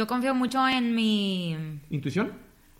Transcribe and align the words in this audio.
Yo 0.00 0.06
confío 0.06 0.34
mucho 0.34 0.66
en 0.66 0.94
mi... 0.94 1.78
¿Intuición? 1.90 2.32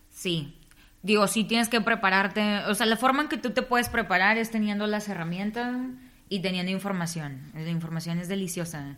Sí. 0.08 0.56
Digo, 1.02 1.26
sí 1.26 1.44
tienes 1.44 1.68
que 1.68 1.82
prepararte. 1.82 2.60
O 2.60 2.74
sea, 2.74 2.86
la 2.86 2.96
forma 2.96 3.20
en 3.20 3.28
que 3.28 3.36
tú 3.36 3.50
te 3.50 3.60
puedes 3.60 3.90
preparar 3.90 4.38
es 4.38 4.50
teniendo 4.50 4.86
las 4.86 5.06
herramientas 5.06 5.76
y 6.30 6.40
teniendo 6.40 6.72
información. 6.72 7.42
La 7.52 7.68
información 7.68 8.18
es 8.20 8.28
deliciosa. 8.28 8.96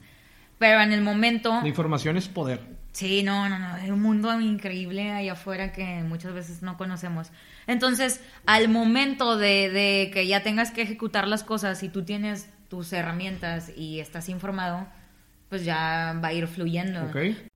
Pero 0.61 0.81
en 0.81 0.93
el 0.93 1.01
momento... 1.01 1.51
La 1.63 1.67
información 1.67 2.17
es 2.17 2.29
poder. 2.29 2.61
Sí, 2.93 3.25
no, 3.25 3.49
no, 3.49 3.59
no. 3.59 3.75
Hay 3.75 3.91
un 3.91 4.01
mundo 4.01 4.41
increíble 4.41 5.11
ahí 5.11 5.29
afuera 5.29 5.73
que 5.73 6.05
muchas 6.05 6.33
veces 6.33 6.63
no 6.63 6.77
conocemos. 6.77 7.33
Entonces, 7.67 8.21
al 8.47 8.69
momento 8.69 9.37
de, 9.37 9.69
de 9.69 10.13
que 10.15 10.29
ya 10.29 10.45
tengas 10.45 10.71
que 10.71 10.83
ejecutar 10.83 11.27
las 11.27 11.43
cosas 11.43 11.83
y 11.83 11.89
tú 11.89 12.05
tienes 12.05 12.49
tus 12.69 12.93
herramientas 12.93 13.73
y 13.77 13.99
estás 13.99 14.29
informado, 14.29 14.87
pues 15.49 15.65
ya 15.65 16.17
va 16.23 16.29
a 16.29 16.33
ir 16.33 16.47
fluyendo. 16.47 17.03
Ok. 17.07 17.51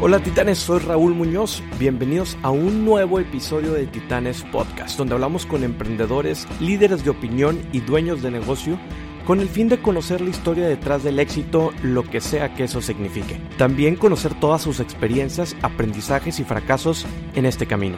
Hola 0.00 0.20
titanes, 0.20 0.58
soy 0.58 0.78
Raúl 0.78 1.12
Muñoz. 1.12 1.60
Bienvenidos 1.76 2.38
a 2.44 2.50
un 2.52 2.84
nuevo 2.84 3.18
episodio 3.18 3.72
de 3.72 3.88
Titanes 3.88 4.44
Podcast, 4.44 4.96
donde 4.96 5.14
hablamos 5.14 5.44
con 5.44 5.64
emprendedores, 5.64 6.46
líderes 6.60 7.02
de 7.02 7.10
opinión 7.10 7.60
y 7.72 7.80
dueños 7.80 8.22
de 8.22 8.30
negocio 8.30 8.78
con 9.26 9.40
el 9.40 9.48
fin 9.48 9.68
de 9.68 9.82
conocer 9.82 10.20
la 10.20 10.30
historia 10.30 10.68
detrás 10.68 11.02
del 11.02 11.18
éxito, 11.18 11.72
lo 11.82 12.04
que 12.04 12.20
sea 12.20 12.54
que 12.54 12.64
eso 12.64 12.80
signifique. 12.80 13.40
También 13.58 13.96
conocer 13.96 14.38
todas 14.38 14.62
sus 14.62 14.78
experiencias, 14.78 15.56
aprendizajes 15.62 16.38
y 16.38 16.44
fracasos 16.44 17.04
en 17.34 17.44
este 17.44 17.66
camino. 17.66 17.96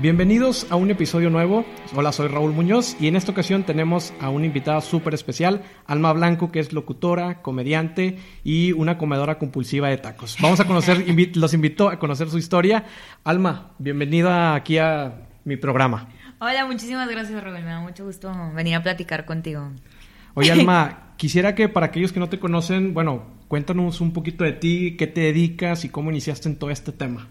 Bienvenidos 0.00 0.66
a 0.70 0.76
un 0.76 0.90
episodio 0.90 1.28
nuevo. 1.28 1.66
Hola, 1.94 2.10
soy 2.12 2.28
Raúl 2.28 2.52
Muñoz 2.52 2.96
y 2.98 3.06
en 3.08 3.16
esta 3.16 3.32
ocasión 3.32 3.64
tenemos 3.64 4.14
a 4.18 4.30
una 4.30 4.46
invitada 4.46 4.80
súper 4.80 5.12
especial, 5.12 5.62
Alma 5.86 6.12
Blanco, 6.14 6.50
que 6.50 6.58
es 6.58 6.72
locutora, 6.72 7.42
comediante 7.42 8.16
y 8.42 8.72
una 8.72 8.96
comedora 8.96 9.36
compulsiva 9.38 9.88
de 9.88 9.98
tacos. 9.98 10.38
Vamos 10.40 10.58
a 10.60 10.64
conocer, 10.66 11.06
invi- 11.06 11.34
los 11.34 11.52
invito 11.52 11.90
a 11.90 11.98
conocer 11.98 12.30
su 12.30 12.38
historia. 12.38 12.84
Alma, 13.24 13.72
bienvenida 13.78 14.54
aquí 14.54 14.78
a 14.78 15.28
mi 15.44 15.56
programa. 15.58 16.08
Hola, 16.38 16.64
muchísimas 16.64 17.08
gracias, 17.10 17.42
Rubén. 17.44 17.64
Me 17.64 17.70
da 17.72 17.80
mucho 17.80 18.06
gusto 18.06 18.32
venir 18.54 18.76
a 18.76 18.82
platicar 18.82 19.26
contigo. 19.26 19.70
Oye, 20.32 20.50
Alma, 20.52 21.12
quisiera 21.18 21.54
que 21.54 21.68
para 21.68 21.86
aquellos 21.86 22.12
que 22.12 22.20
no 22.20 22.30
te 22.30 22.38
conocen, 22.38 22.94
bueno, 22.94 23.26
cuéntanos 23.48 24.00
un 24.00 24.14
poquito 24.14 24.44
de 24.44 24.52
ti, 24.52 24.96
qué 24.96 25.06
te 25.06 25.20
dedicas 25.20 25.84
y 25.84 25.90
cómo 25.90 26.10
iniciaste 26.10 26.48
en 26.48 26.56
todo 26.56 26.70
este 26.70 26.90
tema. 26.92 27.28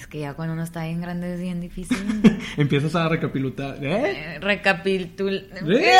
Es 0.00 0.06
que 0.06 0.20
ya 0.20 0.32
cuando 0.34 0.54
uno 0.54 0.62
está 0.62 0.84
bien 0.84 1.00
grande 1.02 1.34
es 1.34 1.40
bien 1.40 1.60
difícil. 1.60 1.98
Empiezas 2.56 2.94
a 2.94 3.08
recapitular. 3.08 3.76
¿Eh? 3.84 4.34
Eh, 4.36 4.38
Recapitul... 4.40 5.46
¿Eh? 5.68 5.92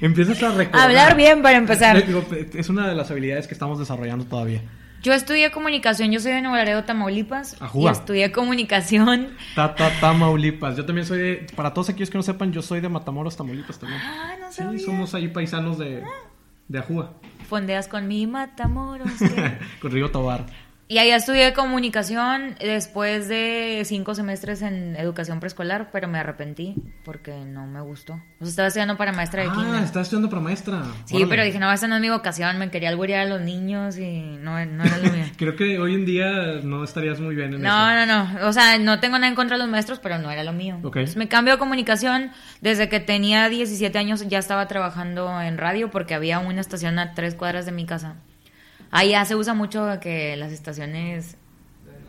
Empiezas 0.00 0.42
a 0.42 0.52
recordar. 0.52 0.88
Hablar 0.88 1.16
bien 1.16 1.42
para 1.42 1.56
empezar. 1.58 1.96
Eh, 1.98 2.50
Es 2.54 2.68
una 2.68 2.88
de 2.88 2.94
las 2.94 3.10
habilidades 3.10 3.46
que 3.46 3.54
estamos 3.54 3.78
desarrollando 3.78 4.24
todavía. 4.24 4.62
Yo 5.02 5.12
estudié 5.12 5.50
comunicación, 5.50 6.10
yo 6.12 6.18
soy 6.20 6.32
de 6.32 6.40
Nuevo 6.40 6.56
Laredo, 6.56 6.84
Tamaulipas. 6.84 7.60
Ajúa. 7.60 7.90
Y 7.90 7.92
estudié 7.92 8.32
comunicación. 8.32 9.28
Ta, 9.54 9.74
ta, 9.74 9.90
Tamaulipas. 10.00 10.78
Yo 10.78 10.86
también 10.86 11.06
soy 11.06 11.18
de. 11.18 11.46
Para 11.54 11.74
todos 11.74 11.90
aquellos 11.90 12.08
que 12.08 12.16
no 12.16 12.22
sepan, 12.22 12.52
yo 12.52 12.62
soy 12.62 12.80
de 12.80 12.88
Matamoros, 12.88 13.36
Tamaulipas 13.36 13.78
también. 13.78 14.00
Ah, 14.02 14.32
no 14.40 14.48
Sí, 14.50 14.56
sabía. 14.62 14.78
somos 14.80 15.14
ahí 15.14 15.28
paisanos 15.28 15.78
de, 15.78 16.02
de 16.68 16.78
Ajúa, 16.78 17.12
Fondeas 17.50 17.86
con 17.86 18.08
mi 18.08 18.26
Matamoros. 18.26 19.10
con 19.82 19.90
Río 19.92 20.10
Tobar. 20.10 20.46
Y 20.86 20.98
ahí 20.98 21.10
estudié 21.10 21.52
comunicación 21.54 22.56
después 22.60 23.28
de 23.28 23.82
cinco 23.84 24.14
semestres 24.14 24.60
en 24.62 24.96
educación 24.96 25.40
preescolar, 25.40 25.88
pero 25.92 26.08
me 26.08 26.18
arrepentí 26.18 26.74
porque 27.04 27.32
no 27.44 27.66
me 27.66 27.80
gustó. 27.80 28.14
O 28.14 28.44
sea, 28.44 28.48
estaba 28.48 28.68
estudiando 28.68 28.96
para 28.96 29.12
maestra 29.12 29.42
de 29.42 29.48
Ah, 29.50 29.54
kinder. 29.54 29.82
estás 29.82 30.02
estudiando 30.02 30.28
para 30.28 30.42
maestra. 30.42 30.82
Sí, 31.06 31.16
Órale. 31.16 31.30
pero 31.30 31.44
dije, 31.44 31.58
no, 31.58 31.72
esa 31.72 31.88
no 31.88 31.94
es 31.96 32.00
mi 32.00 32.10
vocación, 32.10 32.58
me 32.58 32.70
quería 32.70 32.90
alburear 32.90 33.26
a 33.26 33.28
los 33.30 33.40
niños 33.40 33.96
y 33.98 34.20
no, 34.40 34.64
no 34.66 34.84
era 34.84 34.98
lo 34.98 35.10
mío. 35.12 35.24
Creo 35.36 35.56
que 35.56 35.78
hoy 35.78 35.94
en 35.94 36.04
día 36.04 36.30
no 36.62 36.84
estarías 36.84 37.18
muy 37.20 37.34
bien 37.34 37.54
en 37.54 37.62
No, 37.62 37.90
eso. 37.90 38.06
no, 38.06 38.24
no. 38.40 38.46
O 38.48 38.52
sea, 38.52 38.78
no 38.78 39.00
tengo 39.00 39.16
nada 39.18 39.28
en 39.28 39.34
contra 39.34 39.56
de 39.56 39.62
los 39.62 39.70
maestros, 39.70 40.00
pero 40.00 40.18
no 40.18 40.30
era 40.30 40.44
lo 40.44 40.52
mío. 40.52 40.76
Ok. 40.82 40.96
Entonces, 40.96 41.16
me 41.16 41.28
cambio 41.28 41.54
a 41.54 41.58
comunicación. 41.58 42.30
Desde 42.60 42.88
que 42.88 43.00
tenía 43.00 43.48
17 43.48 43.96
años 43.98 44.26
ya 44.28 44.38
estaba 44.38 44.68
trabajando 44.68 45.40
en 45.40 45.58
radio 45.58 45.90
porque 45.90 46.14
había 46.14 46.38
una 46.40 46.60
estación 46.60 46.98
a 46.98 47.14
tres 47.14 47.34
cuadras 47.34 47.66
de 47.66 47.72
mi 47.72 47.86
casa. 47.86 48.16
Allá 48.94 49.24
se 49.24 49.34
usa 49.34 49.54
mucho 49.54 49.98
que 50.00 50.36
las 50.36 50.52
estaciones 50.52 51.36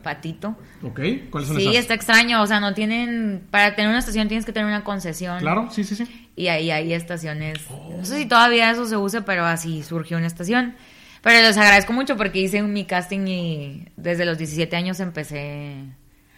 patito. 0.04 0.56
Ok, 0.84 1.00
¿cuáles 1.32 1.48
son 1.50 1.58
Sí, 1.58 1.64
esas? 1.64 1.76
está 1.78 1.94
extraño. 1.96 2.42
O 2.44 2.46
sea, 2.46 2.60
no 2.60 2.76
tienen... 2.76 3.42
Para 3.50 3.76
tener 3.76 3.90
una 3.90 3.98
estación 3.98 4.28
tienes 4.28 4.46
que 4.46 4.54
tener 4.54 4.68
una 4.68 4.84
concesión. 4.84 5.40
Claro, 5.40 5.68
sí, 5.72 5.84
sí, 5.84 5.96
sí. 5.96 6.30
Y 6.36 6.48
ahí 6.48 6.70
hay 6.70 6.94
estaciones. 6.94 7.58
No 7.98 8.06
sé 8.06 8.20
si 8.20 8.26
todavía 8.28 8.70
eso 8.70 8.86
se 8.86 8.98
use, 8.98 9.24
pero 9.24 9.46
así 9.46 9.82
surgió 9.82 10.18
una 10.18 10.28
estación. 10.28 10.76
Pero 11.24 11.42
les 11.48 11.58
agradezco 11.58 11.92
mucho 11.92 12.18
porque 12.18 12.40
hice 12.40 12.62
mi 12.62 12.86
casting 12.86 13.26
y 13.28 13.88
desde 13.98 14.26
los 14.26 14.38
17 14.38 14.76
años 14.76 15.00
empecé 15.00 15.72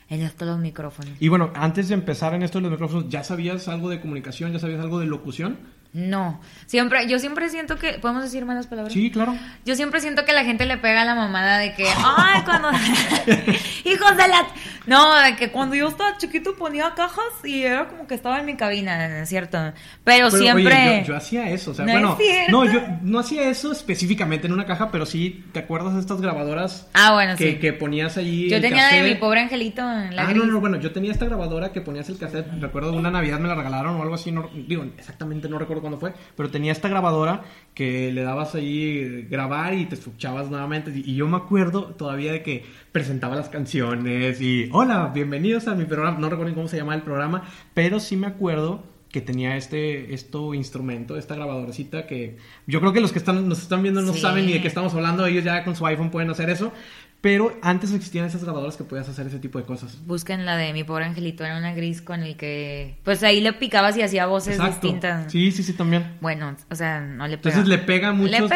en 0.09 0.21
esto 0.21 0.45
los 0.45 0.59
micrófonos. 0.59 1.11
Y 1.19 1.27
bueno, 1.27 1.51
antes 1.53 1.89
de 1.89 1.95
empezar 1.95 2.33
en 2.35 2.43
esto 2.43 2.59
de 2.59 2.61
los 2.61 2.71
micrófonos, 2.71 3.09
¿ya 3.09 3.25
sabías 3.25 3.67
algo 3.67 3.89
de 3.89 3.99
comunicación? 3.99 4.53
¿Ya 4.53 4.59
sabías 4.59 4.79
algo 4.79 4.99
de 5.01 5.07
locución? 5.07 5.57
No, 5.93 6.39
siempre, 6.65 7.07
yo 7.07 7.17
siempre 7.19 7.49
siento 7.49 7.77
que, 7.77 7.93
¿podemos 7.93 8.23
decir 8.23 8.45
malas 8.45 8.67
palabras? 8.67 8.93
Sí, 8.93 9.09
claro. 9.09 9.35
Yo 9.65 9.75
siempre 9.75 9.99
siento 9.99 10.25
que 10.25 10.33
la 10.33 10.43
gente 10.43 10.65
le 10.65 10.77
pega 10.77 11.01
a 11.01 11.05
la 11.05 11.15
mamada 11.15 11.57
de 11.57 11.73
que, 11.73 11.87
ay, 12.17 12.43
cuando, 12.43 12.69
hijos 13.85 14.17
de 14.17 14.27
la, 14.27 14.47
no, 14.87 15.15
de 15.15 15.35
que 15.35 15.51
cuando 15.51 15.75
yo 15.75 15.87
estaba 15.87 16.17
chiquito 16.17 16.55
ponía 16.55 16.93
cajas 16.95 17.25
y 17.43 17.63
era 17.63 17.87
como 17.87 18.07
que 18.07 18.15
estaba 18.15 18.39
en 18.39 18.45
mi 18.45 18.55
cabina, 18.55 19.21
¿es 19.21 19.29
cierto? 19.29 19.57
Pero, 19.57 19.73
Pero, 20.03 20.31
siempre, 20.31 20.73
oye, 20.73 21.01
yo, 21.01 21.07
yo 21.07 21.15
hacía 21.17 21.49
eso, 21.49 21.71
o 21.71 21.73
sea, 21.73 21.85
No 21.85 21.91
bueno, 21.91 22.17
es 22.19 22.25
cierto. 22.25 22.51
no, 22.51 22.65
yo 22.65 22.81
no 23.01 23.19
hacía 23.19 23.49
eso 23.49 23.71
específicamente 23.71 24.47
en 24.47 24.53
una 24.53 24.65
caja, 24.65 24.89
pero 24.91 25.05
sí, 25.05 25.45
¿te 25.51 25.59
acuerdas 25.59 25.93
de 25.95 25.99
estas 25.99 26.21
grabadoras 26.21 26.87
ah, 26.93 27.13
bueno, 27.13 27.35
que, 27.35 27.51
sí. 27.51 27.59
que 27.59 27.73
ponías 27.73 28.17
allí? 28.17 28.49
Yo 28.49 28.61
tenía 28.61 28.87
de 28.87 29.03
mi 29.03 29.15
pobre 29.15 29.41
angelito 29.41 29.81
en 29.81 30.15
la 30.15 30.23
ah, 30.23 30.25
gris. 30.25 30.37
no, 30.37 30.45
no, 30.45 30.59
bueno, 30.59 30.79
yo 30.79 30.91
tenía 30.91 31.11
esta 31.11 31.25
grabadora 31.25 31.71
que 31.71 31.81
ponías 31.81 32.09
el 32.09 32.17
cassette, 32.17 32.47
recuerdo 32.59 32.93
una 32.93 33.11
Navidad 33.11 33.39
me 33.39 33.47
la 33.47 33.55
regalaron 33.55 33.95
o 33.97 34.01
algo 34.01 34.15
así, 34.15 34.31
no, 34.31 34.49
digo, 34.67 34.83
exactamente 34.97 35.49
no 35.49 35.59
recuerdo 35.59 35.81
cuándo 35.81 35.99
fue, 35.99 36.13
pero 36.35 36.49
tenía 36.49 36.71
esta 36.71 36.87
grabadora 36.87 37.41
que 37.77 38.11
le 38.11 38.23
dabas 38.23 38.55
ahí 38.55 39.27
grabar 39.29 39.75
y 39.75 39.85
te 39.85 39.93
escuchabas 39.93 40.49
nuevamente, 40.49 40.91
y, 40.95 41.13
yo 41.13 41.27
me 41.27 41.37
acuerdo 41.37 41.83
todavía 41.95 42.31
de 42.31 42.41
que 42.41 42.65
presentaba 42.91 43.35
las 43.35 43.49
canciones 43.49 44.41
y, 44.41 44.67
hola, 44.71 45.11
bienvenidos 45.13 45.67
a 45.67 45.75
mi 45.75 45.85
programa, 45.85 46.17
no 46.17 46.27
recuerdo 46.27 46.55
cómo 46.55 46.67
se 46.67 46.77
llamaba 46.77 46.95
el 46.95 47.03
programa, 47.03 47.43
pero 47.75 47.99
sí 47.99 48.17
me 48.17 48.25
acuerdo 48.25 48.83
que 49.11 49.21
tenía 49.21 49.57
este 49.57 50.15
esto 50.15 50.55
instrumento, 50.55 51.17
esta 51.17 51.35
grabadorcita 51.35 52.07
que 52.07 52.37
yo 52.65 52.79
creo 52.79 52.93
que 52.93 52.99
los 52.99 53.11
que 53.11 53.19
están 53.19 53.47
nos 53.47 53.61
están 53.61 53.83
viendo 53.83 54.01
no 54.01 54.13
Sí. 54.13 54.21
saben 54.21 54.47
ni 54.47 54.53
de 54.53 54.61
qué 54.61 54.67
estamos 54.67 54.95
hablando, 54.95 55.27
ellos 55.27 55.43
ya 55.43 55.63
con 55.63 55.75
su 55.75 55.85
iPhone 55.85 56.09
pueden 56.09 56.31
hacer 56.31 56.49
eso, 56.49 56.73
pero 57.21 57.57
antes 57.61 57.91
existían 57.93 58.25
esas 58.25 58.43
grabadoras 58.43 58.77
que 58.77 58.83
podías 58.83 59.09
hacer 59.09 59.27
ese 59.27 59.39
tipo 59.39 59.59
de 59.59 59.65
cosas. 59.65 60.05
Busquen 60.05 60.45
la 60.45 60.55
de 60.55 60.73
mi 60.73 60.83
pobre 60.83 61.05
angelito, 61.05 61.43
era 61.43 61.57
una 61.57 61.73
gris 61.73 62.01
con 62.01 62.23
el 62.23 62.37
que, 62.37 62.97
pues 63.03 63.23
ahí 63.23 63.41
le 63.41 63.53
picabas 63.53 63.97
y 63.97 64.01
hacía 64.01 64.25
voces 64.27 64.55
Exacto. 64.55 64.81
distintas. 64.81 65.31
Sí, 65.31 65.51
sí, 65.51 65.63
sí, 65.63 65.73
también. 65.73 66.17
Bueno, 66.21 66.55
o 66.69 66.75
sea, 66.75 67.01
no 67.01 67.27
le 67.27 67.37
pega. 67.37 67.55
Entonces 67.55 67.67
le 67.67 67.83
pega 67.83 68.13
mucho. 68.13 68.31
Le 68.31 68.47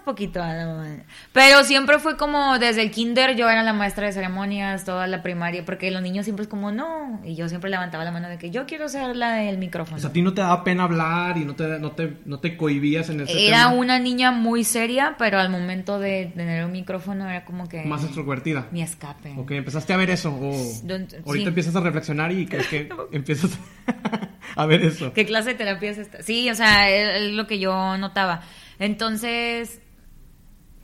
pegamos 0.00 0.80
poquito 0.80 1.04
Pero 1.32 1.64
siempre 1.64 1.98
fue 1.98 2.16
como 2.16 2.58
desde 2.58 2.82
el 2.82 2.90
kinder 2.90 3.36
yo 3.36 3.48
era 3.48 3.62
la 3.62 3.72
maestra 3.72 4.06
de 4.06 4.12
ceremonias, 4.12 4.84
toda 4.84 5.06
la 5.06 5.22
primaria, 5.22 5.64
porque 5.64 5.90
los 5.90 6.02
niños 6.02 6.24
siempre 6.24 6.42
es 6.44 6.48
como 6.48 6.72
no. 6.72 7.20
Y 7.24 7.34
yo 7.34 7.48
siempre 7.48 7.70
levantaba 7.70 8.04
la 8.04 8.10
mano 8.12 8.28
de 8.28 8.38
que 8.38 8.50
yo 8.50 8.66
quiero 8.66 8.88
ser 8.88 9.16
la 9.16 9.32
del 9.32 9.58
micrófono. 9.58 9.96
O 9.96 10.00
sea, 10.00 10.10
a 10.10 10.12
ti 10.12 10.22
no 10.22 10.34
te 10.34 10.40
daba 10.40 10.64
pena 10.64 10.84
hablar 10.84 11.36
y 11.38 11.44
no 11.44 11.54
te, 11.54 11.78
no 11.78 11.92
te, 11.92 12.16
no 12.24 12.40
te 12.40 12.56
cohibías 12.56 13.08
en 13.10 13.20
ese 13.20 13.46
Era 13.48 13.64
tema. 13.64 13.74
una 13.74 13.98
niña 13.98 14.32
muy 14.32 14.64
seria, 14.64 15.16
pero 15.18 15.38
al 15.38 15.50
momento 15.50 15.98
de 15.98 16.32
tener 16.34 16.64
un 16.64 16.72
micrófono 16.72 17.28
era 17.28 17.44
como 17.44 17.68
que 17.68 17.84
Más 17.84 18.04
extrovertida. 18.04 18.66
mi 18.70 18.82
escape. 18.82 19.34
Ok, 19.36 19.52
empezaste 19.52 19.92
a 19.92 19.96
ver 19.96 20.10
eso. 20.10 20.30
O 20.34 20.52
ahorita 20.52 21.18
sí. 21.32 21.42
empiezas 21.48 21.76
a 21.76 21.80
reflexionar 21.80 22.32
y 22.32 22.46
crees 22.46 22.68
que 22.68 22.88
empiezas 23.12 23.58
a 24.56 24.66
ver 24.66 24.82
eso. 24.84 25.12
¿Qué 25.12 25.26
clase 25.26 25.50
de 25.50 25.54
terapia 25.56 25.90
es 25.90 25.98
esta? 25.98 26.22
Sí, 26.22 26.48
o 26.50 26.54
sea, 26.54 26.88
es 26.90 27.32
lo 27.32 27.46
que 27.46 27.58
yo 27.58 27.96
notaba. 27.98 28.42
Entonces, 28.78 29.80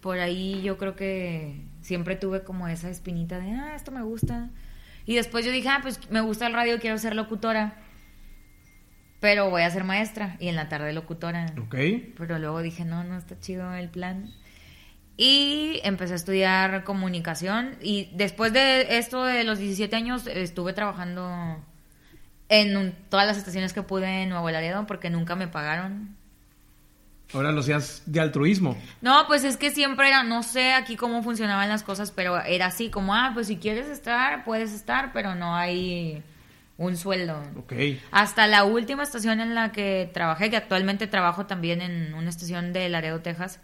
por 0.05 0.19
ahí 0.19 0.61
yo 0.61 0.77
creo 0.77 0.95
que 0.97 1.63
siempre 1.81 2.15
tuve 2.15 2.45
como 2.45 2.69
esa 2.69 2.91
espinita 2.91 3.39
de, 3.39 3.53
ah, 3.53 3.73
esto 3.75 3.91
me 3.91 4.03
gusta. 4.03 4.51
Y 5.07 5.15
después 5.15 5.47
yo 5.47 5.51
dije, 5.51 5.71
ah, 5.71 5.79
pues 5.81 5.99
me 6.11 6.21
gusta 6.21 6.47
el 6.47 6.53
radio, 6.53 6.79
quiero 6.79 6.99
ser 6.99 7.15
locutora. 7.17 7.79
Pero 9.21 9.49
voy 9.49 9.63
a 9.63 9.71
ser 9.71 9.85
maestra 9.85 10.37
y 10.41 10.49
en 10.49 10.57
la 10.57 10.69
tarde 10.69 10.93
locutora. 10.93 11.47
Ok. 11.59 11.75
Pero 12.19 12.39
luego 12.39 12.61
dije, 12.61 12.85
no, 12.85 13.03
no 13.03 13.17
está 13.17 13.39
chido 13.41 13.73
el 13.73 13.89
plan. 13.89 14.31
Y 15.17 15.81
empecé 15.85 16.13
a 16.13 16.17
estudiar 16.17 16.85
comunicación. 16.85 17.77
Y 17.81 18.11
después 18.15 18.53
de 18.53 18.99
esto 18.99 19.25
de 19.25 19.45
los 19.45 19.59
17 19.59 19.97
años, 19.97 20.27
estuve 20.27 20.75
trabajando 20.75 21.65
en 22.51 22.77
un- 22.77 22.93
todas 23.09 23.27
las 23.27 23.39
estaciones 23.39 23.73
que 23.73 23.81
pude 23.83 24.23
en 24.25 24.29
Nuevo 24.29 24.51
Laredo 24.51 24.87
porque 24.87 25.09
nunca 25.09 25.35
me 25.35 25.49
pagaron. 25.49 26.15
Ahora 27.35 27.53
lo 27.53 27.61
hacías 27.61 28.03
de 28.07 28.21
altruismo. 28.21 28.77
No, 29.01 29.27
pues 29.27 29.45
es 29.45 29.57
que 29.57 29.71
siempre 29.71 30.09
era, 30.09 30.23
no 30.23 30.43
sé 30.43 30.73
aquí 30.73 30.97
cómo 30.97 31.23
funcionaban 31.23 31.69
las 31.69 31.83
cosas, 31.83 32.11
pero 32.11 32.41
era 32.41 32.67
así 32.67 32.91
como, 32.91 33.15
ah, 33.15 33.33
pues 33.35 33.49
si 33.49 33.57
quieres 33.57 33.89
estar, 33.89 34.45
puedes 34.45 34.73
estar, 34.73 35.13
pero 35.13 35.35
no 35.35 35.55
hay 35.55 36.23
un 36.77 36.97
sueldo. 36.97 37.43
Ok. 37.59 37.73
Hasta 38.11 38.47
la 38.47 38.65
última 38.65 39.03
estación 39.03 39.41
en 39.41 39.55
la 39.55 39.73
que 39.73 40.11
trabajé, 40.13 40.51
que 40.51 40.57
actualmente 40.57 41.07
trabajo 41.07 41.47
también 41.47 41.81
en 41.81 42.15
una 42.15 42.31
estación 42.31 42.73
de 42.73 42.89
Laredo, 42.89 43.21
Texas, 43.21 43.61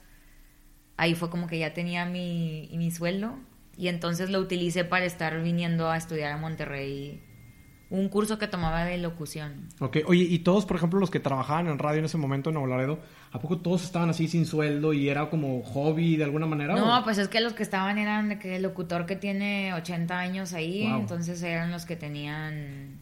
ahí 0.97 1.15
fue 1.15 1.31
como 1.31 1.47
que 1.47 1.59
ya 1.59 1.73
tenía 1.73 2.05
mi, 2.05 2.69
mi 2.73 2.91
sueldo 2.91 3.39
y 3.77 3.89
entonces 3.89 4.31
lo 4.31 4.41
utilicé 4.41 4.85
para 4.85 5.07
estar 5.07 5.41
viniendo 5.43 5.91
a 5.91 5.97
estudiar 5.97 6.33
a 6.33 6.37
Monterrey 6.37 7.23
un 7.91 8.09
curso 8.09 8.39
que 8.39 8.47
tomaba 8.47 8.85
de 8.85 8.97
locución. 8.99 9.67
Ok, 9.81 9.99
oye, 10.07 10.23
y 10.23 10.39
todos, 10.41 10.65
por 10.65 10.77
ejemplo, 10.77 11.01
los 11.01 11.11
que 11.11 11.19
trabajaban 11.21 11.67
en 11.67 11.79
radio 11.79 11.99
en 11.99 12.05
ese 12.05 12.17
momento 12.19 12.51
en 12.51 12.55
Nuevo 12.55 12.69
Laredo, 12.69 13.01
¿a 13.33 13.41
poco 13.41 13.59
todos 13.59 13.83
estaban 13.85 14.09
así 14.11 14.29
sin 14.29 14.47
sueldo 14.47 14.93
y 14.93 15.09
era 15.09 15.29
como 15.29 15.61
hobby 15.63 16.17
de 16.17 16.23
alguna 16.25 16.47
manera? 16.47 16.77
No, 16.77 17.01
o? 17.01 17.05
pues 17.05 17.19
es 17.19 17.27
que 17.29 17.41
los 17.41 17.53
que 17.53 17.65
estaban 17.65 17.99
eran 17.99 18.29
de 18.29 18.39
que 18.39 18.57
el 18.57 18.63
locutor 18.63 19.07
que 19.07 19.17
tiene 19.17 19.75
80 19.75 20.19
años 20.19 20.53
ahí, 20.53 20.87
Wow. 20.89 21.01
entonces 21.01 21.43
eran 21.43 21.73
los 21.73 21.85
que 21.85 21.97
tenían 21.97 23.01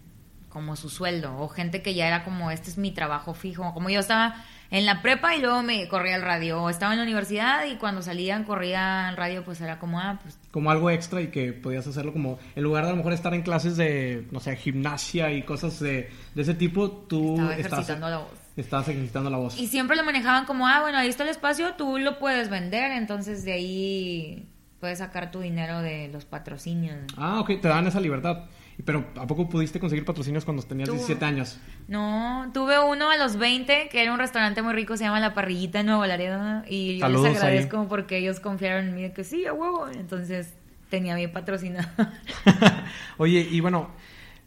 como 0.49 0.75
su 0.77 0.89
sueldo, 0.89 1.37
o 1.39 1.49
gente 1.49 1.83
que 1.83 1.93
ya 1.95 2.07
era 2.09 2.25
como, 2.25 2.51
este 2.51 2.71
es 2.71 2.79
mi 2.79 2.91
trabajo 2.91 3.35
fijo, 3.35 3.75
como 3.75 3.91
yo 3.91 4.01
estaba 4.01 4.37
en 4.71 4.87
la 4.87 5.03
prepa 5.03 5.37
y 5.37 5.41
luego 5.43 5.63
me 5.63 5.87
corría 5.89 6.15
al 6.15 6.23
radio, 6.23 6.63
o 6.63 6.71
estaba 6.71 6.93
en 6.95 6.99
la 6.99 7.05
universidad 7.05 7.67
y 7.67 7.77
cuando 7.77 8.01
salían 8.01 8.45
corría 8.45 9.09
al 9.09 9.17
radio, 9.19 9.45
pues 9.45 9.61
era 9.61 9.79
como, 9.79 10.01
ah, 10.01 10.19
pues 10.23 10.39
Como 10.59 10.73
algo 10.73 10.91
extra 10.91 11.21
y 11.23 11.29
que 11.29 11.53
podías 11.53 11.87
hacerlo 11.87 12.13
como, 12.13 12.41
en 12.57 12.65
lugar 12.65 12.83
de 12.83 12.89
a 12.89 12.91
lo 12.91 12.97
mejor 12.97 13.13
estar 13.13 13.33
en 13.33 13.43
clases 13.43 13.77
de, 13.77 14.27
no 14.33 14.41
sé, 14.41 14.57
gimnasia 14.57 15.31
y 15.31 15.45
cosas 15.45 15.79
de, 15.79 16.11
de 16.35 16.43
ese 16.43 16.55
tipo, 16.55 16.91
tú 16.91 17.35
estaba 17.35 17.55
estás, 17.55 17.73
ejercitando 17.73 18.11
la 18.11 18.19
voz. 18.19 18.33
estás 18.57 18.89
ejercitando 18.89 19.31
la 19.31 19.37
voz. 19.37 19.57
Y 19.57 19.69
siempre 19.69 19.97
lo 19.97 20.03
manejaban 20.03 20.47
como, 20.47 20.67
ah, 20.67 20.81
bueno, 20.81 20.99
ahí 20.99 21.09
está 21.09 21.23
el 21.23 21.29
espacio, 21.29 21.75
tú 21.75 21.99
lo 21.99 22.19
puedes 22.19 22.51
vender, 22.51 22.91
entonces 22.91 23.45
de 23.45 23.53
ahí 23.53 24.49
puedes 24.81 24.99
sacar 24.99 25.31
tu 25.31 25.39
dinero 25.39 25.81
de 25.81 26.09
los 26.09 26.25
patrocinios. 26.25 26.99
Ah, 27.17 27.39
ok, 27.39 27.61
te 27.61 27.69
dan 27.69 27.87
esa 27.87 28.01
libertad. 28.01 28.47
Pero 28.85 29.05
¿a 29.17 29.27
poco 29.27 29.49
pudiste 29.49 29.81
conseguir 29.81 30.05
patrocinios 30.05 30.45
cuando 30.45 30.63
tenías 30.63 30.89
Tú- 30.89 30.95
17 30.95 31.25
años? 31.25 31.59
No, 31.89 32.51
tuve 32.55 32.79
uno 32.79 33.11
a 33.11 33.17
los 33.17 33.37
20, 33.37 33.89
que 33.91 34.03
era 34.03 34.13
un 34.13 34.19
restaurante 34.19 34.63
muy 34.63 34.73
rico, 34.73 34.97
se 34.97 35.05
llama 35.05 35.19
La 35.21 35.35
Parrillita 35.35 35.81
en 35.81 35.87
Nuevo 35.87 36.07
Laredo, 36.07 36.63
y 36.69 36.99
yo 36.99 37.09
les 37.09 37.25
ahí. 37.25 37.35
agradezco 37.37 37.87
porque 37.89 38.19
ellos 38.19 38.39
confiaron 38.41 38.87
en 38.89 38.95
mí 38.95 39.03
de 39.03 39.13
que 39.13 39.25
sí, 39.25 39.45
a 39.47 39.53
huevo, 39.53 39.89
entonces 39.89 40.55
tenía 40.91 41.17
mi 41.17 41.27
patrocinado. 41.27 41.89
Oye, 43.19 43.47
y 43.51 43.61
bueno, 43.61 43.91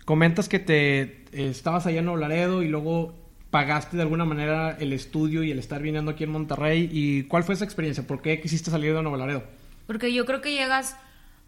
comentas 0.06 0.48
que 0.50 0.60
te 0.60 1.02
eh, 1.02 1.18
estabas 1.34 1.86
allá 1.86 2.00
en 2.00 2.06
Nuevo 2.06 2.20
Laredo 2.20 2.64
y 2.64 2.68
luego 2.68 3.14
pagaste 3.50 3.98
de 3.98 4.04
alguna 4.04 4.24
manera 4.26 4.78
el 4.80 4.94
estudio 4.94 5.44
y 5.44 5.52
el 5.52 5.60
estar 5.60 5.82
viniendo 5.82 6.12
aquí 6.12 6.24
en 6.24 6.32
Monterrey. 6.32 6.90
¿Y 6.92 7.24
cuál 7.24 7.44
fue 7.44 7.56
esa 7.56 7.66
experiencia? 7.66 8.08
¿Por 8.08 8.22
qué 8.22 8.40
quisiste 8.40 8.72
salir 8.72 8.94
de 8.96 9.02
Nuevo 9.02 9.18
Laredo? 9.18 9.44
Porque 9.88 10.14
yo 10.14 10.26
creo 10.26 10.40
que 10.42 10.54
llegas 10.54 10.96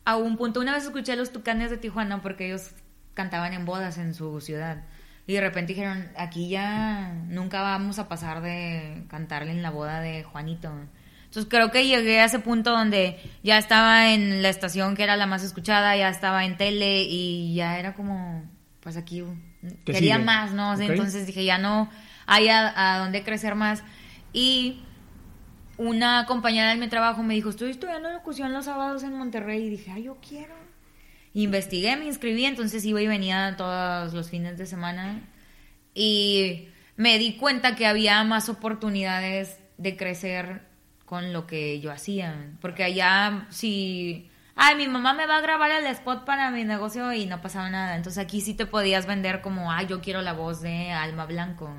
a 0.05 0.15
un 0.15 0.38
punto. 0.38 0.59
Una 0.59 0.73
vez 0.73 0.83
escuché 0.83 1.13
a 1.13 1.15
los 1.15 1.31
tucanes 1.31 1.69
de 1.69 1.77
Tijuana 1.77 2.21
porque 2.21 2.47
ellos 2.47 2.71
cantaban 3.13 3.53
en 3.53 3.65
bodas 3.65 3.97
en 3.97 4.13
su 4.13 4.41
ciudad. 4.41 4.83
Y 5.25 5.33
de 5.33 5.41
repente 5.41 5.73
dijeron, 5.73 6.09
aquí 6.17 6.50
ya 6.50 7.13
nunca 7.27 7.61
vamos 7.61 7.97
a 8.00 8.09
pasar 8.09 8.41
de 8.41 9.03
cantarle 9.07 9.51
en 9.51 9.61
la 9.61 9.69
boda 9.69 10.01
de 10.01 10.23
Juanito. 10.23 10.71
Entonces 11.25 11.50
creo 11.50 11.71
que 11.71 11.88
llegué 11.88 12.19
a 12.19 12.25
ese 12.25 12.39
punto 12.39 12.71
donde 12.71 13.17
ya 13.41 13.57
estaba 13.57 14.11
en 14.11 14.41
la 14.41 14.50
estación 14.50 14.95
que 14.95 15.03
era 15.03 15.15
la 15.15 15.25
más 15.25 15.44
escuchada, 15.44 15.95
ya 15.95 16.09
estaba 16.09 16.45
en 16.45 16.57
tele 16.57 17.03
y 17.03 17.55
ya 17.55 17.79
era 17.79 17.94
como, 17.94 18.44
pues 18.81 18.97
aquí 18.97 19.23
¿Qué 19.85 19.94
quería 19.94 20.15
sigue? 20.15 20.25
más, 20.25 20.51
¿no? 20.51 20.71
O 20.71 20.77
sea. 20.77 20.85
Entonces 20.85 21.25
dije, 21.25 21.45
ya 21.45 21.57
no 21.57 21.89
hay 22.25 22.50
a, 22.50 22.95
a 22.95 23.00
dónde 23.00 23.23
crecer 23.23 23.55
más. 23.55 23.81
Y 24.33 24.83
una 25.83 26.25
compañera 26.25 26.69
de 26.69 26.77
mi 26.77 26.88
trabajo 26.88 27.24
me 27.24 27.33
dijo, 27.33 27.50
estoy 27.50 27.71
estudiando 27.71 28.09
locución 28.09 28.53
los 28.53 28.65
sábados 28.65 29.03
en 29.03 29.13
Monterrey. 29.13 29.65
Y 29.65 29.69
dije, 29.69 29.91
ay, 29.91 30.03
yo 30.03 30.18
quiero. 30.25 30.56
Investigué, 31.33 31.97
me 31.97 32.06
inscribí, 32.06 32.45
entonces 32.45 32.85
iba 32.85 33.01
y 33.01 33.07
venía 33.07 33.56
todos 33.57 34.13
los 34.13 34.30
fines 34.30 34.57
de 34.57 34.65
semana. 34.65 35.21
Y 35.94 36.69
me 36.95 37.18
di 37.19 37.35
cuenta 37.35 37.75
que 37.75 37.85
había 37.85 38.24
más 38.24 38.47
oportunidades 38.47 39.59
de 39.77 39.97
crecer 39.97 40.62
con 41.06 41.33
lo 41.33 41.47
que 41.47 41.81
yo 41.81 41.91
hacía. 41.91 42.51
Porque 42.62 42.83
allá, 42.83 43.47
si... 43.50 44.29
Ay, 44.56 44.75
mi 44.75 44.88
mamá 44.88 45.13
me 45.13 45.25
va 45.25 45.38
a 45.38 45.41
grabar 45.41 45.71
el 45.71 45.88
spot 45.88 46.25
para 46.25 46.51
mi 46.51 46.63
negocio 46.63 47.12
y 47.12 47.25
no 47.25 47.41
pasaba 47.41 47.69
nada. 47.69 47.97
Entonces 47.97 48.24
aquí 48.24 48.39
sí 48.39 48.53
te 48.53 48.68
podías 48.68 49.06
vender 49.06 49.41
como, 49.41 49.71
ay, 49.71 49.88
yo 49.88 50.00
quiero 50.00 50.21
la 50.21 50.33
voz 50.33 50.62
de 50.62 50.91
Alma 50.91 51.25
Blanco. 51.25 51.69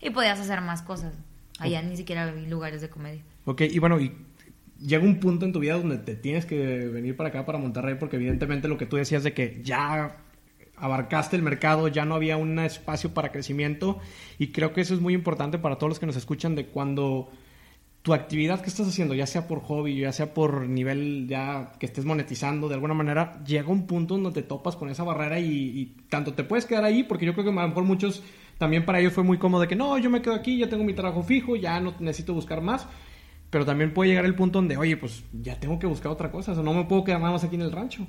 Y 0.00 0.10
podías 0.10 0.40
hacer 0.40 0.62
más 0.62 0.80
cosas. 0.80 1.12
Allá 1.58 1.82
ni 1.82 1.96
siquiera 1.96 2.22
había 2.22 2.48
lugares 2.48 2.80
de 2.80 2.88
comedia. 2.88 3.22
Ok, 3.44 3.62
y 3.62 3.78
bueno, 3.78 4.00
y 4.00 4.12
llega 4.80 5.04
un 5.04 5.20
punto 5.20 5.44
en 5.44 5.52
tu 5.52 5.60
vida 5.60 5.78
donde 5.78 5.98
te 5.98 6.16
tienes 6.16 6.46
que 6.46 6.56
venir 6.88 7.16
para 7.16 7.28
acá, 7.28 7.44
para 7.44 7.58
Monterrey, 7.58 7.96
porque 7.98 8.16
evidentemente 8.16 8.68
lo 8.68 8.78
que 8.78 8.86
tú 8.86 8.96
decías 8.96 9.22
de 9.22 9.32
que 9.32 9.60
ya 9.62 10.16
abarcaste 10.76 11.36
el 11.36 11.42
mercado, 11.42 11.88
ya 11.88 12.04
no 12.04 12.14
había 12.14 12.36
un 12.36 12.58
espacio 12.58 13.14
para 13.14 13.30
crecimiento, 13.32 13.98
y 14.38 14.48
creo 14.48 14.72
que 14.72 14.80
eso 14.80 14.94
es 14.94 15.00
muy 15.00 15.14
importante 15.14 15.58
para 15.58 15.76
todos 15.76 15.90
los 15.90 15.98
que 15.98 16.06
nos 16.06 16.16
escuchan 16.16 16.54
de 16.54 16.66
cuando 16.66 17.30
tu 18.02 18.12
actividad 18.12 18.60
que 18.60 18.68
estás 18.68 18.86
haciendo, 18.86 19.14
ya 19.14 19.26
sea 19.26 19.46
por 19.46 19.60
hobby, 19.60 19.96
ya 19.98 20.12
sea 20.12 20.34
por 20.34 20.68
nivel 20.68 21.26
ya 21.26 21.72
que 21.78 21.86
estés 21.86 22.04
monetizando 22.04 22.68
de 22.68 22.74
alguna 22.74 22.92
manera, 22.92 23.42
llega 23.44 23.68
un 23.68 23.86
punto 23.86 24.14
donde 24.18 24.42
te 24.42 24.46
topas 24.46 24.76
con 24.76 24.90
esa 24.90 25.04
barrera 25.04 25.40
y, 25.40 25.46
y 25.48 25.86
tanto 26.10 26.34
te 26.34 26.44
puedes 26.44 26.66
quedar 26.66 26.84
ahí, 26.84 27.02
porque 27.02 27.24
yo 27.24 27.32
creo 27.32 27.44
que 27.44 27.50
a 27.50 27.62
lo 27.62 27.68
mejor 27.68 27.84
muchos 27.84 28.22
también 28.58 28.84
para 28.84 29.00
ellos 29.00 29.14
fue 29.14 29.24
muy 29.24 29.38
cómodo 29.38 29.62
de 29.62 29.68
que 29.68 29.76
no, 29.76 29.96
yo 29.96 30.10
me 30.10 30.20
quedo 30.20 30.34
aquí, 30.34 30.58
ya 30.58 30.68
tengo 30.68 30.84
mi 30.84 30.92
trabajo 30.92 31.22
fijo, 31.22 31.56
ya 31.56 31.80
no 31.80 31.94
necesito 31.98 32.34
buscar 32.34 32.60
más, 32.60 32.86
pero 33.50 33.64
también 33.64 33.92
puede 33.94 34.10
llegar 34.10 34.24
el 34.24 34.34
punto 34.34 34.58
donde, 34.58 34.76
oye, 34.76 34.96
pues 34.96 35.24
ya 35.32 35.58
tengo 35.60 35.78
que 35.78 35.86
buscar 35.86 36.10
otra 36.12 36.30
cosa, 36.30 36.52
o 36.52 36.54
sea, 36.54 36.64
no 36.64 36.74
me 36.74 36.84
puedo 36.84 37.04
quedar 37.04 37.20
nada 37.20 37.32
más 37.32 37.44
aquí 37.44 37.54
en 37.56 37.62
el 37.62 37.72
rancho. 37.72 38.06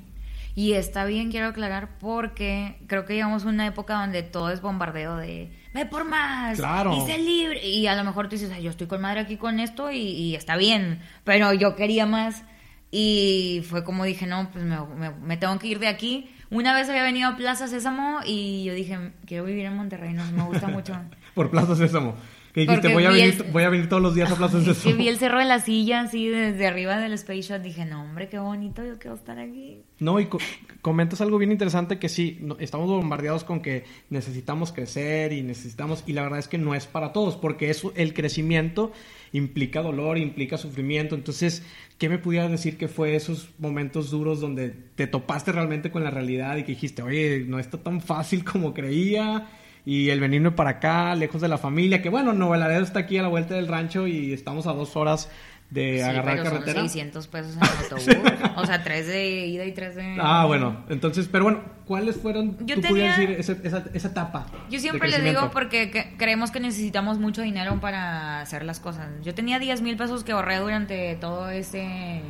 Y 0.57 0.71
está 0.73 1.03
bien, 1.05 1.31
quiero 1.31 1.47
aclarar, 1.47 1.97
porque 1.99 2.77
creo 2.87 3.03
que 3.05 3.13
llegamos 3.13 3.45
a 3.45 3.49
una 3.49 3.67
época 3.67 3.95
donde 3.99 4.23
todo 4.23 4.49
es 4.51 4.61
bombardeo 4.61 5.17
de 5.17 5.51
ve 5.73 5.85
por 5.85 6.05
más, 6.05 6.57
Claro. 6.57 6.95
y 6.97 7.01
sé 7.11 7.17
libre. 7.17 7.67
Y 7.67 7.87
a 7.87 7.95
lo 7.95 8.05
mejor 8.05 8.29
tú 8.29 8.37
dices, 8.37 8.51
"Ay, 8.51 8.63
yo 8.63 8.69
estoy 8.69 8.87
con 8.87 9.01
madre 9.01 9.19
aquí 9.19 9.35
con 9.35 9.59
esto 9.59 9.91
y, 9.91 9.97
y 9.97 10.35
está 10.35 10.55
bien, 10.55 11.01
pero 11.25 11.51
yo 11.53 11.75
quería 11.75 12.05
más. 12.05 12.43
Y 12.89 13.63
fue 13.67 13.83
como 13.83 14.05
dije, 14.05 14.25
no, 14.27 14.49
pues 14.53 14.63
me, 14.63 14.79
me- 14.95 15.09
me 15.11 15.35
tengo 15.35 15.59
que 15.59 15.67
ir 15.67 15.79
de 15.79 15.88
aquí. 15.89 16.29
Una 16.49 16.73
vez 16.73 16.88
había 16.88 17.03
venido 17.03 17.27
a 17.27 17.35
Plaza 17.35 17.67
Sésamo 17.67 18.19
y 18.25 18.63
yo 18.63 18.73
dije, 18.73 18.97
quiero 19.25 19.43
vivir 19.43 19.65
en 19.65 19.75
Monterrey, 19.75 20.13
no, 20.13 20.23
me 20.31 20.43
gusta 20.43 20.67
mucho. 20.69 20.95
Por 21.35 21.49
Plaza 21.51 21.75
Sésamo. 21.75 22.15
Que 22.55 22.61
dijiste, 22.61 22.93
voy 22.93 23.03
a, 23.03 23.09
venir, 23.09 23.35
el- 23.45 23.51
voy 23.51 23.63
a 23.63 23.69
venir 23.69 23.89
todos 23.89 24.01
los 24.01 24.15
días 24.15 24.31
a 24.31 24.35
Plaza 24.37 24.57
que 24.83 24.93
vi 24.93 25.09
el 25.09 25.17
cerro 25.19 25.39
de 25.39 25.45
la 25.45 25.59
silla 25.59 25.99
así 26.01 26.27
desde 26.29 26.65
arriba 26.65 26.97
del 26.97 27.11
Space 27.13 27.41
Shot. 27.41 27.61
Dije, 27.61 27.83
no, 27.85 28.01
hombre, 28.01 28.29
qué 28.29 28.39
bonito, 28.39 28.83
yo 28.83 28.97
quiero 28.97 29.15
estar 29.17 29.37
aquí. 29.37 29.79
No, 29.99 30.19
y 30.21 30.25
co- 30.27 30.39
comentas 30.81 31.19
algo 31.19 31.37
bien 31.37 31.51
interesante 31.51 31.99
que 31.99 32.07
sí, 32.09 32.37
no- 32.41 32.55
estamos 32.59 32.87
bombardeados 32.87 33.43
con 33.43 33.59
que 33.61 33.83
necesitamos 34.09 34.71
crecer 34.71 35.33
y 35.33 35.43
necesitamos, 35.43 36.03
y 36.07 36.13
la 36.13 36.21
verdad 36.23 36.39
es 36.39 36.47
que 36.47 36.57
no 36.57 36.73
es 36.75 36.87
para 36.87 37.11
todos, 37.11 37.35
porque 37.35 37.69
eso, 37.69 37.91
el 37.97 38.13
crecimiento 38.13 38.93
implica 39.33 39.81
dolor, 39.81 40.17
implica 40.17 40.57
sufrimiento. 40.57 41.13
Entonces, 41.15 41.61
¿qué 41.97 42.07
me 42.07 42.19
pudieras 42.19 42.50
decir 42.50 42.77
que 42.77 42.88
fue 42.88 43.17
esos 43.17 43.50
momentos 43.59 44.12
duros 44.12 44.39
donde 44.39 44.69
te 44.69 45.07
topaste 45.07 45.51
realmente 45.51 45.91
con 45.91 46.05
la 46.05 46.09
realidad 46.09 46.55
y 46.55 46.63
que 46.63 46.71
dijiste, 46.71 47.01
oye, 47.01 47.43
no 47.45 47.59
está 47.59 47.77
tan 47.79 48.00
fácil 48.00 48.45
como 48.45 48.74
creía? 48.74 49.45
Y 49.86 50.10
el 50.10 50.20
venirme 50.20 50.51
para 50.51 50.72
acá, 50.72 51.13
lejos 51.15 51.42
de 51.42 51.48
la 51.48 51.58
familia, 51.60 52.01
que 52.01 52.10
bueno, 52.10 52.34
Nuevo 52.34 52.56
Laredo 52.56 52.84
está 52.84 53.00
aquí 53.01 53.18
a 53.18 53.22
la 53.22 53.27
vuelta 53.27 53.54
del 53.54 53.68
rancho 53.68 54.08
y 54.08 54.34
estamos 54.34 54.65
a 54.65 54.74
dos 54.74 54.96
horas 54.96 55.30
de 55.70 55.98
Sí, 55.98 56.01
agarrar 56.04 56.38
pero 56.38 56.44
carretera. 56.51 56.80
son 56.80 56.89
600 56.89 57.27
pesos 57.27 57.56
en 57.58 57.63
autobús. 57.84 58.08
o 58.56 58.65
sea, 58.65 58.84
tres 58.84 59.08
de 59.08 59.46
ida 59.48 59.65
y 59.65 59.72
tres 59.74 59.96
de... 59.96 60.18
Ah, 60.20 60.46
bueno, 60.46 60.84
entonces, 60.89 61.27
pero 61.32 61.44
bueno, 61.46 61.62
¿cuáles 61.86 62.18
fueron, 62.18 62.58
Yo 62.65 62.75
tú 62.75 62.82
tenía- 62.82 63.15
decir, 63.18 63.32
esa, 63.32 63.84
esa 63.94 64.08
etapa? 64.08 64.46
Yo 64.72 64.80
siempre 64.80 65.08
les 65.10 65.24
digo 65.24 65.50
porque 65.51 65.92
que- 65.92 66.15
creemos 66.18 66.50
que 66.51 66.60
necesitamos 66.60 67.20
mucho 67.20 67.42
dinero 67.44 67.80
para 67.80 68.42
hacer 68.42 68.63
las 68.65 68.80
cosas. 68.80 69.08
Yo 69.24 69.34
tenía 69.36 69.60
10 69.60 69.82
mil 69.82 69.98
pesos 69.98 70.24
que 70.24 70.32
ahorré 70.32 70.58
durante 70.58 71.15
todo 71.15 71.50
ese, 71.50 72.22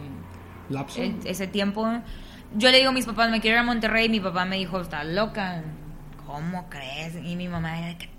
¿Lapso? 0.69 1.01
ese 1.25 1.47
tiempo. 1.47 1.87
Yo 2.57 2.69
le 2.71 2.77
digo 2.79 2.89
a 2.89 2.93
mis 2.93 3.05
papás, 3.05 3.29
me 3.31 3.41
quiero 3.41 3.55
ir 3.57 3.59
a 3.59 3.63
Monterrey. 3.63 4.05
Y 4.05 4.09
mi 4.09 4.19
papá 4.21 4.45
me 4.45 4.55
dijo, 4.57 4.79
estás 4.79 5.05
loca. 5.05 5.61
¿Cómo 6.35 6.67
crees? 6.69 7.15
Y 7.23 7.37
mi 7.37 7.47
mamá 7.47 7.77
era 7.77 7.87
de 7.87 7.97
que... 7.97 8.09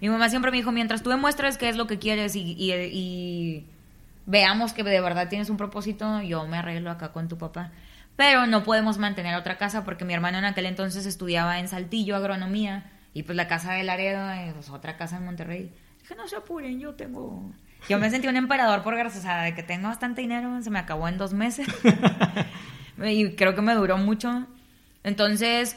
Mi 0.00 0.08
mamá 0.08 0.28
siempre 0.28 0.50
me 0.50 0.56
dijo, 0.56 0.72
mientras 0.72 1.04
tú 1.04 1.10
demuestres 1.10 1.58
qué 1.58 1.68
es 1.68 1.76
lo 1.76 1.86
que 1.86 2.00
quieres 2.00 2.34
y, 2.34 2.40
y- 2.58 2.72
y 2.72 3.66
veamos 4.26 4.72
que 4.72 4.82
de 4.82 5.00
verdad 5.00 5.28
tienes 5.28 5.48
un 5.48 5.56
propósito, 5.56 6.20
yo 6.22 6.44
me 6.48 6.56
arreglo 6.56 6.90
acá 6.90 7.12
con 7.12 7.28
tu 7.28 7.38
papá. 7.38 7.70
Pero 8.16 8.46
no 8.48 8.64
podemos 8.64 8.98
mantener 8.98 9.36
otra 9.36 9.58
casa 9.58 9.84
porque 9.84 10.04
mi 10.04 10.12
hermano 10.12 10.38
en 10.38 10.44
aquel 10.44 10.66
entonces 10.66 11.06
estudiaba 11.06 11.60
en 11.60 11.68
Saltillo 11.68 12.16
agronomía 12.16 12.90
y 13.14 13.22
pues 13.22 13.36
la 13.36 13.46
casa 13.46 13.74
de 13.74 13.84
Laredo 13.84 14.28
es 14.32 14.68
otra 14.70 14.96
casa 14.96 15.18
en 15.18 15.24
Monterrey. 15.24 15.70
Dije, 16.00 16.16
no 16.16 16.26
se 16.26 16.34
apuren, 16.34 16.80
yo 16.80 16.94
tengo... 16.94 17.52
Yo 17.88 17.98
me 18.00 18.10
sentí 18.10 18.26
un 18.26 18.36
emperador 18.36 18.82
por 18.82 18.96
gracias 18.96 19.24
a 19.24 19.42
de 19.42 19.54
que 19.54 19.62
tengo 19.62 19.86
bastante 19.86 20.20
dinero, 20.20 20.60
se 20.62 20.70
me 20.70 20.80
acabó 20.80 21.06
en 21.06 21.16
dos 21.16 21.32
meses. 21.32 21.68
y 23.04 23.30
creo 23.36 23.54
que 23.54 23.62
me 23.62 23.74
duró 23.74 23.98
mucho. 23.98 24.46
Entonces, 25.04 25.76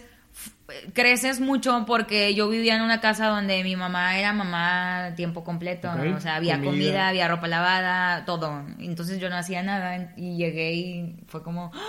creces 0.94 1.40
mucho 1.40 1.84
porque 1.86 2.34
yo 2.34 2.50
vivía 2.50 2.76
en 2.76 2.82
una 2.82 3.00
casa 3.00 3.28
donde 3.28 3.64
mi 3.64 3.76
mamá 3.76 4.18
era 4.18 4.34
mamá 4.34 5.14
tiempo 5.16 5.44
completo. 5.44 5.90
O 6.16 6.20
sea, 6.20 6.36
había 6.36 6.56
Comida. 6.56 6.72
comida. 6.72 7.08
había 7.10 7.28
ropa 7.28 7.48
lavada, 7.48 8.26
todo. 8.26 8.64
Entonces 8.80 9.20
yo 9.20 9.30
no 9.30 9.38
hacía 9.38 9.62
nada 9.64 10.14
y 10.18 10.38
llegué 10.38 10.74
y 10.74 11.16
fue 11.28 11.44
como... 11.44 11.72
¡ah! 11.74 11.80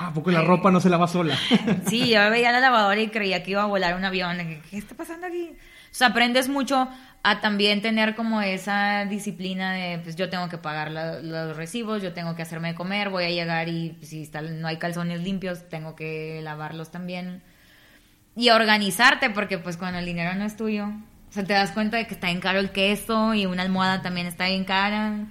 Ah, 0.00 0.08
¿a 0.08 0.12
poco 0.12 0.30
la 0.30 0.42
ropa 0.42 0.70
no 0.70 0.80
se 0.80 0.90
lava 0.90 1.08
sola? 1.08 1.36
Sí, 1.88 2.10
yo 2.10 2.30
veía 2.30 2.52
la 2.52 2.60
lavadora 2.60 3.00
y 3.00 3.08
creía 3.08 3.42
que 3.42 3.52
iba 3.52 3.62
a 3.62 3.66
volar 3.66 3.96
un 3.96 4.04
avión. 4.04 4.36
¿Qué, 4.70 4.76
está 4.78 4.94
pasando 4.94 5.26
aquí? 5.26 5.50
O 5.90 5.94
sea, 5.94 6.08
aprendes 6.08 6.48
mucho 6.48 6.86
a 7.22 7.40
también 7.40 7.80
tener 7.80 8.14
como 8.14 8.42
esa 8.42 9.06
disciplina 9.06 9.72
de, 9.72 9.98
pues 9.98 10.14
yo 10.14 10.28
tengo 10.28 10.48
que 10.50 10.58
pagar 10.58 10.90
la- 10.90 11.20
los 11.20 11.56
recibos, 11.56 12.02
yo 12.02 12.12
tengo 12.12 12.36
que 12.36 12.42
hacerme 12.42 12.68
de 12.68 12.74
comer, 12.74 13.08
voy 13.08 13.24
a 13.24 13.30
llegar 13.30 13.68
y 13.70 13.94
pues, 13.98 14.10
si 14.10 14.22
está- 14.22 14.42
no 14.42 14.68
hay 14.68 14.76
calzones 14.76 15.22
limpios, 15.22 15.68
tengo 15.70 15.96
que 15.96 16.40
lavarlos 16.44 16.90
también. 16.90 17.42
Y 18.38 18.50
organizarte, 18.50 19.30
porque 19.30 19.58
pues 19.58 19.76
cuando 19.76 19.98
el 19.98 20.06
dinero 20.06 20.32
no 20.36 20.44
es 20.44 20.56
tuyo, 20.56 20.86
o 20.86 21.32
sea, 21.32 21.44
te 21.44 21.54
das 21.54 21.72
cuenta 21.72 21.96
de 21.96 22.06
que 22.06 22.14
está 22.14 22.28
bien 22.28 22.38
caro 22.38 22.60
el 22.60 22.70
queso 22.70 23.34
y 23.34 23.46
una 23.46 23.62
almohada 23.62 24.00
también 24.00 24.28
está 24.28 24.46
bien 24.46 24.64
cara. 24.64 25.26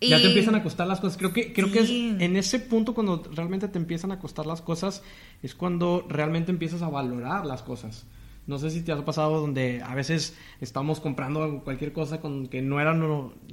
Y... 0.00 0.08
Ya 0.08 0.16
te 0.16 0.28
empiezan 0.28 0.54
a 0.54 0.62
costar 0.62 0.86
las 0.86 0.98
cosas. 0.98 1.18
Creo 1.18 1.34
que, 1.34 1.52
creo 1.52 1.70
que 1.70 1.80
es 1.80 1.90
en 1.90 2.36
ese 2.36 2.58
punto 2.58 2.94
cuando 2.94 3.22
realmente 3.34 3.68
te 3.68 3.78
empiezan 3.78 4.12
a 4.12 4.18
costar 4.18 4.46
las 4.46 4.62
cosas, 4.62 5.02
es 5.42 5.54
cuando 5.54 6.06
realmente 6.08 6.50
empiezas 6.50 6.80
a 6.80 6.88
valorar 6.88 7.44
las 7.44 7.62
cosas. 7.62 8.06
No 8.48 8.58
sé 8.58 8.70
si 8.70 8.80
te 8.80 8.92
ha 8.92 9.04
pasado 9.04 9.42
donde 9.42 9.82
a 9.82 9.94
veces 9.94 10.34
estamos 10.62 11.00
comprando 11.00 11.60
cualquier 11.62 11.92
cosa 11.92 12.18
con 12.22 12.46
que 12.46 12.62
no 12.62 12.80
era 12.80 12.98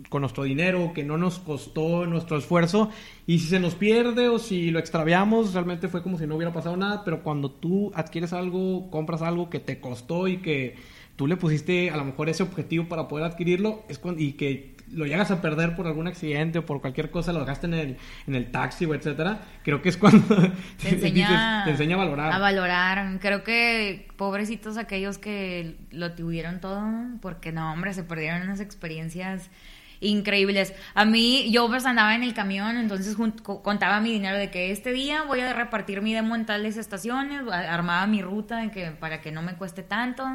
con 0.09 0.21
nuestro 0.21 0.43
dinero, 0.45 0.93
que 0.93 1.03
no 1.03 1.17
nos 1.17 1.39
costó 1.39 2.05
nuestro 2.05 2.37
esfuerzo, 2.37 2.89
y 3.27 3.39
si 3.39 3.47
se 3.47 3.59
nos 3.59 3.75
pierde 3.75 4.29
o 4.29 4.39
si 4.39 4.71
lo 4.71 4.79
extraviamos, 4.79 5.53
realmente 5.53 5.89
fue 5.89 6.01
como 6.01 6.17
si 6.17 6.25
no 6.25 6.37
hubiera 6.37 6.53
pasado 6.53 6.77
nada, 6.77 7.03
pero 7.03 7.23
cuando 7.23 7.51
tú 7.51 7.91
adquieres 7.93 8.31
algo, 8.31 8.89
compras 8.89 9.21
algo 9.21 9.49
que 9.49 9.59
te 9.59 9.81
costó 9.81 10.29
y 10.29 10.37
que 10.37 10.77
tú 11.17 11.27
le 11.27 11.35
pusiste 11.35 11.89
a 11.89 11.97
lo 11.97 12.05
mejor 12.05 12.29
ese 12.29 12.43
objetivo 12.43 12.87
para 12.87 13.09
poder 13.09 13.25
adquirirlo, 13.25 13.83
es 13.89 13.99
cuando, 13.99 14.21
y 14.21 14.31
que 14.33 14.74
lo 14.91 15.05
llegas 15.05 15.31
a 15.31 15.41
perder 15.41 15.75
por 15.75 15.87
algún 15.87 16.07
accidente 16.07 16.59
o 16.59 16.65
por 16.65 16.81
cualquier 16.81 17.09
cosa, 17.11 17.33
lo 17.33 17.39
dejaste 17.39 17.67
en 17.67 17.73
el, 17.73 17.97
en 18.27 18.35
el 18.35 18.51
taxi 18.51 18.85
o 18.85 18.93
etcétera, 18.93 19.39
creo 19.63 19.81
que 19.81 19.89
es 19.89 19.97
cuando 19.97 20.35
te 20.81 20.89
enseña, 20.89 21.27
dices- 21.29 21.63
te 21.65 21.71
enseña 21.71 21.95
a 21.95 21.99
valorar. 21.99 22.31
A 22.33 22.39
valorar. 22.39 23.19
Creo 23.19 23.43
que 23.43 24.07
pobrecitos 24.17 24.77
aquellos 24.77 25.17
que 25.17 25.77
lo 25.91 26.11
tuvieron 26.13 26.59
todo, 26.61 26.85
porque 27.21 27.51
no, 27.51 27.73
hombre, 27.73 27.93
se 27.93 28.03
perdieron 28.03 28.43
unas 28.43 28.59
experiencias 28.59 29.49
increíbles. 30.01 30.73
A 30.93 31.05
mí, 31.05 31.49
yo 31.51 31.67
pues 31.67 31.85
andaba 31.85 32.15
en 32.15 32.23
el 32.23 32.33
camión, 32.33 32.77
entonces 32.77 33.15
contaba 33.63 33.99
mi 34.01 34.11
dinero 34.11 34.37
de 34.37 34.51
que 34.51 34.71
este 34.71 34.91
día 34.91 35.23
voy 35.23 35.39
a 35.39 35.53
repartir 35.53 36.01
mi 36.01 36.13
demo 36.13 36.35
en 36.35 36.45
tales 36.45 36.77
estaciones, 36.77 37.41
armaba 37.49 38.05
mi 38.05 38.21
ruta 38.21 38.57
de 38.57 38.71
que, 38.71 38.91
para 38.91 39.21
que 39.21 39.31
no 39.31 39.41
me 39.41 39.53
cueste 39.55 39.83
tanto. 39.83 40.25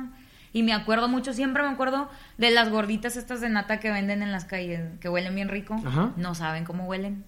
Y 0.52 0.62
me 0.64 0.72
acuerdo 0.72 1.08
mucho, 1.08 1.32
siempre 1.32 1.62
me 1.62 1.68
acuerdo 1.68 2.10
de 2.38 2.50
las 2.50 2.70
gorditas 2.70 3.16
estas 3.16 3.40
de 3.40 3.48
nata 3.48 3.78
que 3.80 3.90
venden 3.90 4.22
en 4.22 4.32
las 4.32 4.44
calles, 4.44 4.80
que 5.00 5.08
huelen 5.08 5.34
bien 5.34 5.48
rico. 5.48 5.80
Ajá. 5.86 6.10
No 6.16 6.34
saben 6.34 6.64
cómo 6.64 6.84
huelen, 6.86 7.24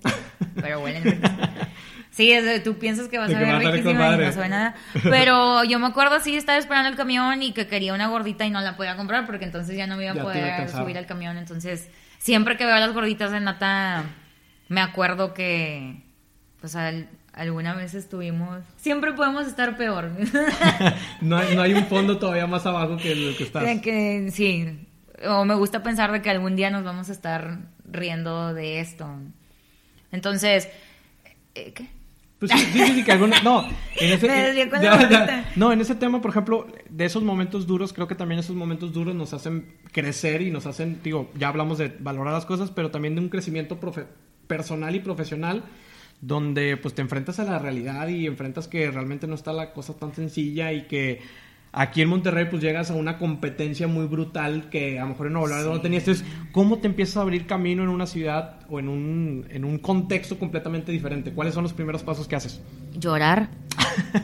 pero 0.57 0.81
huelen 0.81 1.05
rico. 1.05 1.29
Sí, 2.11 2.31
es 2.31 2.45
de- 2.45 2.61
tú 2.61 2.79
piensas 2.79 3.09
que 3.09 3.17
vas 3.17 3.31
De 3.31 3.37
a 3.37 3.39
ver 3.39 3.57
riquísima 3.57 4.15
y 4.15 4.19
no 4.19 4.33
sabe 4.33 4.51
nada. 4.51 4.75
Pero 5.03 5.65
yo 5.65 5.79
me 5.79 5.87
acuerdo 5.87 6.15
así, 6.17 6.37
estaba 6.37 6.59
esperando 6.59 6.91
el 6.91 6.95
camión 6.95 7.43
y 7.43 7.53
que 7.53 7.67
quería 7.69 7.95
una 7.95 8.09
gordita 8.09 8.45
y 8.45 8.51
no 8.51 8.61
la 8.61 8.77
podía 8.77 8.97
comprar 8.99 9.25
porque 9.25 9.47
entonces 9.47 9.79
ya 9.79 9.87
no 9.87 9.97
me 9.97 10.03
iba 10.03 10.13
a 10.13 10.17
Ya 10.17 10.21
te 10.31 10.39
iba 10.39 10.49
a 10.49 10.57
poder 10.57 10.69
subir 10.69 10.99
al 10.99 11.07
camión. 11.07 11.39
Entonces, 11.39 11.89
siempre 12.19 12.59
que 12.59 12.67
veo 12.67 12.77
las 12.77 12.93
gorditas 12.93 13.31
de 13.31 13.41
nata, 13.41 14.05
me 14.69 14.83
acuerdo 14.83 15.33
que, 15.33 16.03
pues, 16.61 16.77
al- 16.77 17.09
alguna 17.33 17.75
vez 17.75 17.95
estuvimos... 17.95 18.63
Siempre 18.77 19.13
podemos 19.13 19.47
estar 19.47 19.77
peor. 19.77 20.11
No 21.21 21.37
hay, 21.39 21.55
no 21.55 21.63
hay 21.63 21.73
un 21.75 21.87
fondo 21.87 22.19
todavía 22.19 22.47
más 22.47 22.67
abajo 22.67 22.97
que 22.97 23.13
el 23.13 23.37
que 23.37 23.45
estás. 23.45 23.65
De 23.65 23.81
que, 23.81 24.31
sí. 24.33 24.87
O 25.29 25.45
me 25.45 25.55
gusta 25.55 25.83
pensar 25.83 26.11
de 26.13 26.21
que 26.21 26.31
algún 26.31 26.57
día 26.57 26.71
nos 26.71 26.83
vamos 26.85 27.09
a 27.09 27.13
estar 27.13 27.59
riendo 27.89 28.53
de 28.55 28.81
esto. 28.81 29.09
Entonces, 30.11 30.69
eh, 31.55 31.73
¿qué? 31.75 31.89
Pues 32.39 32.51
sí, 32.51 32.59
sí, 32.73 32.87
sí, 32.95 33.05
que 33.05 33.13
alguna- 33.13 33.41
no, 33.43 33.65
en 34.01 34.13
ese, 34.13 34.27
ya, 34.27 34.81
ya. 34.83 34.97
bolita. 34.97 35.45
no, 35.55 35.73
en 35.73 35.81
ese 35.81 35.95
tema, 35.95 36.21
por 36.21 36.33
ejemplo, 36.33 36.67
de 36.91 37.05
esos 37.05 37.23
momentos 37.23 37.69
duros, 37.69 37.93
creo 37.93 38.09
que 38.09 38.17
también 38.17 38.41
esos 38.41 38.57
momentos 38.57 38.93
duros 38.93 39.15
nos 39.15 39.33
hacen 39.33 39.77
crecer 39.93 40.43
y 40.43 40.51
nos 40.51 40.67
hacen, 40.67 40.99
digo, 41.05 41.31
ya 41.37 41.49
hablamos 41.49 41.79
de 41.79 41.95
valorar 42.01 42.35
las 42.35 42.45
cosas, 42.45 42.73
pero 42.73 42.91
también 42.91 43.15
de 43.15 43.21
un 43.21 43.29
crecimiento 43.29 43.79
profe- 43.81 44.07
personal 44.49 44.93
y 44.97 44.99
profesional, 44.99 45.63
donde 46.23 46.79
pues 46.79 46.95
te 46.95 47.03
enfrentas 47.03 47.39
a 47.39 47.45
la 47.45 47.59
realidad 47.59 48.09
y 48.09 48.27
enfrentas 48.27 48.69
que 48.69 48.91
realmente 48.91 49.27
no 49.27 49.35
está 49.35 49.53
la 49.53 49.75
cosa 49.75 49.95
tan 49.95 50.15
sencilla 50.15 50.73
y 50.73 50.83
que 50.87 51.21
aquí 51.73 52.01
en 52.01 52.09
Monterrey 52.09 52.47
pues 52.49 52.63
llegas 52.63 52.91
a 52.91 52.95
una 52.95 53.19
competencia 53.19 53.87
muy 53.89 54.07
brutal 54.07 54.71
que 54.71 54.99
a 54.99 55.03
lo 55.03 55.11
mejor 55.11 55.27
en 55.27 55.35
Nuevo 55.35 55.49
Laredo 55.49 55.75
no 55.75 55.81
tenías. 55.83 56.07
Entonces, 56.07 56.27
¿cómo 56.53 56.79
te 56.79 56.87
empiezas 56.87 57.19
a 57.19 57.23
abrir 57.23 57.47
camino 57.47 57.83
en 57.83 57.91
una 57.91 58.07
ciudad 58.07 58.61
o 58.71 58.79
en 58.79 58.89
un, 58.89 59.47
en 59.51 59.67
un 59.67 59.79
contexto 59.79 60.39
completamente 60.39 60.93
diferente? 60.93 61.33
¿Cuáles 61.33 61.53
son 61.53 61.65
los 61.65 61.75
primeros 61.75 62.03
pasos 62.03 62.27
que 62.27 62.37
haces? 62.37 62.63
llorar 62.95 63.49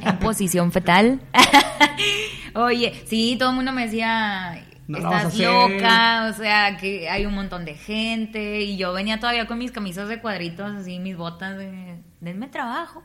en 0.03 0.19
posición 0.21 0.73
fetal. 0.73 1.21
Oye, 2.55 2.93
sí, 3.07 3.37
todo 3.39 3.51
el 3.51 3.57
mundo 3.57 3.73
me 3.73 3.85
decía, 3.85 4.67
No 4.89 4.99
estás 4.99 5.27
hacer". 5.27 5.47
loca, 5.47 6.29
o 6.31 6.33
sea, 6.33 6.77
que 6.79 7.09
hay 7.09 7.27
un 7.27 7.35
montón 7.35 7.65
de 7.65 7.75
gente. 7.75 8.63
Y 8.63 8.77
yo 8.77 8.93
venía 8.93 9.21
todavía 9.21 9.47
con 9.47 9.59
mis 9.59 9.71
camisas 9.71 10.09
de 10.09 10.21
cuadritos, 10.21 10.73
así, 10.73 10.99
mis 10.99 11.17
botas 11.17 11.57
de, 11.57 12.03
denme 12.21 12.49
trabajo. 12.49 13.05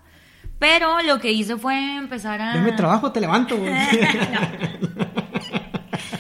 Pero 0.60 1.02
lo 1.02 1.20
que 1.20 1.32
hice 1.32 1.58
fue 1.58 1.98
empezar 1.98 2.42
a... 2.42 2.54
Deme 2.54 2.72
trabajo, 2.72 3.12
te 3.12 3.20
levanto. 3.20 3.58
güey. 3.58 3.74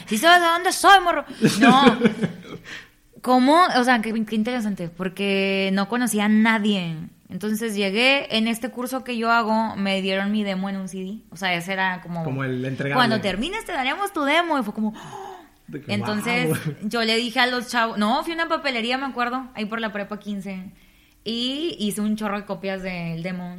¿Sí 0.05 0.17
sabes 0.17 0.41
de 0.41 0.48
dónde 0.48 0.72
soy, 0.74 1.00
morro? 1.00 1.24
No. 1.60 1.98
¿Cómo? 3.22 3.58
O 3.77 3.84
sea, 3.86 4.01
qué, 4.01 4.13
qué 4.25 4.36
interesante, 4.36 4.89
porque 4.89 5.70
no 5.72 5.88
conocía 5.88 6.25
a 6.25 6.29
nadie. 6.29 6.98
Entonces 7.29 7.74
llegué, 7.74 8.38
en 8.38 8.48
este 8.50 8.70
curso 8.70 9.03
que 9.03 9.17
yo 9.17 9.32
hago, 9.32 9.75
me 9.77 10.01
dieron 10.01 10.32
mi 10.32 10.43
demo 10.43 10.70
en 10.70 10.75
un 10.75 10.89
CD. 10.89 11.20
O 11.32 11.38
sea, 11.38 11.53
ese 11.53 11.74
era 11.74 12.01
como... 12.01 12.24
Como 12.24 12.43
el 12.43 12.63
entregable. 12.65 12.96
Cuando 12.96 13.22
termines 13.22 13.65
te 13.65 13.72
daremos 13.72 14.12
tu 14.12 14.24
demo. 14.24 14.60
Y 14.60 14.63
fue 14.63 14.74
como... 14.74 14.93
que, 15.82 15.94
Entonces 15.94 16.50
"Wow". 16.50 16.75
yo 16.84 17.03
le 17.03 17.15
dije 17.18 17.39
a 17.39 17.48
los 17.48 17.68
chavos... 17.70 17.98
No, 17.98 18.24
fui 18.24 18.34
a 18.34 18.36
una 18.36 18.48
papelería, 18.48 18.98
me 18.98 19.06
acuerdo, 19.06 19.48
ahí 19.56 19.65
por 19.65 19.80
la 19.82 19.92
prepa 19.92 20.20
15. 20.20 20.72
Y 21.24 21.75
hice 21.80 22.01
un 22.01 22.15
chorro 22.18 22.38
de 22.38 22.46
copias 22.46 22.82
del 22.84 23.24
demo. 23.24 23.58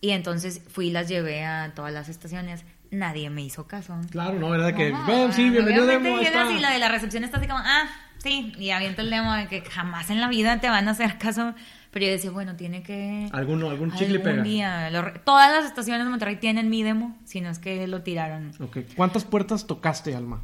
Y 0.00 0.10
entonces 0.10 0.62
fui 0.68 0.88
y 0.88 0.90
las 0.90 1.08
llevé 1.08 1.44
a 1.44 1.72
todas 1.74 1.92
las 1.92 2.08
estaciones. 2.08 2.64
Nadie 2.90 3.30
me 3.30 3.42
hizo 3.42 3.66
caso. 3.66 3.96
Claro, 4.10 4.38
no, 4.38 4.54
era 4.54 4.66
de 4.66 4.74
que, 4.74 4.92
No, 4.92 5.06
ven, 5.06 5.32
sí, 5.32 5.50
bienvenido 5.50 5.86
demo. 5.86 6.20
y 6.20 6.60
la 6.60 6.70
de 6.70 6.78
la 6.78 6.88
recepción 6.88 7.24
está 7.24 7.38
así 7.38 7.48
como, 7.48 7.58
ah, 7.60 7.84
sí, 8.18 8.52
y 8.58 8.70
avienta 8.70 9.02
el 9.02 9.10
demo 9.10 9.32
de 9.34 9.48
que 9.48 9.62
jamás 9.62 10.10
en 10.10 10.20
la 10.20 10.28
vida 10.28 10.60
te 10.60 10.68
van 10.68 10.86
a 10.86 10.92
hacer 10.92 11.18
caso. 11.18 11.54
Pero 11.90 12.06
yo 12.06 12.12
decía, 12.12 12.30
bueno, 12.30 12.54
tiene 12.56 12.82
que... 12.82 13.28
Alguno, 13.32 13.70
algún 13.70 13.90
chicle 13.92 14.18
algún 14.18 14.22
pega. 14.22 14.42
día. 14.42 14.90
lo 14.90 15.12
todas 15.24 15.50
las 15.50 15.64
estaciones 15.64 16.04
de 16.04 16.10
Monterrey 16.10 16.36
tienen 16.36 16.68
mi 16.68 16.82
demo, 16.82 17.16
si 17.24 17.40
no 17.40 17.48
es 17.48 17.58
que 17.58 17.86
lo 17.88 18.02
tiraron. 18.02 18.52
Ok. 18.60 18.78
¿Cuántas 18.94 19.24
puertas 19.24 19.66
tocaste, 19.66 20.14
Alma? 20.14 20.42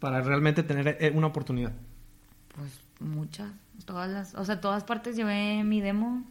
Para 0.00 0.20
realmente 0.22 0.62
tener 0.62 0.96
eh, 1.00 1.12
una 1.14 1.28
oportunidad. 1.28 1.72
Pues 2.56 2.80
muchas, 2.98 3.50
todas 3.84 4.10
las, 4.10 4.34
o 4.34 4.44
sea, 4.44 4.60
todas 4.60 4.82
partes 4.84 5.14
llevé 5.16 5.62
mi 5.62 5.80
demo. 5.80 6.24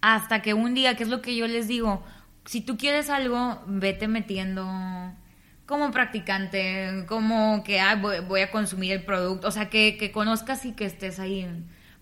Hasta 0.00 0.42
que 0.42 0.54
un 0.54 0.74
día, 0.74 0.96
que 0.96 1.02
es 1.04 1.08
lo 1.08 1.22
que 1.22 1.34
yo 1.36 1.46
les 1.46 1.68
digo, 1.68 2.02
si 2.44 2.60
tú 2.60 2.76
quieres 2.76 3.08
algo, 3.10 3.62
vete 3.66 4.08
metiendo 4.08 4.66
como 5.66 5.90
practicante, 5.90 7.04
como 7.08 7.62
que 7.64 7.80
ah, 7.80 7.94
voy, 7.96 8.20
voy 8.20 8.40
a 8.42 8.50
consumir 8.50 8.92
el 8.92 9.04
producto, 9.04 9.48
o 9.48 9.50
sea, 9.50 9.70
que, 9.70 9.96
que 9.96 10.10
conozcas 10.12 10.64
y 10.66 10.72
que 10.72 10.84
estés 10.84 11.18
ahí. 11.18 11.48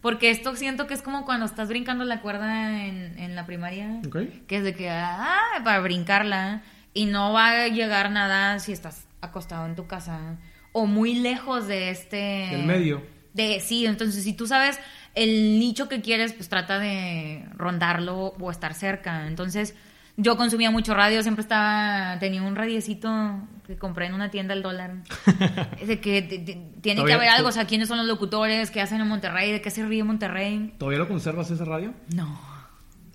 Porque 0.01 0.31
esto 0.31 0.57
siento 0.57 0.87
que 0.87 0.95
es 0.95 1.03
como 1.03 1.27
cuando 1.27 1.45
estás 1.45 1.69
brincando 1.69 2.05
la 2.05 2.21
cuerda 2.23 2.85
en, 2.87 3.19
en 3.19 3.37
la 3.37 3.45
primaria, 3.45 4.01
Ok. 4.07 4.17
que 4.47 4.57
es 4.57 4.65
de 4.65 4.75
que, 4.75 4.89
ah, 4.91 5.39
para 5.63 5.81
brincarla, 5.81 6.63
y 6.95 7.05
no 7.05 7.33
va 7.35 7.51
a 7.65 7.69
llegar 7.69 8.11
nada 8.11 8.59
si 8.61 8.73
estás 8.73 9.07
acostado 9.21 9.67
en 9.67 9.77
tu 9.77 9.87
casa 9.87 10.39
o 10.73 10.87
muy 10.87 11.15
lejos 11.15 11.67
de 11.67 11.91
este... 11.91 12.49
Del 12.51 12.65
medio. 12.67 13.03
De, 13.33 13.61
sí, 13.61 13.87
entonces 13.87 14.25
si 14.25 14.33
tú 14.33 14.47
sabes 14.47 14.79
el 15.15 15.59
nicho 15.59 15.89
que 15.89 16.01
quieres, 16.01 16.33
pues 16.33 16.49
trata 16.49 16.79
de 16.79 17.45
rondarlo 17.57 18.35
o 18.39 18.51
estar 18.51 18.75
cerca. 18.75 19.27
Entonces, 19.27 19.75
yo 20.17 20.37
consumía 20.37 20.71
mucho 20.71 20.95
radio, 20.95 21.23
siempre 21.23 21.43
estaba, 21.43 22.19
tenía 22.19 22.43
un 22.43 22.55
radiecito 22.57 23.41
que 23.67 23.77
compré 23.77 24.07
en 24.07 24.15
una 24.15 24.31
tienda 24.31 24.55
al 24.55 24.63
dólar. 24.63 24.95
De 25.87 26.01
que 26.01 26.23
t- 26.23 26.63
tiene 26.81 27.05
que 27.05 27.13
haber 27.13 27.29
algo, 27.29 27.49
o 27.49 27.53
sea, 27.53 27.65
quiénes 27.67 27.89
son 27.89 27.99
los 27.99 28.07
locutores, 28.07 28.71
qué 28.71 28.81
hacen 28.81 29.01
en 29.01 29.09
Monterrey, 29.09 29.53
de 29.53 29.61
qué 29.61 29.71
se 29.71 29.85
ríe 29.87 30.05
Monterrey. 30.05 30.75
¿Todavía 30.79 30.99
lo 30.99 31.09
conservas 31.09 31.51
ese 31.51 31.65
radio? 31.65 31.95
No. 32.15 32.41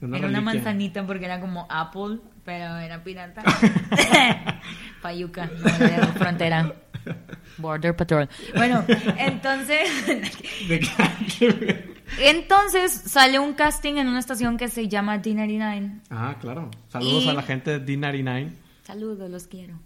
Una 0.02 0.18
era 0.18 0.28
una 0.28 0.42
manzanita 0.42 1.06
porque 1.06 1.26
era 1.26 1.40
como 1.40 1.66
Apple, 1.70 2.20
pero 2.44 2.78
era 2.78 3.04
pirata. 3.04 3.44
Payuca, 5.02 5.50
no, 5.58 5.86
era 5.86 6.08
frontera. 6.08 6.74
Border 7.58 7.96
Patrol. 7.96 8.28
Bueno, 8.56 8.84
entonces, 9.18 9.90
entonces 12.20 12.92
sale 12.92 13.40
un 13.40 13.54
casting 13.54 13.96
en 13.96 14.08
una 14.08 14.20
estación 14.20 14.58
que 14.58 14.68
se 14.68 14.88
llama 14.88 15.22
D99. 15.22 16.02
ah, 16.10 16.36
claro. 16.40 16.70
Saludos 16.90 17.26
Y- 17.26 17.30
a 17.30 17.34
la 17.34 17.42
gente 17.44 17.80
de 17.80 17.86
D99. 17.98 18.52
Saludos, 18.84 19.30
los 19.30 19.48
quiero. 19.48 19.80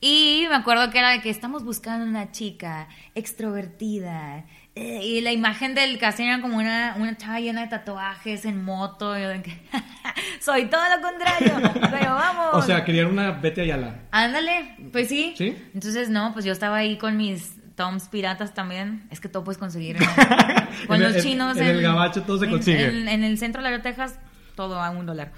Y 0.00 0.46
me 0.48 0.54
acuerdo 0.54 0.90
que 0.90 0.98
era 0.98 1.10
de 1.10 1.20
que 1.20 1.28
estamos 1.30 1.64
buscando 1.64 2.06
una 2.06 2.30
chica 2.30 2.86
extrovertida. 3.16 4.44
Eh, 4.78 5.00
Y 5.04 5.20
la 5.20 5.32
imagen 5.32 5.74
del 5.74 5.98
casting 5.98 6.26
era 6.26 6.40
como 6.40 6.56
una, 6.58 6.94
una 6.98 7.16
chava 7.16 7.40
llena 7.40 7.62
de 7.62 7.68
tatuajes 7.68 8.44
en 8.44 8.64
moto. 8.64 9.14
soy 10.40 10.66
todo 10.66 10.82
lo 10.94 11.02
contrario, 11.02 11.70
pero 11.90 12.14
vamos. 12.14 12.46
O 12.54 12.62
sea, 12.62 12.84
querían 12.84 13.06
una 13.06 13.32
Betty 13.32 13.62
Ayala. 13.62 13.94
Ándale, 14.10 14.76
pues 14.92 15.08
sí. 15.08 15.34
¿Sí? 15.36 15.56
Entonces, 15.74 16.08
no, 16.10 16.32
pues 16.32 16.44
yo 16.44 16.52
estaba 16.52 16.76
ahí 16.78 16.96
con 16.98 17.16
mis 17.16 17.54
toms 17.74 18.08
piratas 18.08 18.54
también. 18.54 19.06
Es 19.10 19.20
que 19.20 19.28
todo 19.28 19.44
puedes 19.44 19.58
conseguir. 19.58 20.00
¿no? 20.00 20.06
con 20.86 20.96
En 20.96 21.02
los 21.02 21.16
el- 21.16 21.22
chinos. 21.22 21.56
en 21.56 21.66
el 21.66 21.82
gabacho 21.82 22.22
todo 22.22 22.38
se 22.38 22.48
consigue. 22.48 22.86
En, 22.86 23.08
en 23.08 23.24
el 23.24 23.38
centro 23.38 23.60
de 23.62 23.64
Laredo, 23.70 23.82
Texas, 23.82 24.18
todo 24.58 24.82
a 24.82 24.90
un 24.90 25.06
dólar. 25.06 25.30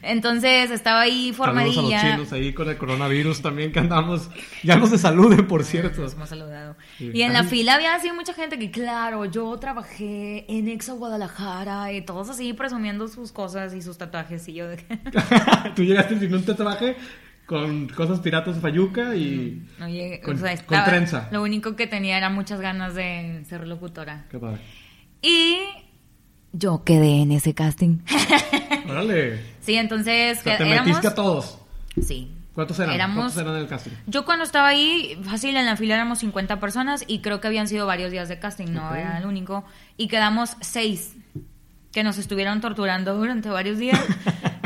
Entonces, 0.00 0.70
estaba 0.70 1.02
ahí 1.02 1.34
Saludos 1.34 1.48
a 1.50 1.64
los 1.66 1.74
formadilla. 1.74 2.00
chinos 2.12 2.32
ahí 2.32 2.54
con 2.54 2.70
el 2.70 2.78
coronavirus 2.78 3.42
también 3.42 3.70
que 3.70 3.80
andamos. 3.80 4.30
Ya 4.62 4.76
no 4.76 4.86
se 4.86 4.96
saluden, 4.96 5.46
por 5.46 5.62
cierto. 5.62 6.00
Nos 6.00 6.14
hemos 6.14 6.30
saludado. 6.30 6.74
Sí. 6.96 7.10
Y 7.12 7.20
en 7.20 7.34
la 7.34 7.44
fila 7.44 7.74
había 7.74 7.94
así 7.94 8.10
mucha 8.12 8.32
gente 8.32 8.58
que, 8.58 8.70
claro, 8.70 9.26
yo 9.26 9.54
trabajé 9.58 10.46
en 10.48 10.68
Exo 10.68 10.94
Guadalajara 10.96 11.92
y 11.92 12.00
todos 12.00 12.30
así 12.30 12.54
presumiendo 12.54 13.08
sus 13.08 13.30
cosas 13.30 13.74
y 13.74 13.82
sus 13.82 13.98
tatuajes. 13.98 14.48
Y 14.48 14.54
yo 14.54 14.68
de 14.68 14.78
que 14.78 14.98
Tú 15.76 15.82
llegaste 15.84 16.18
sin 16.18 16.32
un 16.34 16.42
tatuaje 16.44 16.96
con 17.44 17.88
cosas 17.88 18.20
piratas 18.20 18.54
de 18.54 18.60
Fayuca 18.62 19.14
y. 19.14 19.62
no 19.78 19.86
llegué. 19.86 20.22
Con- 20.22 20.36
o 20.36 20.38
sea, 20.38 20.56
con 20.64 20.82
trenza. 20.84 21.28
Lo 21.30 21.42
único 21.42 21.76
que 21.76 21.86
tenía 21.86 22.16
era 22.16 22.30
muchas 22.30 22.58
ganas 22.62 22.94
de 22.94 23.44
ser 23.46 23.66
locutora. 23.66 24.24
Qué 24.30 24.38
padre. 24.38 24.60
Y 25.20 25.58
yo 26.52 26.82
quedé 26.84 27.22
en 27.22 27.32
ese 27.32 27.54
casting. 27.54 27.98
Órale. 28.88 29.40
sí, 29.60 29.74
entonces 29.76 30.38
O 30.40 30.42
sea, 30.42 30.58
te 30.58 30.64
que- 30.64 30.70
éramos. 30.70 30.88
metiste 30.88 31.08
a 31.08 31.14
todos. 31.14 31.58
Sí. 32.04 32.30
¿Cuántos 32.54 32.78
eran? 32.80 32.94
Éramos- 32.94 33.16
¿Cuántos 33.32 33.38
eran 33.40 33.54
en 33.54 33.60
el 33.62 33.68
casting? 33.68 33.92
Yo 34.06 34.24
cuando 34.26 34.44
estaba 34.44 34.68
ahí, 34.68 35.18
fácil, 35.24 35.56
en 35.56 35.64
la 35.64 35.76
fila 35.76 35.94
éramos 35.94 36.18
50 36.18 36.60
personas 36.60 37.02
y 37.06 37.20
creo 37.20 37.40
que 37.40 37.48
habían 37.48 37.66
sido 37.66 37.86
varios 37.86 38.10
días 38.12 38.28
de 38.28 38.38
casting, 38.38 38.66
no 38.72 38.94
era 38.94 39.16
el 39.18 39.24
único. 39.26 39.64
Y 39.96 40.08
quedamos 40.08 40.56
seis 40.60 41.14
que 41.92 42.02
nos 42.02 42.18
estuvieron 42.18 42.60
torturando 42.60 43.14
durante 43.14 43.48
varios 43.48 43.78
días. 43.78 44.00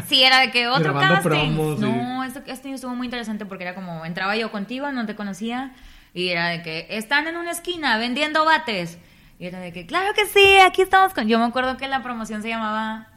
Sí, 0.09 0.23
era 0.23 0.39
de 0.39 0.53
que 0.53 0.69
otro 0.69 0.93
Grabando 0.95 1.15
casting. 1.17 1.29
promos 1.57 1.79
y- 1.79 1.81
No, 1.83 2.23
este 2.23 2.41
casting 2.45 2.75
estuvo 2.75 2.95
muy 2.95 3.09
interesante 3.09 3.45
porque 3.45 3.65
era 3.65 3.75
como, 3.75 4.05
entraba 4.05 4.37
yo 4.37 4.53
contigo, 4.53 4.93
no 4.93 5.05
te 5.05 5.17
conocía, 5.17 5.73
y 6.15 6.29
era 6.29 6.47
de 6.47 6.63
que 6.63 6.87
están 6.91 7.27
en 7.27 7.37
una 7.37 7.51
esquina 7.51 7.99
vendiendo 7.99 8.45
bates. 8.45 8.99
Y 9.39 9.47
era 9.47 9.61
de 9.61 9.73
que, 9.73 9.87
claro 9.87 10.13
que 10.15 10.27
sí, 10.27 10.57
aquí 10.65 10.83
estamos 10.83 11.13
con... 11.13 11.29
Yo 11.29 11.39
me 11.39 11.45
acuerdo 11.45 11.77
que 11.77 11.89
la 11.89 12.03
promoción 12.03 12.43
se 12.43 12.49
llamaba... 12.49 13.09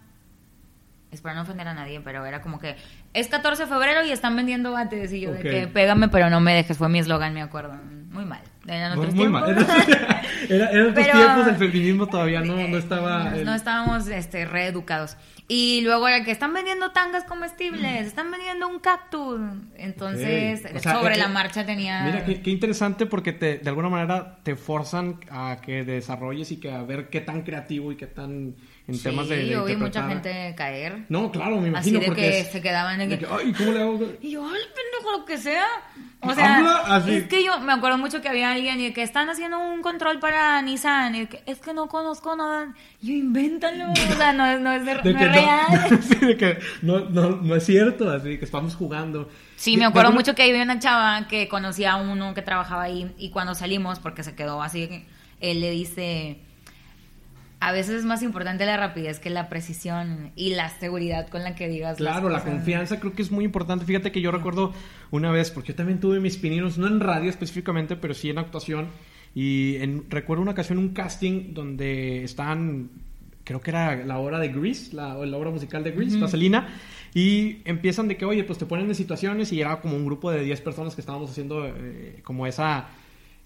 Espero 1.12 1.34
no 1.34 1.42
ofender 1.42 1.68
a 1.68 1.74
nadie, 1.74 2.02
pero 2.02 2.24
era 2.26 2.40
como 2.42 2.60
que 2.60 2.76
es 3.14 3.28
14 3.30 3.64
de 3.64 3.68
febrero 3.70 4.04
y 4.06 4.12
están 4.12 4.36
vendiendo 4.36 4.72
bates. 4.74 5.12
Y 5.12 5.22
yo 5.22 5.32
de 5.32 5.42
que 5.42 5.68
pégame, 5.68 6.08
pero 6.10 6.30
no 6.30 6.40
me 6.40 6.54
dejes. 6.54 6.78
Fue 6.78 6.88
mi 6.88 7.00
eslogan, 7.00 7.34
me 7.34 7.42
acuerdo. 7.42 7.74
Muy 8.12 8.26
mal. 8.26 8.42
Eran 8.68 8.96
Muy, 8.96 9.08
otros 9.08 9.16
muy 9.16 9.28
tiempos. 9.28 9.68
mal. 9.68 9.86
Era, 10.50 10.70
eran 10.70 10.90
otros 10.92 11.06
Pero- 11.08 11.18
tiempos, 11.20 11.48
el 11.48 11.56
feminismo 11.56 12.08
todavía 12.08 12.42
no, 12.42 12.56
no 12.68 12.78
estaba. 12.78 13.24
No, 13.24 13.36
el- 13.38 13.46
no 13.46 13.56
estábamos 13.56 14.08
este, 14.08 14.46
reeducados. 14.46 15.18
Y 15.52 15.82
luego 15.82 16.08
era 16.08 16.24
que 16.24 16.30
están 16.30 16.54
vendiendo 16.54 16.92
tangas 16.92 17.24
comestibles, 17.24 18.06
están 18.06 18.30
vendiendo 18.30 18.68
un 18.68 18.78
cactus. 18.78 19.42
Entonces, 19.76 20.64
Ok. 20.64 20.76
O 20.76 20.80
sea, 20.80 20.94
sobre 20.94 21.18
la 21.18 21.28
marcha 21.28 21.66
tenía. 21.66 22.04
Mira, 22.04 22.24
qué, 22.24 22.40
qué 22.44 22.52
interesante 22.52 23.08
porque 23.08 23.34
te, 23.34 23.58
de 23.58 23.68
alguna 23.68 23.90
manera 23.90 24.38
te 24.44 24.56
forzan 24.56 25.20
a 25.32 25.58
que 25.60 25.84
desarrolles 25.84 26.52
y 26.52 26.58
que 26.60 26.72
a 26.72 26.84
ver 26.84 27.10
qué 27.10 27.22
tan 27.22 27.42
creativo 27.42 27.92
y 27.92 27.96
qué 27.96 28.06
tan 28.06 28.58
en 28.90 28.96
sí, 28.96 29.04
temas 29.04 29.28
de, 29.30 29.48
yo 29.48 29.66
vi 29.66 29.76
mucha 29.76 30.08
gente 30.08 30.54
caer. 30.58 31.06
No, 31.10 31.32
claro, 31.32 31.56
me 31.62 31.70
Así 31.78 31.90
imagino 31.90 32.00
de 32.02 32.06
porque 32.08 32.22
que 32.22 32.40
es- 32.40 32.52
se 32.52 32.62
quedaban 32.62 33.00
de 33.00 33.08
de 33.08 33.20
que, 33.20 33.26
ay, 33.30 33.54
¿cómo 33.54 33.72
le 33.72 33.82
hago? 33.82 34.00
Y 34.22 34.32
yo, 34.32 34.44
ay, 34.46 34.62
pendejo, 34.76 35.18
lo 35.20 35.26
que 35.26 35.38
sea. 35.38 35.66
O 36.22 36.34
sea, 36.34 36.58
así. 36.88 37.14
es 37.16 37.28
que 37.30 37.46
yo 37.46 37.58
me 37.62 37.72
acuerdo 37.72 37.98
mucho 37.98 38.22
que 38.22 38.28
había 38.28 38.52
alguien 38.52 38.82
y 38.82 38.92
que 38.92 39.04
están 39.04 39.30
haciendo 39.30 39.58
un 39.58 39.82
control 39.82 40.20
para 40.20 40.62
Nissan. 40.62 41.16
Y 41.16 41.28
que, 41.28 41.42
es 41.46 41.60
que 41.60 41.74
no 41.74 41.88
conozco 41.88 42.36
nada. 42.36 42.74
Yo, 43.02 43.14
invéntalo. 43.14 43.92
O 43.94 44.16
sea, 44.18 44.34
no, 44.34 44.46
es- 44.46 44.60
no 44.60 44.74
es, 44.74 44.86
de- 44.86 44.96
De 45.04 45.14
no 45.14 45.20
es 45.22 45.32
real. 45.34 46.00
sí, 46.04 46.16
de 46.26 46.36
que 46.38 46.60
no, 46.82 47.00
no, 47.10 47.30
no 47.38 47.56
es 47.56 47.66
cierto, 47.66 48.10
así 48.12 48.38
que 48.38 48.44
estamos 48.44 48.76
jugando. 48.76 49.30
Sí, 49.56 49.78
me 49.78 49.86
acuerdo 49.86 50.12
mucho 50.12 50.36
que 50.36 50.44
había 50.44 50.62
una 50.64 50.80
chava 50.80 51.28
que 51.30 51.48
conocía 51.48 51.94
a 51.94 51.96
uno 51.98 52.34
que 52.34 52.42
trabajaba 52.42 52.84
ahí. 52.84 53.10
Y 53.18 53.30
cuando 53.30 53.56
salimos, 53.56 54.00
porque 54.00 54.24
se 54.24 54.36
quedó 54.36 54.62
así, 54.62 55.06
él 55.40 55.62
le 55.62 55.72
dice. 55.72 56.40
A 57.62 57.74
veces 57.74 57.96
es 57.96 58.06
más 58.06 58.24
importante 58.24 58.66
la 58.66 58.78
rapidez 58.78 59.20
que 59.20 59.30
la 59.30 59.50
precisión 59.50 60.32
y 60.36 60.52
la 60.52 60.70
seguridad 60.70 61.28
con 61.28 61.44
la 61.44 61.56
que 61.56 61.68
digas. 61.68 62.00
las 62.00 62.14
Claro, 62.14 62.30
la 62.30 62.40
cosas. 62.40 62.54
confianza 62.54 63.00
creo 63.00 63.14
que 63.14 63.22
es 63.22 63.32
muy 63.32 63.44
importante. 63.44 63.84
Fíjate 63.86 64.12
que 64.14 64.22
yo 64.22 64.32
recuerdo 64.32 64.74
una 65.12 65.30
vez, 65.32 65.52
porque 65.52 65.70
yo 65.70 65.76
también 65.76 66.00
tuve 66.00 66.22
mis 66.22 66.38
pininos, 66.38 66.78
no 66.78 66.88
en 66.88 67.02
radio 67.02 67.30
específicamente, 67.30 67.98
pero 67.98 68.14
sí 68.14 68.30
en 68.30 68.38
actuación. 68.38 68.88
Y 69.36 69.76
en, 69.78 70.10
recuerdo 70.10 70.42
una 70.42 70.52
ocasión 70.52 70.78
un 70.78 70.90
casting 70.90 71.54
donde 71.54 72.24
estaban, 72.24 72.92
creo 73.44 73.60
que 73.60 73.72
era 73.72 73.96
la 74.06 74.20
obra 74.20 74.40
de 74.40 74.50
Grease, 74.50 74.96
la, 74.96 75.14
la 75.16 75.38
obra 75.38 75.52
musical 75.52 75.84
de 75.84 75.92
Grease, 75.92 76.18
Vaselina. 76.18 76.70
Y 77.14 77.58
empiezan 77.66 78.08
de 78.08 78.16
que, 78.16 78.24
oye, 78.24 78.44
pues 78.46 78.58
te 78.58 78.66
ponen 78.66 78.88
en 78.88 78.96
situaciones 78.96 79.52
y 79.52 79.60
era 79.60 79.82
como 79.82 79.98
un 79.98 80.06
grupo 80.06 80.32
de 80.32 80.44
10 80.44 80.62
personas 80.62 80.96
que 80.96 81.02
estábamos 81.02 81.30
haciendo 81.32 81.66
eh, 81.66 82.22
como 82.24 82.48
esa 82.48 82.88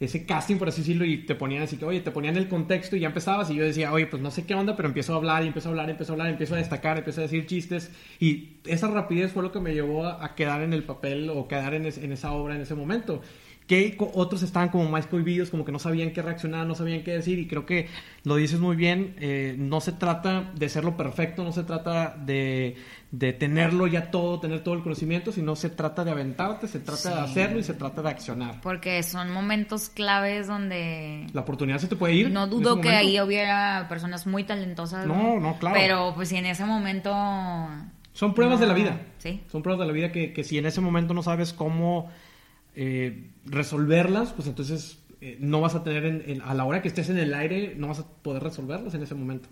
ese 0.06 0.26
casting, 0.26 0.58
por 0.58 0.68
así 0.70 0.82
decirlo, 0.82 1.06
y 1.06 1.26
te 1.26 1.36
ponían 1.36 1.64
así 1.64 1.78
que, 1.78 1.86
oye, 1.86 2.02
te 2.02 2.12
ponían 2.12 2.38
el 2.38 2.48
contexto 2.48 2.96
y 2.96 3.02
ya 3.02 3.08
empezabas 3.08 3.50
y 3.50 3.56
yo 3.56 3.64
decía, 3.64 3.92
oye, 3.92 4.08
pues 4.08 4.22
no 4.22 4.32
sé 4.32 4.46
qué 4.46 4.56
onda, 4.56 4.76
pero 4.76 4.88
empiezo 4.88 5.14
a 5.14 5.18
hablar 5.18 5.44
y 5.44 5.48
empiezo 5.48 5.70
a 5.70 5.72
hablar, 5.72 5.90
empiezo 5.90 6.12
a 6.12 6.14
hablar, 6.14 6.30
empiezo 6.30 6.56
a 6.56 6.58
destacar, 6.58 6.98
empiezo 6.98 7.22
a 7.22 7.24
decir 7.24 7.46
chistes 7.46 7.92
y 8.20 8.58
esa 8.66 8.88
rapidez 8.88 9.32
fue 9.32 9.44
lo 9.44 9.52
que 9.52 9.60
me 9.60 9.74
llevó 9.74 10.06
a, 10.06 10.36
quedar 10.36 10.62
en 10.62 10.74
el 10.74 10.84
papel 10.84 11.30
o 11.30 11.48
quedar 11.48 11.74
en, 11.74 11.86
en 11.86 12.12
esa 12.12 12.32
obra 12.32 12.56
en 12.56 12.62
ese 12.62 12.76
momento. 12.76 13.22
Que 13.68 13.98
otros 14.14 14.44
estaban 14.44 14.70
como 14.70 14.90
más 14.90 15.08
cohibidos, 15.08 15.50
como 15.50 15.64
que 15.64 15.72
no 15.72 15.80
sabían 15.80 16.12
qué 16.12 16.22
reaccionar, 16.22 16.68
no 16.68 16.76
sabían 16.76 17.04
qué 17.04 17.12
decir 17.12 17.40
y 17.40 17.48
creo 17.48 17.66
que 17.66 17.88
lo 18.24 18.36
dices 18.36 18.60
muy 18.60 18.76
bien, 18.76 19.16
eh, 19.20 19.56
no 19.58 19.80
se 19.80 19.94
trata 19.94 20.52
de 20.56 20.66
hacerlo 20.66 20.98
perfecto, 20.98 21.44
no 21.44 21.54
se 21.54 21.64
trata 21.64 22.16
de, 22.18 22.76
de 23.12 23.32
tenerlo 23.32 23.88
ya 23.88 24.12
todo, 24.12 24.40
tener 24.40 24.64
todo 24.64 24.74
el 24.76 24.84
conocimiento, 24.84 25.32
sino 25.32 25.56
se 25.56 25.70
trata 25.70 26.04
de 26.04 26.12
aventarte, 26.12 26.68
se 26.68 26.80
trata 26.80 27.16
de 27.16 27.22
hacerlo 27.22 27.60
y 27.60 27.64
se 27.64 27.74
trata 27.74 28.02
de 28.02 28.10
accionar. 28.10 28.60
Porque 28.62 29.02
son 29.04 29.32
momentos 29.32 29.90
claves 29.90 30.48
donde 30.48 31.28
La 31.32 31.42
oportunidad 31.42 31.78
se 31.78 31.88
te 31.88 31.96
puede 31.96 32.16
ir. 32.16 32.32
no 32.32 32.48
dudo 32.48 32.82
que 32.82 32.90
momento. 32.90 33.08
ahí 33.08 33.22
hubiera 33.22 33.86
personas 33.88 34.28
muy 34.28 34.44
talentosas. 34.44 35.08
No, 35.08 35.40
no, 35.40 35.58
claro. 35.60 35.76
Pero 35.80 36.14
pues 36.16 36.30
si 36.30 36.36
en 36.38 36.48
ese 36.48 36.66
momento... 36.66 37.12
Son 38.14 38.34
pruebas 38.34 38.60
no, 38.60 38.62
de 38.62 38.68
la 38.68 38.74
vida. 38.74 39.02
Sí. 39.18 39.42
Son 39.52 39.62
pruebas 39.64 39.80
de 39.80 39.88
la 39.88 39.94
vida 39.94 40.12
que, 40.12 40.34
que 40.34 40.44
si 40.44 40.58
en 40.58 40.66
ese 40.66 40.82
momento 40.82 41.14
no 41.14 41.24
sabes 41.24 41.54
cómo 41.54 42.12
eh, 42.76 43.30
resolverlas, 43.46 44.34
pues 44.34 44.48
entonces 44.48 45.00
eh, 45.22 45.38
no 45.40 45.62
vas 45.62 45.74
a 45.76 45.84
tener, 45.84 46.06
en- 46.06 46.24
en- 46.28 46.42
a 46.42 46.54
la 46.54 46.66
hora 46.66 46.82
que 46.82 46.88
estés 46.90 47.10
en 47.10 47.18
el 47.18 47.34
aire, 47.34 47.76
no 47.78 47.88
vas 47.88 48.00
a 48.00 48.08
poder 48.08 48.44
resolverlas 48.44 48.94
en 48.94 49.04
ese 49.04 49.16
momento. 49.16 49.48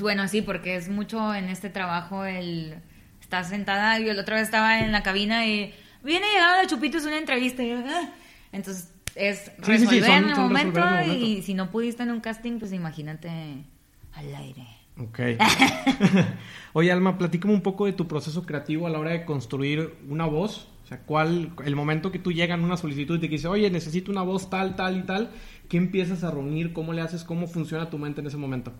Bueno, 0.00 0.26
sí, 0.28 0.42
porque 0.42 0.76
es 0.76 0.88
mucho 0.88 1.34
en 1.34 1.44
este 1.48 1.70
trabajo 1.70 2.24
el... 2.24 2.74
Estás 3.20 3.48
sentada, 3.48 3.98
yo 3.98 4.12
la 4.12 4.22
otra 4.22 4.34
vez 4.36 4.44
estaba 4.44 4.80
en 4.80 4.92
la 4.92 5.02
cabina 5.02 5.46
y 5.46 5.72
viene 6.02 6.26
llegando 6.34 6.58
a 6.62 6.66
Chupitos 6.66 7.04
una 7.06 7.16
entrevista 7.18 7.62
y 7.62 7.70
"Ah". 7.70 8.12
Entonces 8.52 8.92
es 9.14 9.38
Sí, 9.62 9.78
sí, 9.78 9.86
sí, 9.86 10.00
resolver 10.00 10.04
son- 10.04 10.16
en 10.24 10.28
el 10.28 10.34
son 10.34 10.44
momento 10.48 10.80
resolver 10.80 11.04
en 11.04 11.10
el 11.12 11.22
y 11.22 11.42
si 11.42 11.54
no 11.54 11.70
pudiste 11.70 12.02
en 12.02 12.10
un 12.10 12.20
casting, 12.20 12.58
pues 12.58 12.72
imagínate 12.72 13.30
al 14.12 14.34
aire. 14.34 14.66
Ok. 14.98 15.20
Oye, 16.74 16.92
Alma, 16.92 17.16
platícame 17.18 17.54
un 17.54 17.62
poco 17.62 17.86
de 17.86 17.92
tu 17.92 18.06
proceso 18.08 18.44
creativo 18.44 18.86
a 18.86 18.90
la 18.90 18.98
hora 18.98 19.12
de 19.12 19.24
construir 19.24 19.94
una 20.08 20.26
voz. 20.26 20.68
Sea, 20.92 21.00
¿cuál, 21.06 21.52
el 21.64 21.74
momento 21.74 22.12
que 22.12 22.18
tú 22.18 22.32
llegas 22.32 22.58
en 22.58 22.64
una 22.64 22.76
solicitud 22.76 23.16
y 23.16 23.20
te 23.20 23.28
dice, 23.28 23.48
oye, 23.48 23.70
necesito 23.70 24.10
una 24.12 24.22
voz 24.22 24.50
tal, 24.50 24.76
tal 24.76 24.98
y 24.98 25.02
tal, 25.02 25.30
¿qué 25.68 25.78
empiezas 25.78 26.22
a 26.22 26.30
reunir? 26.30 26.72
¿Cómo 26.74 26.92
le 26.92 27.00
haces? 27.00 27.24
¿Cómo 27.24 27.46
funciona 27.46 27.88
tu 27.88 27.96
mente 27.98 28.20
en 28.20 28.26
ese 28.26 28.36
momento? 28.36 28.72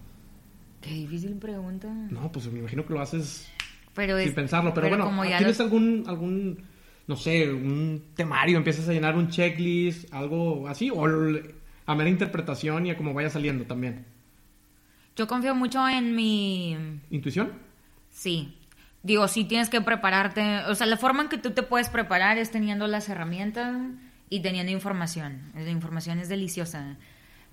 Qué 0.82 0.90
difícil 0.90 1.36
pregunta. 1.36 1.88
No, 2.10 2.30
pues 2.30 2.52
me 2.52 2.58
imagino 2.58 2.84
que 2.84 2.92
lo 2.92 3.00
haces 3.00 3.48
Pero 3.94 4.18
es, 4.18 4.24
sin 4.26 4.34
pensarlo. 4.34 4.74
Pero, 4.74 4.88
bueno, 4.88 5.04
como 5.04 5.24
ya 5.24 5.38
¿tienes 5.38 5.58
lo- 5.58 5.64
algún, 5.64 6.04
algún, 6.06 6.58
no 7.06 7.16
sé, 7.16 7.50
un 7.50 8.02
temario? 8.14 8.58
¿Empiezas 8.58 8.88
a 8.88 8.92
llenar 8.92 9.16
un 9.16 9.28
checklist? 9.28 10.12
¿Algo 10.12 10.68
así? 10.68 10.90
¿O 10.90 11.06
a 11.86 11.94
mera 11.94 12.10
interpretación 12.10 12.84
y 12.86 12.90
a 12.90 12.96
cómo 12.96 13.14
vaya 13.14 13.30
saliendo 13.30 13.64
también? 13.64 14.04
Yo 15.16 15.26
confío 15.26 15.54
mucho 15.54 15.88
en 15.88 16.14
mi... 16.14 16.76
¿Intuición? 17.10 17.52
Sí. 18.10 18.54
Digo, 19.02 19.26
sí 19.28 19.44
tienes 19.44 19.68
que 19.68 19.80
prepararte. 19.80 20.60
O 20.68 20.74
sea, 20.74 20.86
la 20.86 20.96
forma 20.96 21.22
en 21.22 21.28
que 21.28 21.38
tú 21.38 21.50
te 21.50 21.62
puedes 21.62 21.88
preparar 21.88 22.38
es 22.38 22.50
teniendo 22.50 22.86
las 22.86 23.08
herramientas 23.08 23.76
y 24.28 24.40
teniendo 24.40 24.70
información. 24.70 25.50
La 25.54 25.70
información 25.70 26.18
es 26.18 26.28
deliciosa. 26.28 26.96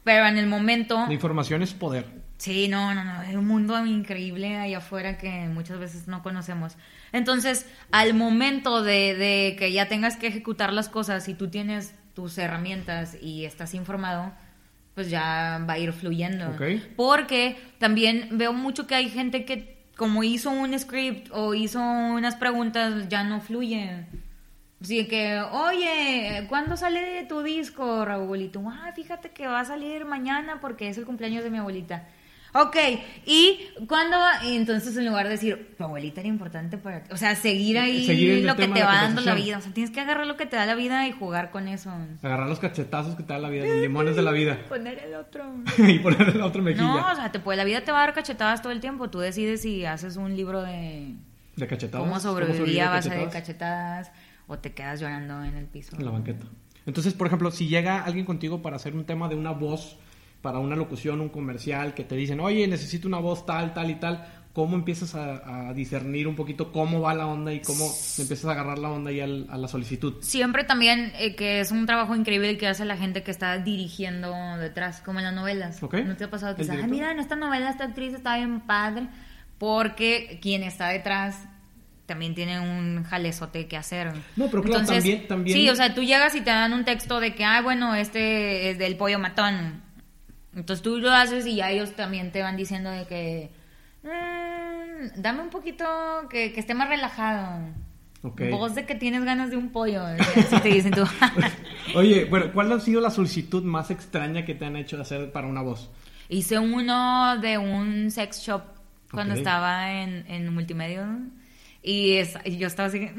Pero 0.03 0.25
en 0.27 0.37
el 0.37 0.47
momento... 0.47 1.05
La 1.07 1.13
información 1.13 1.61
es 1.61 1.73
poder. 1.73 2.05
Sí, 2.37 2.67
no, 2.67 2.93
no, 2.93 3.03
no. 3.03 3.19
Hay 3.19 3.35
un 3.35 3.47
mundo 3.47 3.85
increíble 3.85 4.57
allá 4.57 4.77
afuera 4.77 5.17
que 5.17 5.29
muchas 5.49 5.77
veces 5.77 6.07
no 6.07 6.23
conocemos. 6.23 6.77
Entonces, 7.11 7.65
al 7.91 8.13
momento 8.13 8.81
de, 8.81 9.15
de 9.15 9.55
que 9.57 9.73
ya 9.73 9.87
tengas 9.89 10.15
que 10.15 10.27
ejecutar 10.27 10.71
las 10.71 10.87
cosas 10.87 11.27
y 11.27 11.33
tú 11.33 11.49
tienes 11.49 11.95
tus 12.13 12.37
herramientas 12.37 13.17
y 13.21 13.43
estás 13.43 13.73
informado, 13.73 14.31
pues 14.95 15.09
ya 15.09 15.65
va 15.67 15.73
a 15.73 15.79
ir 15.79 15.91
fluyendo. 15.93 16.49
Ok. 16.49 16.61
Porque 16.95 17.57
también 17.77 18.29
veo 18.31 18.53
mucho 18.53 18.87
que 18.87 18.95
hay 18.95 19.09
gente 19.09 19.45
que 19.45 19.78
como 19.99 20.23
hizo 20.23 20.49
un 20.49 20.79
script 20.79 21.29
o 21.33 21.53
hizo 21.53 21.81
unas 21.81 22.37
preguntas, 22.37 23.09
ya 23.09 23.25
no 23.25 23.41
fluye. 23.41 24.05
Así 24.81 25.05
que, 25.09 25.41
oye, 25.41 26.45
¿cuándo 26.47 26.77
sale 26.77 27.25
tu 27.25 27.43
disco, 27.43 28.05
Raúl? 28.05 28.43
Y 28.43 28.47
tú, 28.47 28.69
ah, 28.69 28.93
fíjate 28.95 29.31
que 29.31 29.45
va 29.45 29.59
a 29.59 29.65
salir 29.65 30.05
mañana 30.05 30.61
porque 30.61 30.87
es 30.87 30.97
el 30.97 31.05
cumpleaños 31.05 31.43
de 31.43 31.49
mi 31.49 31.57
abuelita. 31.57 32.07
Ok, 32.53 32.75
y 33.25 33.59
cuando, 33.87 34.17
entonces 34.43 34.97
en 34.97 35.05
lugar 35.05 35.25
de 35.25 35.33
decir, 35.33 35.75
tu 35.77 35.83
abuelita 35.83 36.21
era 36.21 36.29
importante 36.29 36.77
para 36.77 37.03
ti, 37.03 37.13
o 37.13 37.17
sea, 37.17 37.35
seguir 37.35 37.77
ahí 37.77 38.07
Seguir 38.07 38.31
en 38.31 38.37
el 38.39 38.47
lo 38.47 38.55
que 38.55 38.67
te 38.67 38.81
va 38.81 39.01
dando 39.01 39.21
la 39.21 39.35
vida, 39.35 39.59
o 39.59 39.61
sea, 39.61 39.71
tienes 39.71 39.91
que 39.91 39.99
agarrar 39.99 40.25
lo 40.25 40.35
que 40.35 40.47
te 40.47 40.55
da 40.55 40.65
la 40.65 40.75
vida 40.75 41.07
y 41.07 41.11
jugar 41.11 41.51
con 41.51 41.67
eso. 41.67 41.91
Agarrar 42.23 42.47
los 42.47 42.59
cachetazos 42.59 43.15
que 43.15 43.23
te 43.23 43.33
da 43.33 43.39
la 43.39 43.49
vida, 43.49 43.65
los 43.65 43.77
limones 43.77 44.15
de 44.15 44.23
la 44.23 44.31
vida. 44.31 44.57
Poner 44.69 44.99
el 44.99 45.13
otro. 45.13 45.45
y 45.77 45.99
ponerle 45.99 46.39
la 46.39 46.45
otra 46.45 46.61
mejilla. 46.61 46.83
No, 46.83 47.11
o 47.11 47.15
sea, 47.15 47.31
te 47.31 47.39
puede, 47.39 47.57
la 47.57 47.65
vida 47.65 47.81
te 47.81 47.91
va 47.91 47.99
a 47.99 48.05
dar 48.07 48.13
cachetadas 48.13 48.61
todo 48.61 48.71
el 48.71 48.79
tiempo, 48.79 49.09
tú 49.09 49.19
decides 49.19 49.61
si 49.61 49.85
haces 49.85 50.17
un 50.17 50.35
libro 50.35 50.61
de 50.61 51.15
de 51.55 51.67
cachetadas. 51.67 52.07
cómo 52.07 52.19
sobrevivir 52.19 52.57
sobrevivir 52.57 52.81
a 52.83 52.89
base 52.89 53.09
de 53.09 53.27
cachetadas 53.29 54.11
o 54.47 54.57
te 54.57 54.73
quedas 54.73 54.99
llorando 54.99 55.43
en 55.43 55.55
el 55.55 55.65
piso. 55.65 55.95
En 55.95 56.05
la 56.05 56.11
banqueta. 56.11 56.45
Entonces, 56.85 57.13
por 57.13 57.27
ejemplo, 57.27 57.51
si 57.51 57.67
llega 57.67 58.03
alguien 58.03 58.25
contigo 58.25 58.61
para 58.61 58.77
hacer 58.77 58.95
un 58.95 59.05
tema 59.05 59.29
de 59.29 59.35
una 59.35 59.51
voz, 59.51 59.99
para 60.41 60.59
una 60.59 60.75
locución, 60.75 61.21
un 61.21 61.29
comercial, 61.29 61.93
que 61.93 62.03
te 62.03 62.15
dicen, 62.15 62.39
oye, 62.39 62.67
necesito 62.67 63.07
una 63.07 63.19
voz 63.19 63.45
tal, 63.45 63.73
tal 63.73 63.89
y 63.89 63.95
tal, 63.95 64.25
¿cómo 64.53 64.75
empiezas 64.75 65.13
a, 65.15 65.69
a 65.69 65.73
discernir 65.73 66.27
un 66.27 66.35
poquito 66.35 66.71
cómo 66.71 67.01
va 67.01 67.13
la 67.13 67.27
onda 67.27 67.53
y 67.53 67.59
cómo 67.61 67.85
empiezas 68.17 68.45
a 68.45 68.51
agarrar 68.51 68.79
la 68.79 68.89
onda 68.89 69.11
y 69.11 69.19
al- 69.19 69.47
a 69.49 69.57
la 69.57 69.67
solicitud? 69.67 70.15
Siempre 70.21 70.63
también 70.63 71.11
eh, 71.19 71.35
que 71.35 71.59
es 71.59 71.71
un 71.71 71.85
trabajo 71.85 72.15
increíble 72.15 72.57
que 72.57 72.67
hace 72.67 72.83
la 72.85 72.97
gente 72.97 73.21
que 73.23 73.31
está 73.31 73.57
dirigiendo 73.57 74.33
detrás, 74.57 75.01
como 75.01 75.19
en 75.19 75.25
las 75.25 75.33
novelas. 75.33 75.83
Ok. 75.83 75.95
¿No 76.05 76.15
te 76.17 76.23
ha 76.23 76.29
pasado 76.29 76.55
que 76.55 76.61
¿El 76.63 76.69
dices, 76.69 76.87
mira, 76.87 77.11
en 77.11 77.19
esta 77.19 77.35
novela 77.35 77.69
esta 77.69 77.83
actriz 77.85 78.13
está 78.13 78.37
bien 78.37 78.61
padre? 78.61 79.07
Porque 79.57 80.39
quien 80.41 80.63
está 80.63 80.87
detrás 80.87 81.37
también 82.05 82.33
tiene 82.33 82.59
un 82.59 83.03
jalezote 83.03 83.67
que 83.67 83.77
hacer. 83.77 84.13
No, 84.35 84.47
pero 84.49 84.63
claro, 84.63 84.85
también- 84.85 85.27
también- 85.27 85.57
Sí, 85.57 85.69
o 85.69 85.75
sea, 85.75 85.93
tú 85.93 86.01
llegas 86.01 86.33
y 86.33 86.41
te 86.41 86.49
dan 86.49 86.73
un 86.73 86.83
texto 86.85 87.19
de 87.19 87.35
que, 87.35 87.43
ah, 87.45 87.61
bueno, 87.61 87.93
este 87.93 88.71
es 88.71 88.79
del 88.79 88.95
pollo 88.95 89.19
matón. 89.19 89.83
Entonces 90.59 90.83
tú 90.83 90.97
lo 90.97 91.11
haces 91.11 91.45
y 91.47 91.55
ya 91.55 91.71
ellos 91.71 91.95
también 91.95 92.31
te 92.31 92.41
van 92.41 92.57
diciendo 92.57 92.89
de 92.91 93.05
que, 93.07 93.49
"Mm, 94.03 95.21
dame 95.21 95.41
un 95.41 95.49
poquito 95.49 95.85
que, 96.29 96.51
que 96.53 96.59
esté 96.59 96.73
más 96.73 96.89
relajado. 96.89 97.67
Ok. 98.21 98.41
Voz 98.51 98.75
de 98.75 98.85
que 98.85 98.95
tienes 98.95 99.23
ganas 99.23 99.49
de 99.49 99.55
un 99.57 99.69
pollo. 99.69 100.03
Así 100.03 100.57
te 100.61 100.69
dicen 100.69 100.91
tú. 100.91 101.03
Oye, 101.95 102.25
bueno, 102.25 102.51
¿cuál 102.53 102.71
ha 102.73 102.79
sido 102.79 102.99
la 103.01 103.09
solicitud 103.11 103.63
más 103.63 103.91
extraña 103.91 104.43
que 104.45 104.55
te 104.55 104.65
han 104.65 104.75
hecho 104.75 104.99
hacer 105.01 105.31
para 105.31 105.47
una 105.47 105.61
voz? 105.61 105.89
Hice 106.27 106.59
uno 106.59 107.37
de 107.39 107.57
un 107.57 108.11
sex 108.11 108.41
shop 108.41 108.61
cuando 109.11 109.33
estaba 109.39 109.93
en, 110.01 110.25
en 110.27 110.53
multimedia. 110.53 111.07
Y, 111.81 112.15
es- 112.17 112.37
y 112.43 112.57
yo 112.57 112.67
estaba 112.67 112.89
así. 112.89 113.09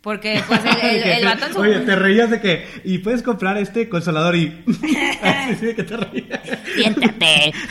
Porque 0.00 0.40
pues 0.46 0.60
el, 0.64 0.76
el, 0.90 1.02
el 1.08 1.24
vato 1.24 1.46
en 1.46 1.52
su- 1.52 1.60
Oye, 1.60 1.80
te 1.80 1.96
reías 1.96 2.30
de 2.30 2.40
que, 2.40 2.64
y 2.84 2.98
puedes 2.98 3.22
comprar 3.22 3.56
este 3.58 3.88
consolador 3.88 4.36
y... 4.36 4.64
Así 5.22 5.54
sí, 5.68 5.74
que 5.74 5.82
te 5.82 5.96
reías. 5.96 6.40
Siéntate. 6.74 7.52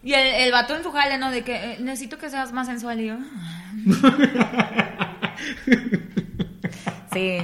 Y 0.00 0.14
el, 0.14 0.26
el 0.36 0.52
vato 0.52 0.74
en 0.74 0.82
su 0.82 0.90
jale, 0.90 1.18
¿no? 1.18 1.30
De 1.30 1.42
que 1.42 1.54
eh, 1.72 1.76
necesito 1.80 2.16
que 2.16 2.30
seas 2.30 2.50
más 2.52 2.66
sensual. 2.66 2.98
Y 3.00 3.08
yo. 3.08 3.16
Sí. 7.12 7.38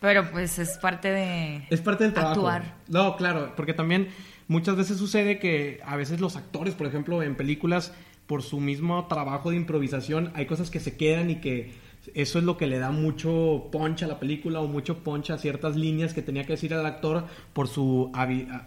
Pero 0.00 0.30
pues 0.30 0.58
es 0.58 0.76
parte 0.78 1.08
de. 1.10 1.66
Es 1.70 1.80
parte 1.80 2.04
del 2.04 2.12
trabajo. 2.12 2.32
Actuar. 2.48 2.74
No, 2.88 3.16
claro, 3.16 3.54
porque 3.56 3.72
también 3.72 4.08
muchas 4.46 4.76
veces 4.76 4.98
sucede 4.98 5.38
que 5.38 5.80
a 5.84 5.96
veces 5.96 6.20
los 6.20 6.36
actores, 6.36 6.74
por 6.74 6.86
ejemplo, 6.86 7.22
en 7.22 7.34
películas, 7.34 7.92
por 8.26 8.42
su 8.42 8.60
mismo 8.60 9.06
trabajo 9.06 9.50
de 9.50 9.56
improvisación, 9.56 10.30
hay 10.34 10.46
cosas 10.46 10.70
que 10.70 10.80
se 10.80 10.96
quedan 10.96 11.30
y 11.30 11.36
que 11.40 11.72
eso 12.14 12.38
es 12.38 12.44
lo 12.44 12.56
que 12.56 12.66
le 12.66 12.78
da 12.78 12.90
mucho 12.90 13.68
punch 13.72 14.02
a 14.02 14.06
la 14.06 14.18
película 14.18 14.60
o 14.60 14.68
mucho 14.68 14.98
punch 14.98 15.30
a 15.30 15.38
ciertas 15.38 15.76
líneas 15.76 16.14
que 16.14 16.22
tenía 16.22 16.44
que 16.44 16.52
decir 16.52 16.72
el 16.72 16.84
actor 16.84 17.26
por 17.52 17.68
su, 17.68 18.12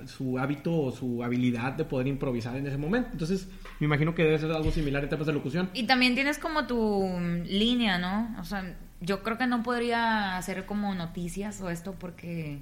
su 0.06 0.40
hábito 0.40 0.76
o 0.76 0.92
su 0.92 1.24
habilidad 1.24 1.74
de 1.74 1.86
poder 1.86 2.08
improvisar 2.08 2.56
en 2.58 2.68
ese 2.68 2.78
momento. 2.78 3.10
Entonces, 3.12 3.48
me 3.80 3.86
imagino 3.86 4.16
que 4.16 4.24
debe 4.24 4.40
ser 4.40 4.52
algo 4.52 4.72
similar 4.72 5.04
en 5.04 5.10
temas 5.10 5.28
de 5.28 5.34
locución. 5.34 5.70
Y 5.74 5.84
también 5.84 6.16
tienes 6.16 6.38
como 6.38 6.68
tu 6.68 7.08
mm, 7.08 7.44
línea, 7.44 7.98
¿no? 7.98 8.36
O 8.40 8.44
sea, 8.44 8.76
yo 9.02 9.24
creo 9.24 9.38
que 9.38 9.48
no 9.48 9.64
podría 9.64 10.38
hacer 10.38 10.66
como 10.66 10.94
noticias 10.96 11.62
o 11.62 11.70
esto 11.70 11.96
porque 11.98 12.60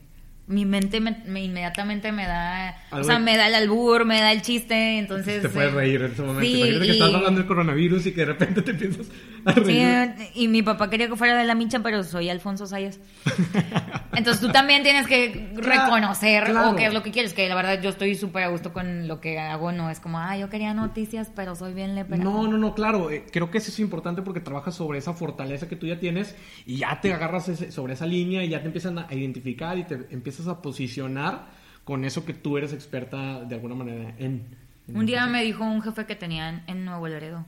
mi 0.48 0.64
mente 0.66 1.02
me, 1.02 1.22
me 1.26 1.44
inmediatamente 1.44 2.12
me 2.14 2.26
da, 2.26 2.78
o 2.92 3.04
sea, 3.04 3.20
me 3.20 3.36
da 3.36 3.48
el 3.50 3.56
albur, 3.56 4.06
me 4.06 4.20
da 4.22 4.32
el 4.32 4.42
chiste, 4.42 4.98
entonces... 4.98 5.42
te 5.42 5.50
puedes 5.50 5.74
eh, 5.74 5.76
reír 5.76 6.02
en 6.02 6.12
ese 6.14 6.22
momento. 6.22 6.42
sí, 6.42 6.56
Imagínate 6.58 6.86
que 6.86 6.88
y- 6.88 6.92
estás 6.94 7.14
hablando 7.14 7.40
del 7.40 7.48
coronavirus 7.48 8.06
y 8.06 8.12
que 8.14 8.22
de 8.22 8.26
repente 8.28 8.62
te 8.62 8.72
empiezas 8.72 9.08
a 9.46 9.54
Sí, 9.54 9.62
reír. 9.62 10.16
y 10.36 10.48
mi 10.48 10.62
papá 10.64 10.90
quería 10.90 11.08
que 11.10 11.16
fuera 11.18 11.38
de 11.38 11.44
la 11.46 11.54
micha, 11.54 11.80
pero 11.80 12.04
soy 12.04 12.30
Alfonso 12.30 12.66
Sayas. 12.66 13.00
Entonces 14.16 14.42
tú 14.42 14.52
también 14.52 14.84
tienes 14.84 15.06
que 15.06 15.52
reconocer 15.56 16.46
claro. 16.46 16.72
o 16.72 16.76
qué 16.76 16.88
es 16.88 16.94
lo 16.94 17.04
que 17.04 17.12
quieres, 17.12 17.34
que 17.34 17.48
la 17.48 17.56
verdad 17.56 17.82
yo 17.82 17.90
estoy 17.90 18.16
súper 18.16 18.44
a 18.44 18.48
gusto 18.48 18.74
con 18.74 19.08
lo 19.08 19.20
que 19.22 19.38
hago, 19.40 19.72
no 19.72 19.90
es 19.90 20.00
como, 20.00 20.20
ah, 20.20 20.38
yo 20.38 20.50
quería 20.50 20.74
noticias, 20.74 21.30
pero 21.36 21.56
soy 21.56 21.74
bien 21.74 21.94
lepera. 21.94 22.24
No, 22.24 22.48
no, 22.48 22.58
no, 22.58 22.74
claro. 22.74 23.12
eh, 23.12 23.26
creo 23.32 23.52
que 23.52 23.60
eso 23.60 23.70
es 23.70 23.80
importante 23.80 24.22
porque 24.22 24.40
trabajas 24.40 24.76
sobre 24.76 24.98
esa 25.00 25.14
fortaleza 25.14 25.68
que 25.68 25.76
tú 25.76 25.86
ya 25.88 26.00
tienes 26.00 26.36
y 26.66 26.78
ya 26.78 27.00
te 27.02 27.14
agarras 27.14 27.50
ese- 27.50 27.72
sobre 27.72 27.94
esa 27.94 28.06
línea 28.06 28.44
y 28.44 28.50
ya 28.50 28.62
te 28.62 28.68
empiezan 28.68 28.98
a 29.00 29.08
identificar 29.12 29.78
y 29.78 29.84
te 29.84 29.96
empiezas 30.38 30.47
a 30.56 30.62
posicionar 30.62 31.47
con 31.84 32.06
eso 32.06 32.26
que 32.26 32.34
tú 32.34 32.58
eres 32.58 32.73
experta 32.73 33.43
de 33.43 33.56
alguna 33.56 33.76
manera 33.76 34.13
en. 34.17 34.56
en 34.88 34.97
Un 34.97 35.06
día 35.06 35.26
me 35.26 35.43
dijo 35.43 35.63
un 35.63 35.82
jefe 35.82 36.06
que 36.06 36.15
tenían 36.15 36.63
en 36.67 36.86
Nuevo 36.86 37.08
Laredo 37.08 37.45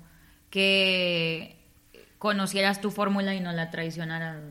que 0.49 1.57
conocieras 2.17 2.81
tu 2.81 2.89
fórmula 2.89 3.35
y 3.35 3.39
no 3.39 3.51
la 3.51 3.69
traicionaras. 3.69 4.41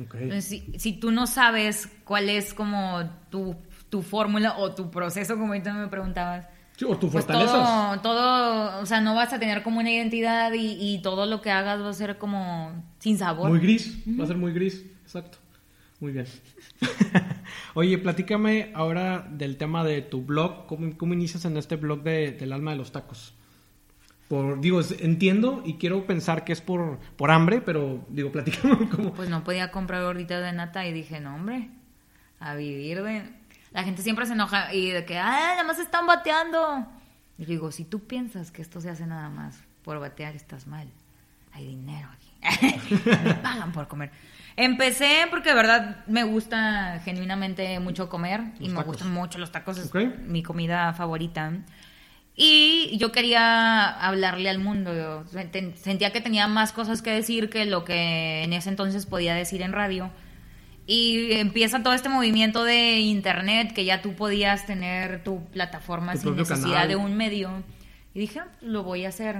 Ok. 0.00 0.14
Entonces, 0.16 0.44
si, 0.44 0.78
si 0.78 0.92
tú 0.92 1.10
no 1.10 1.26
sabes 1.26 1.88
cuál 2.04 2.28
es 2.28 2.52
como 2.52 3.08
tu, 3.30 3.56
tu 3.88 4.02
fórmula 4.02 4.58
o 4.58 4.74
tu 4.74 4.90
proceso, 4.90 5.34
como 5.34 5.48
ahorita 5.48 5.72
me 5.72 5.88
preguntabas, 5.88 6.46
Sí, 6.76 6.84
o 6.84 6.96
tus 6.96 7.10
pues 7.10 7.24
fortalezas. 7.24 7.54
todo, 7.54 8.00
todo, 8.02 8.80
o 8.80 8.86
sea, 8.86 9.00
no 9.00 9.14
vas 9.14 9.32
a 9.32 9.40
tener 9.40 9.64
como 9.64 9.80
una 9.80 9.90
identidad 9.90 10.52
y, 10.52 10.76
y 10.78 11.02
todo 11.02 11.26
lo 11.26 11.40
que 11.40 11.50
hagas 11.50 11.82
va 11.82 11.88
a 11.88 11.92
ser 11.92 12.18
como 12.18 12.84
sin 13.00 13.18
sabor. 13.18 13.48
Muy 13.50 13.58
gris. 13.58 13.98
Va 14.18 14.22
a 14.22 14.26
ser 14.28 14.36
muy 14.36 14.52
gris. 14.52 14.84
Exacto. 15.02 15.38
Muy 16.00 16.12
bien. 16.12 16.26
Oye, 17.74 17.98
platícame 17.98 18.70
ahora 18.74 19.26
del 19.30 19.56
tema 19.56 19.84
de 19.84 20.02
tu 20.02 20.22
blog. 20.22 20.66
¿Cómo, 20.66 20.96
cómo 20.96 21.14
inicias 21.14 21.44
en 21.44 21.56
este 21.56 21.76
blog 21.76 22.02
de, 22.02 22.32
del 22.32 22.52
alma 22.52 22.70
de 22.70 22.76
los 22.76 22.92
tacos? 22.92 23.34
Por, 24.28 24.60
digo, 24.60 24.80
entiendo 25.00 25.62
y 25.64 25.74
quiero 25.74 26.06
pensar 26.06 26.44
que 26.44 26.52
es 26.52 26.60
por, 26.60 26.98
por 27.16 27.30
hambre, 27.30 27.60
pero 27.62 28.04
digo, 28.10 28.30
platícame 28.30 28.88
cómo. 28.94 29.14
Pues 29.14 29.28
no 29.28 29.42
podía 29.42 29.70
comprar 29.70 30.02
gorditas 30.02 30.42
de 30.42 30.52
nata 30.52 30.86
y 30.86 30.92
dije, 30.92 31.18
no, 31.18 31.34
hombre, 31.34 31.70
a 32.38 32.54
vivir 32.54 33.02
de... 33.02 33.22
La 33.72 33.84
gente 33.84 34.02
siempre 34.02 34.24
se 34.26 34.32
enoja 34.32 34.72
y 34.72 34.90
de 34.90 35.04
que, 35.04 35.18
ah, 35.18 35.52
nada 35.52 35.64
más 35.64 35.78
están 35.78 36.06
bateando. 36.06 36.86
Y 37.38 37.44
digo, 37.44 37.70
si 37.70 37.84
tú 37.84 38.00
piensas 38.00 38.50
que 38.50 38.62
esto 38.62 38.80
se 38.80 38.90
hace 38.90 39.06
nada 39.06 39.28
más 39.28 39.58
por 39.82 39.98
batear, 39.98 40.36
estás 40.36 40.66
mal. 40.66 40.88
Hay 41.52 41.66
dinero 41.66 42.08
aquí. 42.12 42.88
me 43.24 43.34
pagan 43.34 43.72
por 43.72 43.88
comer. 43.88 44.10
Empecé 44.60 45.26
porque 45.30 45.50
de 45.50 45.54
verdad 45.54 46.04
me 46.08 46.24
gusta 46.24 47.00
genuinamente 47.04 47.78
mucho 47.78 48.08
comer 48.08 48.40
y 48.58 48.68
me 48.68 48.82
gustan 48.82 49.12
mucho 49.12 49.38
los 49.38 49.52
tacos, 49.52 49.78
es 49.78 49.90
mi 50.26 50.42
comida 50.42 50.92
favorita. 50.94 51.52
Y 52.34 52.96
yo 52.98 53.12
quería 53.12 53.88
hablarle 53.88 54.50
al 54.50 54.58
mundo. 54.58 54.92
Yo 54.94 55.24
sent- 55.26 55.74
sentía 55.76 56.12
que 56.12 56.20
tenía 56.20 56.48
más 56.48 56.72
cosas 56.72 57.02
que 57.02 57.10
decir 57.10 57.50
que 57.50 57.66
lo 57.66 57.84
que 57.84 58.42
en 58.42 58.52
ese 58.52 58.68
entonces 58.68 59.06
podía 59.06 59.34
decir 59.34 59.62
en 59.62 59.72
radio. 59.72 60.10
Y 60.86 61.32
empieza 61.34 61.82
todo 61.82 61.92
este 61.94 62.08
movimiento 62.08 62.64
de 62.64 62.98
internet 63.00 63.72
que 63.74 63.84
ya 63.84 64.02
tú 64.02 64.14
podías 64.14 64.66
tener 64.66 65.22
tu 65.22 65.44
plataforma 65.46 66.12
Tu 66.14 66.18
sin 66.20 66.36
necesidad 66.36 66.72
canal. 66.72 66.88
de 66.88 66.96
un 66.96 67.16
medio. 67.16 67.62
Y 68.14 68.20
dije, 68.20 68.40
"Ah, 68.40 68.48
lo 68.60 68.82
voy 68.82 69.04
a 69.04 69.10
hacer. 69.10 69.36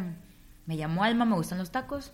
Me 0.67 0.77
llamo 0.77 1.03
Alma, 1.03 1.25
me 1.25 1.35
gustan 1.37 1.59
los 1.59 1.71
tacos. 1.73 2.13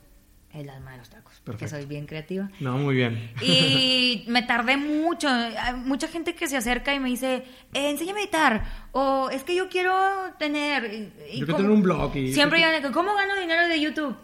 El 0.54 0.70
alma 0.70 0.92
de 0.92 0.98
los 0.98 1.10
tacos. 1.10 1.32
Porque 1.44 1.60
Perfecto. 1.64 1.76
soy 1.82 1.86
bien 1.86 2.06
creativa. 2.06 2.48
No, 2.60 2.78
muy 2.78 2.94
bien. 2.94 3.32
Y 3.42 4.24
me 4.28 4.42
tardé 4.42 4.76
mucho. 4.76 5.28
Hay 5.28 5.74
mucha 5.74 6.06
gente 6.06 6.34
que 6.36 6.46
se 6.46 6.56
acerca 6.56 6.94
y 6.94 7.00
me 7.00 7.08
dice, 7.08 7.44
eh, 7.74 7.90
enséñame 7.90 8.20
a 8.20 8.22
editar. 8.22 8.64
O 8.92 9.30
es 9.30 9.42
que 9.42 9.56
yo 9.56 9.68
quiero 9.68 9.92
tener... 10.38 10.84
y- 10.94 11.12
y 11.32 11.38
Yo 11.40 11.46
quiero 11.46 11.56
tener 11.56 11.70
un 11.72 11.82
blog 11.82 12.14
y- 12.16 12.32
Siempre 12.32 12.60
yo 12.60 12.92
¿cómo 12.92 13.14
gano 13.16 13.34
dinero 13.40 13.66
de 13.66 13.80
YouTube? 13.80 14.16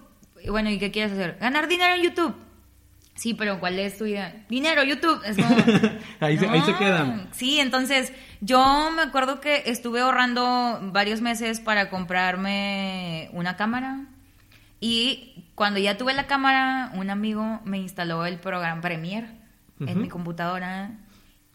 Y 0.42 0.50
bueno, 0.50 0.70
¿y 0.70 0.78
qué 0.78 0.90
quieres 0.92 1.12
hacer? 1.12 1.36
Ganar 1.40 1.66
dinero 1.66 1.94
en 1.96 2.02
YouTube. 2.02 2.34
Sí, 3.16 3.34
pero 3.34 3.58
¿cuál 3.60 3.78
es 3.78 3.98
tu 3.98 4.06
idea? 4.06 4.46
Dinero, 4.48 4.82
YouTube. 4.84 5.20
Es 5.26 5.36
como... 5.36 5.54
Ahí 6.20 6.38
se- 6.38 6.48
ahí 6.48 6.60
se 6.62 6.72
No. 6.72 6.78
quedan. 6.78 7.28
Sí, 7.32 7.58
entonces 7.60 8.12
yo 8.40 8.90
me 8.94 9.02
acuerdo 9.02 9.40
que 9.40 9.64
estuve 9.66 10.00
ahorrando 10.00 10.78
varios 10.92 11.20
meses 11.20 11.60
para 11.60 11.90
comprarme 11.90 13.28
una 13.32 13.56
cámara 13.56 14.06
y 14.80 15.44
cuando 15.54 15.78
ya 15.78 15.96
tuve 15.98 16.14
la 16.14 16.26
cámara, 16.26 16.90
un 16.94 17.10
amigo 17.10 17.60
me 17.64 17.78
instaló 17.78 18.24
el 18.26 18.38
programa 18.38 18.80
Premiere 18.80 19.28
en 19.80 20.00
mi 20.00 20.08
computadora 20.08 20.90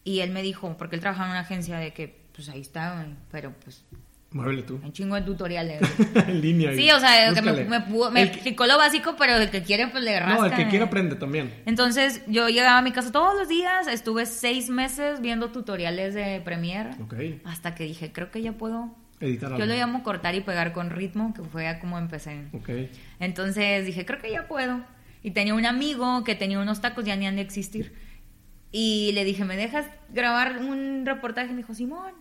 y 0.04 0.20
él 0.20 0.32
me 0.32 0.42
dijo, 0.42 0.76
porque 0.78 0.96
él 0.96 1.02
trabajaba 1.02 1.28
en 1.28 1.32
una 1.32 1.40
agencia 1.42 1.78
de 1.78 1.94
que, 1.94 2.24
pues 2.34 2.50
ahí 2.50 2.62
está, 2.62 3.06
pero 3.32 3.54
pues 3.64 3.84
Muévele 4.32 4.64
tú. 4.64 4.80
un 4.84 4.92
chingo 4.92 5.16
de 5.16 5.22
tutoriales. 5.22 5.82
en 6.28 6.42
línea. 6.42 6.74
sí, 6.74 6.92
o 6.92 7.00
sea, 7.00 7.34
que 7.34 7.42
me, 7.42 7.64
me, 7.66 7.80
pudo- 7.82 8.12
me 8.12 8.22
explicó 8.24 8.66
lo 8.68 8.78
básico, 8.78 9.16
pero 9.18 9.36
el 9.38 9.50
que 9.50 9.64
quiere, 9.64 9.88
pues 9.88 10.04
le 10.04 10.20
rasca. 10.20 10.36
No, 10.36 10.46
el 10.46 10.54
que 10.56 10.68
quiere 10.68 10.86
aprende 10.86 11.16
también. 11.16 11.54
Entonces 11.66 12.22
yo 12.28 12.50
llegaba 12.50 12.80
a 12.80 12.82
mi 12.82 12.92
casa 12.92 13.12
todos 13.12 13.34
los 13.38 13.48
días, 13.48 13.88
estuve 13.88 14.26
seis 14.26 14.70
meses 14.70 15.22
viendo 15.22 15.52
tutoriales 15.52 16.14
de 16.14 16.42
Premiere 16.44 16.90
Ok. 17.02 17.14
hasta 17.46 17.76
que 17.76 17.86
dije, 17.86 18.12
creo 18.12 18.30
que 18.30 18.42
ya 18.42 18.52
puedo 18.54 18.94
Editar 19.20 19.50
Yo 19.52 19.56
algo. 19.56 19.66
lo 19.68 19.74
llamo 19.76 20.04
cortar 20.04 20.36
y 20.36 20.42
pegar 20.42 20.74
con 20.74 20.90
ritmo, 20.90 21.34
que 21.34 21.42
fue 21.44 21.78
como 21.80 21.98
empecé. 21.98 22.46
Ok. 22.54 22.70
Entonces 23.20 23.86
dije, 23.86 24.06
creo 24.06 24.20
que 24.22 24.32
ya 24.32 24.48
puedo. 24.48 24.82
Y 25.24 25.32
tenía 25.32 25.54
un 25.56 25.66
amigo 25.66 26.24
que 26.24 26.36
tenía 26.36 26.60
unos 26.60 26.82
tacos, 26.82 27.06
ya 27.06 27.16
ni 27.16 27.26
han 27.26 27.36
de 27.38 27.42
existir. 27.42 27.94
Y 28.72 29.12
le 29.14 29.24
dije, 29.24 29.46
¿me 29.46 29.56
dejas 29.56 29.86
grabar 30.14 30.58
un 30.60 31.04
reportaje? 31.06 31.48
Y 31.48 31.52
me 31.52 31.58
dijo, 31.58 31.74
Simón. 31.74 32.14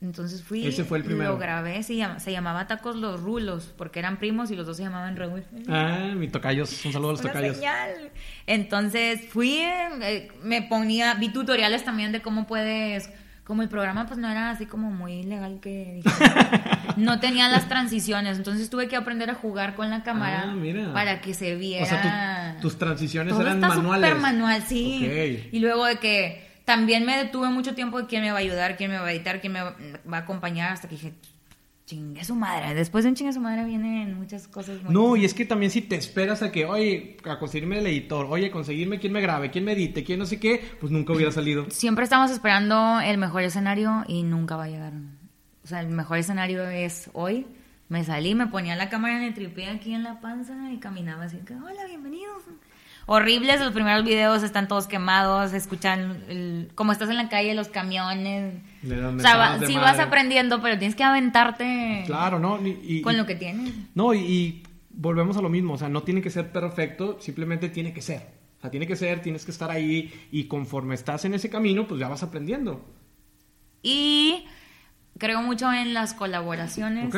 Entonces 0.00 0.42
fui. 0.42 0.66
Ese 0.66 0.82
fue 0.82 0.98
el 0.98 1.04
primero. 1.04 1.30
Lo 1.32 1.38
grabé, 1.38 1.80
se, 1.84 1.94
llama- 1.94 2.18
se 2.18 2.32
llamaba 2.32 2.66
Tacos 2.66 2.96
Los 2.96 3.20
Rulos, 3.20 3.72
porque 3.78 4.00
eran 4.00 4.18
primos 4.18 4.50
y 4.50 4.56
los 4.56 4.66
dos 4.66 4.76
se 4.76 4.82
llamaban 4.82 5.16
Raúl. 5.16 5.44
Ah, 5.68 6.12
mi 6.16 6.26
tocayos. 6.26 6.84
Un 6.84 6.92
saludo 6.92 7.10
a 7.10 7.12
los 7.12 7.20
Una 7.20 7.32
tocayos. 7.32 7.56
señal. 7.56 8.10
Entonces 8.48 9.28
fui, 9.28 9.58
eh, 9.60 10.28
me 10.42 10.62
ponía, 10.62 11.14
vi 11.14 11.28
tutoriales 11.32 11.84
también 11.84 12.10
de 12.10 12.20
cómo 12.20 12.48
puedes, 12.48 13.08
como 13.44 13.62
el 13.62 13.68
programa 13.68 14.06
pues 14.06 14.18
no 14.18 14.30
era 14.30 14.50
así 14.50 14.66
como 14.66 14.90
muy 14.90 15.24
legal 15.24 15.58
que 15.60 16.00
no 16.96 17.18
tenía 17.20 17.48
las 17.48 17.68
transiciones, 17.68 18.36
entonces 18.38 18.70
tuve 18.70 18.88
que 18.88 18.96
aprender 18.96 19.30
a 19.30 19.34
jugar 19.34 19.74
con 19.74 19.90
la 19.90 20.02
cámara 20.02 20.44
Ah, 20.46 20.52
mira. 20.54 20.92
para 20.92 21.20
que 21.20 21.34
se 21.34 21.56
viera. 21.56 21.84
O 21.84 21.88
sea, 21.88 22.54
tu- 22.56 22.62
tus 22.62 22.78
transiciones 22.78 23.32
Todo 23.32 23.42
eran 23.42 23.56
está 23.56 23.68
manuales. 23.68 24.10
súper 24.10 24.22
manual, 24.22 24.62
sí. 24.62 25.48
Y 25.52 25.58
luego 25.58 25.86
de 25.86 25.96
que 25.96 26.46
también 26.64 27.04
me 27.04 27.16
detuve 27.16 27.48
mucho 27.50 27.74
tiempo 27.74 28.00
de 28.00 28.06
quién 28.06 28.22
me 28.22 28.30
va 28.30 28.38
a 28.38 28.40
ayudar, 28.40 28.76
quién 28.76 28.90
me 28.90 28.98
va 28.98 29.06
a 29.08 29.12
editar, 29.12 29.40
quién 29.40 29.52
me 29.52 29.62
va 29.62 29.74
va 30.10 30.18
a 30.18 30.20
acompañar, 30.20 30.72
hasta 30.72 30.88
que 30.88 30.94
dije, 30.94 31.12
chingue 31.92 32.24
su 32.24 32.34
madre. 32.34 32.74
Después 32.74 33.04
de 33.04 33.10
un 33.10 33.16
chingue 33.16 33.32
su 33.34 33.40
madre 33.40 33.64
vienen 33.64 34.16
muchas 34.16 34.48
cosas 34.48 34.82
muy 34.82 34.92
No, 34.92 35.14
y 35.14 35.26
es 35.26 35.34
que 35.34 35.44
también 35.44 35.70
si 35.70 35.82
te 35.82 35.96
esperas 35.96 36.42
a 36.42 36.50
que, 36.50 36.64
oye, 36.64 37.18
a 37.24 37.38
conseguirme 37.38 37.78
el 37.78 37.86
editor, 37.86 38.26
oye, 38.30 38.50
conseguirme 38.50 38.98
quién 38.98 39.12
me 39.12 39.20
grabe, 39.20 39.50
quién 39.50 39.64
me 39.64 39.72
edite, 39.72 40.02
quién 40.02 40.18
no 40.18 40.26
sé 40.26 40.40
qué, 40.40 40.62
pues 40.80 40.90
nunca 40.90 41.12
hubiera 41.12 41.30
salido. 41.30 41.66
Siempre 41.70 42.04
estamos 42.04 42.30
esperando 42.30 43.00
el 43.00 43.18
mejor 43.18 43.42
escenario 43.42 44.04
y 44.08 44.22
nunca 44.22 44.56
va 44.56 44.64
a 44.64 44.68
llegar. 44.68 44.94
O 45.64 45.66
sea, 45.66 45.80
el 45.80 45.88
mejor 45.88 46.18
escenario 46.18 46.66
es 46.68 47.10
hoy. 47.12 47.46
Me 47.88 48.04
salí, 48.04 48.34
me 48.34 48.46
ponía 48.46 48.74
la 48.74 48.88
cámara 48.88 49.18
en 49.18 49.24
el 49.24 49.34
tripié 49.34 49.68
aquí 49.68 49.92
en 49.92 50.02
la 50.02 50.18
panza 50.20 50.54
y 50.72 50.78
caminaba 50.78 51.24
así 51.24 51.36
que, 51.38 51.54
hola, 51.54 51.84
bienvenidos. 51.86 52.44
Horribles, 53.06 53.60
los 53.60 53.72
primeros 53.72 54.04
videos 54.04 54.42
están 54.42 54.68
todos 54.68 54.86
quemados, 54.86 55.52
escuchan 55.52 56.22
el- 56.28 56.70
como 56.74 56.92
estás 56.92 57.10
en 57.10 57.16
la 57.16 57.28
calle, 57.28 57.54
los 57.54 57.68
camiones. 57.68 58.54
O 58.84 59.18
sea, 59.20 59.36
va- 59.36 59.58
sí 59.58 59.74
madre. 59.74 59.78
vas 59.80 59.98
aprendiendo, 59.98 60.62
pero 60.62 60.78
tienes 60.78 60.94
que 60.96 61.02
aventarte 61.04 62.04
Claro, 62.06 62.38
¿no? 62.38 62.64
Y- 62.66 62.78
y- 62.82 63.02
con 63.02 63.16
lo 63.16 63.26
que 63.26 63.34
tienes. 63.34 63.72
No, 63.94 64.14
y, 64.14 64.18
y 64.20 64.62
volvemos 64.90 65.36
a 65.36 65.42
lo 65.42 65.48
mismo, 65.48 65.74
o 65.74 65.78
sea, 65.78 65.88
no 65.88 66.02
tiene 66.02 66.22
que 66.22 66.30
ser 66.30 66.52
perfecto, 66.52 67.18
simplemente 67.20 67.68
tiene 67.68 67.92
que 67.92 68.02
ser. 68.02 68.40
O 68.58 68.60
sea, 68.62 68.70
tiene 68.70 68.86
que 68.86 68.94
ser, 68.94 69.20
tienes 69.20 69.44
que 69.44 69.50
estar 69.50 69.70
ahí 69.72 70.12
y 70.30 70.44
conforme 70.44 70.94
estás 70.94 71.24
en 71.24 71.34
ese 71.34 71.50
camino, 71.50 71.88
pues 71.88 71.98
ya 71.98 72.06
vas 72.08 72.22
aprendiendo. 72.22 72.84
Y 73.82 74.44
creo 75.18 75.42
mucho 75.42 75.72
en 75.72 75.92
las 75.94 76.14
colaboraciones. 76.14 77.12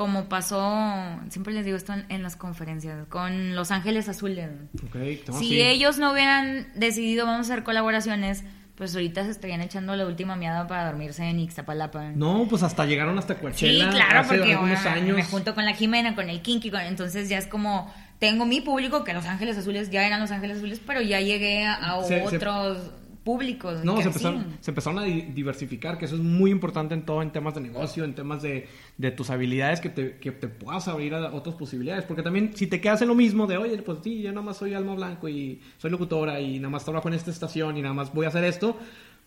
Como 0.00 0.30
pasó, 0.30 0.82
siempre 1.28 1.52
les 1.52 1.66
digo 1.66 1.76
esto 1.76 1.92
en, 1.92 2.06
en 2.08 2.22
las 2.22 2.34
conferencias, 2.34 3.06
con 3.10 3.54
Los 3.54 3.70
Ángeles 3.70 4.08
Azules. 4.08 4.48
Ok, 4.86 4.96
no, 5.28 5.38
si 5.38 5.48
sí. 5.48 5.60
ellos 5.60 5.98
no 5.98 6.12
hubieran 6.12 6.68
decidido 6.74 7.26
vamos 7.26 7.50
a 7.50 7.52
hacer 7.52 7.64
colaboraciones, 7.64 8.42
pues 8.76 8.94
ahorita 8.94 9.24
se 9.24 9.30
estarían 9.30 9.60
echando 9.60 9.94
la 9.96 10.06
última 10.06 10.36
miada 10.36 10.66
para 10.66 10.86
dormirse 10.86 11.24
en 11.24 11.38
Ixtapalapa. 11.40 12.12
No, 12.14 12.46
pues 12.48 12.62
hasta 12.62 12.86
llegaron 12.86 13.18
hasta 13.18 13.34
Sí, 13.34 13.40
Coachella 13.42 13.90
claro, 13.90 14.20
hace 14.20 14.38
porque 14.38 14.54
algunos 14.54 14.82
bueno, 14.82 14.96
años. 14.96 15.16
me 15.18 15.24
junto 15.24 15.54
con 15.54 15.66
la 15.66 15.74
Jimena, 15.74 16.14
con 16.14 16.30
el 16.30 16.40
Kinky, 16.40 16.70
con- 16.70 16.80
entonces 16.80 17.28
ya 17.28 17.36
es 17.36 17.46
como, 17.46 17.92
tengo 18.18 18.46
mi 18.46 18.62
público, 18.62 19.04
que 19.04 19.12
Los 19.12 19.26
Ángeles 19.26 19.58
Azules 19.58 19.90
ya 19.90 20.06
eran 20.06 20.18
Los 20.20 20.30
Ángeles 20.30 20.56
Azules, 20.56 20.80
pero 20.86 21.02
ya 21.02 21.20
llegué 21.20 21.66
a, 21.66 21.74
a 21.74 22.02
Se- 22.04 22.26
se- 22.26 22.36
otros 22.38 22.90
públicos. 23.24 23.84
No, 23.84 23.98
se 24.00 24.08
empezaron, 24.08 24.56
se 24.60 24.70
empezaron 24.70 24.98
a 24.98 25.04
di- 25.04 25.22
diversificar, 25.34 25.98
que 25.98 26.06
eso 26.06 26.14
es 26.14 26.20
muy 26.22 26.50
importante 26.50 26.94
en 26.94 27.04
todo, 27.04 27.22
en 27.22 27.30
temas 27.30 27.54
de 27.54 27.60
negocio, 27.60 28.04
en 28.04 28.14
temas 28.14 28.42
de, 28.42 28.66
de 28.96 29.10
tus 29.10 29.30
habilidades, 29.30 29.80
que 29.80 29.88
te, 29.90 30.16
que 30.18 30.32
te 30.32 30.48
puedas 30.48 30.88
abrir 30.88 31.14
a 31.14 31.32
otras 31.34 31.54
posibilidades. 31.56 32.04
Porque 32.04 32.22
también, 32.22 32.52
si 32.56 32.66
te 32.66 32.80
quedas 32.80 33.02
en 33.02 33.08
lo 33.08 33.14
mismo 33.14 33.46
de, 33.46 33.56
oye, 33.58 33.76
pues 33.82 33.98
sí, 34.02 34.22
yo 34.22 34.30
nada 34.30 34.42
más 34.42 34.56
soy 34.56 34.74
Alma 34.74 34.94
Blanco 34.94 35.28
y 35.28 35.60
soy 35.78 35.90
locutora 35.90 36.40
y 36.40 36.58
nada 36.58 36.70
más 36.70 36.84
trabajo 36.84 37.08
en 37.08 37.14
esta 37.14 37.30
estación 37.30 37.76
y 37.76 37.82
nada 37.82 37.94
más 37.94 38.12
voy 38.12 38.24
a 38.24 38.28
hacer 38.28 38.44
esto, 38.44 38.76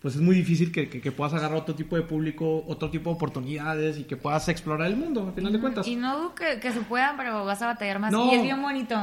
pues 0.02 0.16
es 0.16 0.20
muy 0.20 0.36
difícil 0.36 0.70
que, 0.70 0.88
que- 0.90 1.00
que 1.00 1.12
puedas 1.12 1.32
agarrar 1.32 1.56
otro 1.58 1.74
tipo 1.74 1.96
de 1.96 2.02
público, 2.02 2.64
otro 2.66 2.90
tipo 2.90 3.10
de 3.10 3.16
oportunidades 3.16 3.98
y 3.98 4.04
que 4.04 4.16
puedas 4.16 4.48
explorar 4.48 4.88
el 4.88 4.96
mundo, 4.96 5.28
al 5.28 5.32
final 5.34 5.52
de 5.52 5.60
cuentas. 5.60 5.86
Y 5.86 5.96
no 5.96 6.18
dudo 6.18 6.34
que, 6.34 6.60
que 6.60 6.72
se 6.72 6.80
pueda, 6.80 7.14
pero 7.16 7.44
vas 7.44 7.62
a 7.62 7.66
batallar 7.66 8.00
más. 8.00 8.12
No. 8.12 8.30
Y 8.30 8.34
es 8.36 8.42
bien 8.42 8.60
bonito. 8.60 8.96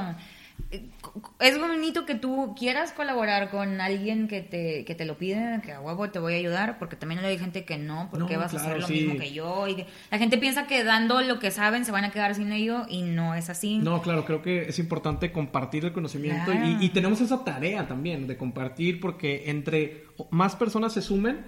Es 1.41 1.59
bonito 1.59 2.05
que 2.05 2.15
tú 2.15 2.55
quieras 2.57 2.93
colaborar 2.93 3.49
con 3.49 3.81
alguien 3.81 4.29
que 4.29 4.41
te, 4.41 4.85
que 4.85 4.95
te 4.95 5.03
lo 5.03 5.17
pide, 5.17 5.59
que 5.63 5.73
a 5.73 5.81
huevo 5.81 6.09
te 6.09 6.19
voy 6.19 6.33
a 6.33 6.37
ayudar, 6.37 6.79
porque 6.79 6.95
también 6.95 7.19
hay 7.25 7.37
gente 7.37 7.65
que 7.65 7.77
no, 7.77 8.07
porque 8.09 8.35
No, 8.35 8.39
vas 8.39 8.53
a 8.53 8.57
hacer 8.57 8.79
lo 8.79 8.87
sí. 8.87 8.93
mismo 8.93 9.17
que 9.19 9.33
yo. 9.33 9.67
Y 9.67 9.75
que- 9.75 9.87
la 10.09 10.17
gente 10.17 10.37
piensa 10.37 10.67
que 10.67 10.83
dando 10.85 11.21
lo 11.21 11.39
que 11.39 11.51
saben 11.51 11.83
se 11.83 11.91
van 11.91 12.05
a 12.05 12.11
quedar 12.11 12.35
sin 12.35 12.53
ello 12.53 12.85
y 12.87 13.01
no 13.01 13.35
es 13.35 13.49
así. 13.49 13.79
No, 13.79 14.01
claro, 14.01 14.23
creo 14.23 14.41
que 14.41 14.61
es 14.69 14.79
importante 14.79 15.31
compartir 15.33 15.83
el 15.83 15.91
conocimiento 15.91 16.51
Claro. 16.51 16.65
y, 16.79 16.85
y 16.85 16.89
tenemos 16.89 17.19
esa 17.19 17.43
tarea 17.43 17.87
también 17.87 18.27
de 18.27 18.37
compartir 18.37 19.01
porque 19.01 19.49
entre 19.49 20.05
más 20.29 20.55
personas 20.55 20.93
se 20.93 21.01
sumen, 21.01 21.39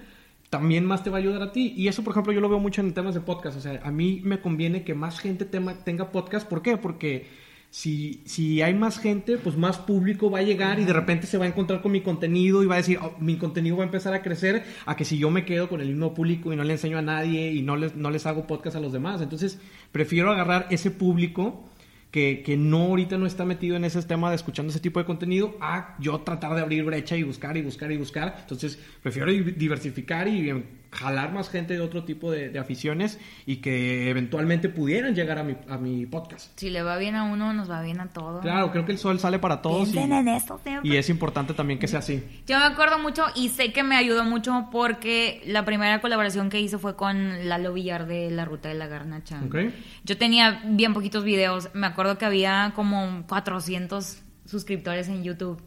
también 0.49 0.85
más 0.85 1.03
te 1.03 1.09
va 1.09 1.17
a 1.17 1.19
ayudar 1.21 1.41
a 1.43 1.51
ti. 1.53 1.73
Y 1.77 1.87
eso, 1.87 2.03
por 2.03 2.11
ejemplo, 2.11 2.33
yo 2.33 2.41
lo 2.41 2.49
veo 2.49 2.59
mucho 2.59 2.81
en 2.81 2.93
temas 2.93 3.13
de 3.15 3.21
podcast. 3.21 3.57
O 3.57 3.61
sea, 3.61 3.79
a 3.83 3.91
mí 3.91 4.21
me 4.23 4.41
conviene 4.41 4.83
que 4.83 4.93
más 4.93 5.19
gente 5.19 5.45
tema- 5.45 5.75
tenga 5.83 6.11
podcast. 6.11 6.47
¿Por 6.47 6.61
qué? 6.61 6.77
Porque 6.77 7.27
si, 7.75 8.21
si 8.25 8.61
hay 8.61 8.75
más 8.75 8.99
gente, 8.99 9.39
pues 9.39 9.57
más 9.57 9.79
público 9.79 10.29
va 10.29 10.37
a 10.39 10.43
llegar 10.43 10.79
y 10.79 10.83
de 10.85 10.93
repente 10.93 11.25
se 11.25 11.39
va 11.39 11.45
a 11.45 11.47
encontrar 11.47 11.81
con 11.81 11.91
mi 11.91 12.01
contenido 12.01 12.61
y 12.61 12.67
va 12.67 12.75
a 12.75 12.77
decir, 12.77 12.99
"Oh, 13.01 13.15
mi 13.19 13.37
contenido 13.37 13.77
va 13.77 13.83
a 13.83 13.87
empezar 13.87 14.13
a 14.13 14.21
crecer, 14.21 14.63
a 14.85 14.95
que 14.95 15.05
si 15.05 15.17
yo 15.17 15.31
me 15.31 15.43
quedo 15.43 15.69
con 15.69 15.81
el 15.81 15.87
mismo 15.87 16.13
público 16.13 16.53
y 16.53 16.55
no 16.55 16.63
le 16.63 16.73
enseño 16.73 16.99
a 16.99 17.01
nadie 17.01 17.51
y 17.51 17.63
no 17.63 17.75
les, 17.75 17.95
no 17.95 18.11
les 18.11 18.27
hago 18.27 18.45
podcast 18.45 18.75
a 18.75 18.79
los 18.79 18.93
demás. 18.93 19.21
Entonces, 19.23 19.59
prefiero 19.91 20.31
agarrar 20.31 20.67
ese 20.69 20.91
público 20.91 21.67
que, 22.11 22.43
que 22.45 22.57
no 22.57 22.83
ahorita 22.83 23.17
no 23.17 23.25
está 23.25 23.43
metido 23.43 23.75
en 23.75 23.85
ese 23.85 23.99
tema 24.03 24.29
de 24.29 24.35
escuchando 24.35 24.69
ese 24.69 24.79
tipo 24.79 24.99
de 24.99 25.05
contenido, 25.07 25.57
a 25.59 25.95
yo 25.99 26.19
tratar 26.21 26.53
de 26.53 26.61
abrir 26.61 26.83
brecha 26.83 27.17
y 27.17 27.23
buscar 27.23 27.57
y 27.57 27.63
buscar 27.63 27.91
y 27.91 27.97
buscar. 27.97 28.37
Entonces, 28.41 28.77
prefiero 29.01 29.31
di- 29.31 29.41
diversificar 29.53 30.27
y 30.27 30.47
em, 30.47 30.63
jalar 30.93 31.33
más 31.33 31.49
gente 31.49 31.73
de 31.73 31.81
otro 31.81 32.03
tipo 32.03 32.31
de, 32.31 32.49
de 32.49 32.59
aficiones 32.59 33.19
y 33.45 33.57
que 33.57 34.09
eventualmente 34.09 34.69
pudieran 34.69 35.15
llegar 35.15 35.39
a 35.39 35.43
mi, 35.43 35.55
a 35.67 35.77
mi 35.77 36.05
podcast. 36.05 36.57
Si 36.57 36.69
le 36.69 36.83
va 36.83 36.97
bien 36.97 37.15
a 37.15 37.23
uno, 37.23 37.53
nos 37.53 37.69
va 37.69 37.81
bien 37.81 37.99
a 37.99 38.09
todos. 38.09 38.41
Claro, 38.41 38.71
creo 38.71 38.85
que 38.85 38.91
el 38.91 38.97
sol 38.97 39.19
sale 39.19 39.39
para 39.39 39.61
todos 39.61 39.89
y, 39.89 39.93
Piensen 39.93 40.13
en 40.13 40.27
eso 40.29 40.59
siempre. 40.63 40.89
y 40.89 40.97
es 40.97 41.09
importante 41.09 41.53
también 41.53 41.79
que 41.79 41.87
sea 41.87 41.99
así. 41.99 42.23
Yo 42.47 42.57
me 42.59 42.65
acuerdo 42.65 42.99
mucho 42.99 43.25
y 43.35 43.49
sé 43.49 43.73
que 43.73 43.83
me 43.83 43.95
ayudó 43.95 44.23
mucho 44.23 44.67
porque 44.71 45.41
la 45.45 45.65
primera 45.65 45.99
colaboración 46.01 46.49
que 46.49 46.59
hice 46.59 46.77
fue 46.77 46.95
con 46.95 47.47
Lalo 47.49 47.73
Villar 47.73 48.07
de 48.07 48.31
La 48.31 48.45
Ruta 48.45 48.69
de 48.69 48.75
la 48.75 48.87
Garnacha. 48.87 49.41
Ok. 49.45 49.55
Yo 50.03 50.17
tenía 50.17 50.61
bien 50.65 50.93
poquitos 50.93 51.23
videos. 51.23 51.69
Me 51.73 51.87
acuerdo 51.87 52.17
que 52.17 52.25
había 52.25 52.71
como 52.75 53.25
400 53.27 54.21
suscriptores 54.45 55.07
en 55.07 55.23
YouTube. 55.23 55.61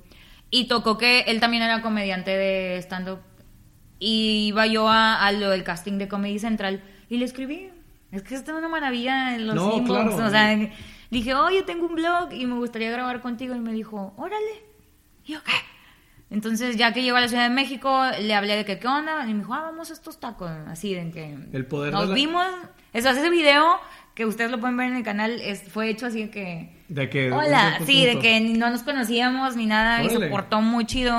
Y 0.51 0.69
tocó 0.69 0.97
que 0.97 1.21
él 1.23 1.41
también 1.41 1.62
era 1.62 1.83
comediante 1.83 2.31
de 2.31 2.79
stand-up. 2.79 3.19
Y 3.98 4.46
iba 4.48 4.66
yo 4.66 4.88
a, 4.88 5.24
a 5.24 5.32
lo 5.32 5.50
del 5.50 5.64
casting 5.64 5.98
de 5.98 6.09
Comedy 6.09 6.38
Central 6.38 6.82
y 7.09 7.16
le 7.18 7.24
escribí. 7.24 7.70
Es 8.12 8.22
que 8.22 8.35
esto 8.35 8.52
es 8.52 8.59
una 8.59 8.68
maravilla 8.68 9.35
en 9.35 9.46
los 9.46 9.54
No, 9.56 9.76
inbox. 9.76 9.87
claro. 10.14 10.26
O 10.26 10.30
sea, 10.30 10.70
dije, 11.11 11.35
oye, 11.35 11.62
tengo 11.62 11.87
un 11.87 11.94
blog 11.94 12.32
y 12.32 12.46
me 12.46 12.54
gustaría 12.56 12.90
grabar 12.90 13.20
contigo. 13.20 13.54
Y 13.54 13.61
me 13.61 13.72
dijo, 13.72 14.14
órale. 14.16 14.62
Y 15.24 15.32
yo, 15.32 15.42
¿qué? 15.42 15.52
Entonces, 16.28 16.76
ya 16.76 16.92
que 16.92 17.02
llegó 17.02 17.16
a 17.16 17.20
la 17.20 17.28
Ciudad 17.28 17.44
de 17.48 17.54
México, 17.54 18.02
le 18.20 18.35
hablé 18.35 18.56
de 18.56 18.64
que, 18.64 18.78
¿qué 18.78 18.88
onda? 18.88 19.24
Y 19.28 19.32
me 19.32 19.40
dijo, 19.40 19.54
ah, 19.54 19.62
vamos 19.62 19.90
a 19.90 19.92
estos 19.92 20.18
tacos. 20.20 20.50
Así, 20.66 20.92
de 20.94 21.11
que... 21.11 21.37
El 21.52 21.66
poder 21.66 21.92
Nos 21.92 22.02
de 22.02 22.09
la- 22.09 22.14
vimos. 22.14 22.46
Eso, 22.92 23.11
ese 23.11 23.30
video 23.30 23.78
que 24.16 24.24
ustedes 24.26 24.50
lo 24.50 24.59
pueden 24.59 24.76
ver 24.76 24.90
en 24.90 24.96
el 24.96 25.02
canal 25.05 25.40
es, 25.40 25.62
fue 25.62 25.88
hecho 25.90 26.07
así 26.07 26.22
de 26.24 26.31
que... 26.31 26.70
De 26.88 27.09
que 27.11 27.31
Hola, 27.31 27.79
sí, 27.87 28.05
de 28.07 28.18
que 28.18 28.40
no 28.40 28.70
nos 28.70 28.83
conocíamos 28.83 29.55
ni 29.57 29.66
nada 29.66 30.02
y 30.02 30.09
se 30.09 30.16
Órale. 30.16 30.31
portó 30.33 30.61
muy 30.62 30.87
chido. 30.87 31.14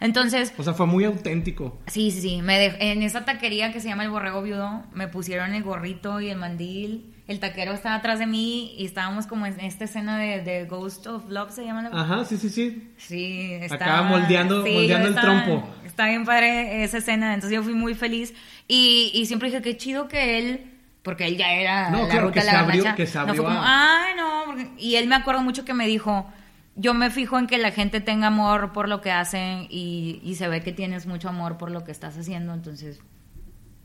Entonces, 0.00 0.52
O 0.58 0.62
sea, 0.62 0.74
fue 0.74 0.86
muy 0.86 1.04
auténtico. 1.04 1.80
sí, 1.86 2.10
sí, 2.10 2.20
sí. 2.20 2.42
Me 2.42 2.66
en 2.90 3.02
esa 3.02 3.24
taquería 3.24 3.72
que 3.72 3.80
se 3.80 3.88
llama 3.88 4.04
El 4.04 4.10
Borrego 4.10 4.42
Viudo, 4.42 4.84
me 4.92 5.08
pusieron 5.08 5.54
el 5.54 5.62
gorrito 5.62 6.20
y 6.20 6.28
el 6.30 6.36
mandil. 6.36 7.10
El 7.26 7.40
taquero 7.40 7.72
estaba 7.72 7.94
atrás 7.94 8.18
de 8.18 8.26
mí 8.26 8.74
y 8.76 8.84
estábamos 8.84 9.26
como 9.26 9.46
en 9.46 9.58
esta 9.60 9.84
escena 9.84 10.18
de, 10.18 10.42
de 10.42 10.66
Ghost 10.66 11.06
of 11.06 11.24
Love, 11.30 11.50
se 11.52 11.64
llama 11.64 11.80
la 11.88 11.88
Ajá, 11.98 12.26
sí, 12.26 12.36
sí, 12.36 12.50
sí. 12.50 12.90
Sí, 12.98 13.54
Acá 13.54 13.64
estaba, 13.76 14.02
moldeando- 14.10 14.58
moldeando 14.70 15.08
el 15.08 15.14
estaba- 15.14 15.44
trompo. 15.44 15.74
Está 15.86 16.08
bien 16.08 16.26
padre 16.26 16.84
esa 16.84 16.98
escena, 16.98 17.32
entonces 17.32 17.56
yo 17.56 17.62
fui 17.62 17.72
muy 17.72 17.94
feliz 17.94 18.34
y, 18.68 19.10
y 19.14 19.24
siempre 19.24 19.48
dije 19.48 19.62
qué 19.62 19.78
chido 19.78 20.06
que 20.08 20.36
él, 20.38 20.60
porque 21.04 21.26
él 21.28 21.36
ya 21.36 21.52
era 21.52 21.90
No, 21.90 22.02
la 22.02 22.08
claro, 22.08 22.26
ruta 22.28 22.34
que 22.34 22.40
de 22.40 22.46
la 22.46 22.52
se 22.52 22.56
abrió- 22.58 22.82
garnacha. 22.82 22.96
que 22.96 23.06
se 23.06 23.14
No 23.14 23.20
abrió 23.20 23.34
fue 23.36 23.44
como, 23.44 23.62
a- 23.62 24.04
ay, 24.06 24.12
no, 24.16 24.42
porque- 24.46 24.70
y 24.78 24.96
él 24.96 25.06
me 25.06 25.14
acuerdo 25.14 25.42
mucho 25.42 25.64
que 25.64 25.74
me 25.74 25.86
dijo, 25.86 26.26
yo 26.74 26.92
me 26.94 27.10
fijo 27.10 27.38
en 27.38 27.46
que 27.46 27.58
la 27.58 27.70
gente 27.70 28.00
tenga 28.00 28.26
amor 28.26 28.72
por 28.72 28.88
lo 28.88 29.00
que 29.00 29.12
hacen 29.12 29.68
y, 29.70 30.20
y 30.24 30.34
se 30.34 30.48
ve 30.48 30.60
que 30.62 30.72
tienes 30.72 31.06
mucho 31.06 31.28
amor 31.28 31.56
por 31.58 31.70
lo 31.70 31.84
que 31.84 31.92
estás 31.92 32.18
haciendo, 32.18 32.52
entonces 32.52 32.98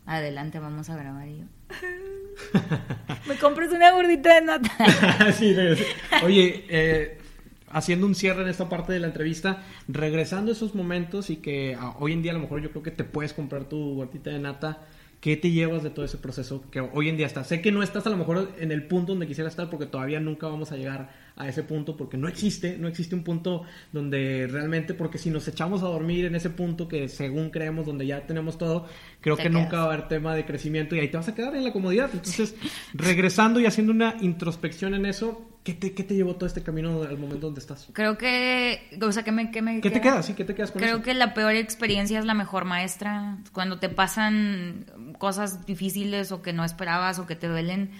adelante, 0.06 0.58
vamos 0.58 0.90
a 0.90 0.96
grabar 0.96 1.28
y 1.28 1.38
yo. 1.38 1.44
me 3.28 3.36
compras 3.36 3.70
una 3.70 3.92
gordita 3.92 4.34
de 4.34 4.40
nata. 4.40 4.70
Sí. 5.32 5.54
Oye, 6.24 6.64
eh, 6.68 7.18
haciendo 7.70 8.06
un 8.06 8.14
cierre 8.14 8.42
en 8.42 8.48
esta 8.48 8.68
parte 8.68 8.92
de 8.92 8.98
la 9.00 9.06
entrevista, 9.06 9.58
regresando 9.88 10.50
a 10.50 10.54
esos 10.54 10.74
momentos 10.74 11.30
y 11.30 11.36
que 11.36 11.76
ah, 11.78 11.94
hoy 12.00 12.12
en 12.12 12.22
día 12.22 12.32
a 12.32 12.34
lo 12.34 12.40
mejor 12.40 12.60
yo 12.60 12.70
creo 12.70 12.82
que 12.82 12.90
te 12.90 13.04
puedes 13.04 13.32
comprar 13.32 13.64
tu 13.64 13.94
gordita 13.94 14.30
de 14.30 14.38
nata, 14.40 14.78
¿qué 15.20 15.36
te 15.36 15.50
llevas 15.50 15.82
de 15.82 15.90
todo 15.90 16.04
ese 16.04 16.16
proceso 16.16 16.64
que 16.70 16.80
hoy 16.80 17.08
en 17.08 17.16
día 17.16 17.26
estás? 17.26 17.46
Sé 17.46 17.60
que 17.60 17.70
no 17.72 17.82
estás 17.82 18.06
a 18.06 18.10
lo 18.10 18.16
mejor 18.16 18.52
en 18.58 18.72
el 18.72 18.84
punto 18.86 19.12
donde 19.12 19.26
quisiera 19.26 19.48
estar 19.48 19.68
porque 19.68 19.86
todavía 19.86 20.18
nunca 20.20 20.46
vamos 20.48 20.72
a 20.72 20.76
llegar 20.76 21.10
a 21.36 21.48
ese 21.48 21.62
punto 21.62 21.96
porque 21.96 22.16
no 22.16 22.28
existe, 22.28 22.76
no 22.78 22.88
existe 22.88 23.14
un 23.14 23.22
punto 23.22 23.64
donde 23.92 24.48
realmente, 24.50 24.94
porque 24.94 25.18
si 25.18 25.30
nos 25.30 25.46
echamos 25.48 25.82
a 25.82 25.86
dormir 25.86 26.24
en 26.24 26.34
ese 26.34 26.50
punto 26.50 26.88
que 26.88 27.08
según 27.08 27.50
creemos 27.50 27.86
donde 27.86 28.06
ya 28.06 28.26
tenemos 28.26 28.58
todo, 28.58 28.86
creo 29.20 29.36
Te 29.36 29.44
que 29.44 29.48
quedas. 29.50 29.62
nunca 29.62 29.76
va 29.78 29.82
a 29.82 29.86
haber 29.94 30.08
tema 30.08 30.34
de 30.34 30.44
crecimiento 30.44 30.96
y 30.96 31.00
ahí 31.00 31.08
te 31.08 31.16
vas 31.16 31.28
a 31.28 31.34
quedar 31.34 31.54
en 31.54 31.64
la 31.64 31.72
comodidad. 31.72 32.10
Entonces, 32.12 32.54
regresando 32.94 33.60
y 33.60 33.66
haciendo 33.66 33.92
una 33.92 34.16
introspección 34.20 34.94
en 34.94 35.06
eso, 35.06 35.49
¿qué 35.64 35.74
te, 35.74 35.92
qué 35.94 36.02
te 36.04 36.14
llevó 36.14 36.34
todo 36.36 36.46
este 36.46 36.62
camino 36.62 37.02
al 37.02 37.18
momento 37.18 37.46
donde 37.46 37.60
estás? 37.60 37.88
Creo 37.92 38.16
que, 38.18 38.96
o 39.00 39.12
sea, 39.12 39.22
¿qué 39.22 39.32
me, 39.32 39.50
qué 39.50 39.62
me 39.62 39.80
¿Qué 39.80 39.90
te 39.90 40.00
queda? 40.00 40.12
queda? 40.14 40.22
Sí, 40.22 40.34
¿qué 40.34 40.44
te 40.44 40.54
quedas 40.54 40.70
con 40.70 40.80
Creo 40.80 40.96
eso? 40.96 41.04
que 41.04 41.14
la 41.14 41.34
peor 41.34 41.54
experiencia 41.54 42.18
es 42.18 42.24
la 42.24 42.34
mejor 42.34 42.64
maestra. 42.64 43.38
Cuando 43.52 43.78
te 43.78 43.88
pasan 43.88 44.86
cosas 45.18 45.66
difíciles 45.66 46.32
o 46.32 46.42
que 46.42 46.52
no 46.52 46.64
esperabas 46.64 47.18
o 47.18 47.26
que 47.26 47.36
te 47.36 47.46
duelen, 47.48 47.90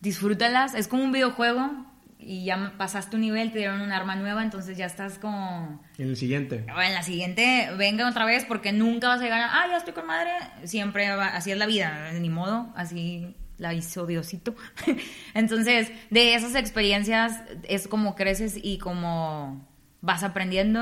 disfrútalas. 0.00 0.74
Es 0.74 0.88
como 0.88 1.04
un 1.04 1.12
videojuego 1.12 1.70
y 2.18 2.44
ya 2.44 2.74
pasaste 2.78 3.16
un 3.16 3.22
nivel, 3.22 3.50
te 3.52 3.58
dieron 3.58 3.80
un 3.80 3.90
arma 3.90 4.14
nueva, 4.14 4.42
entonces 4.44 4.76
ya 4.76 4.86
estás 4.86 5.18
como... 5.18 5.82
En 5.98 6.08
el 6.08 6.16
siguiente. 6.16 6.64
"Ah, 6.68 6.86
En 6.86 6.94
la 6.94 7.02
siguiente, 7.02 7.68
venga 7.76 8.08
otra 8.08 8.24
vez 8.24 8.44
porque 8.44 8.72
nunca 8.72 9.08
vas 9.08 9.20
a 9.20 9.24
llegar 9.24 9.40
a, 9.40 9.62
ah, 9.62 9.66
ya 9.68 9.76
estoy 9.76 9.92
con 9.92 10.06
madre. 10.06 10.30
Siempre 10.64 11.10
va- 11.16 11.34
así 11.36 11.50
es 11.50 11.58
la 11.58 11.66
vida, 11.66 12.12
ni 12.12 12.30
modo, 12.30 12.72
así 12.76 13.34
la 13.62 13.72
hizo 13.72 14.06
Diosito. 14.06 14.54
Entonces, 15.34 15.90
de 16.10 16.34
esas 16.34 16.54
experiencias 16.56 17.40
es 17.62 17.88
como 17.88 18.14
creces 18.14 18.58
y 18.62 18.78
como 18.78 19.66
vas 20.02 20.22
aprendiendo. 20.24 20.80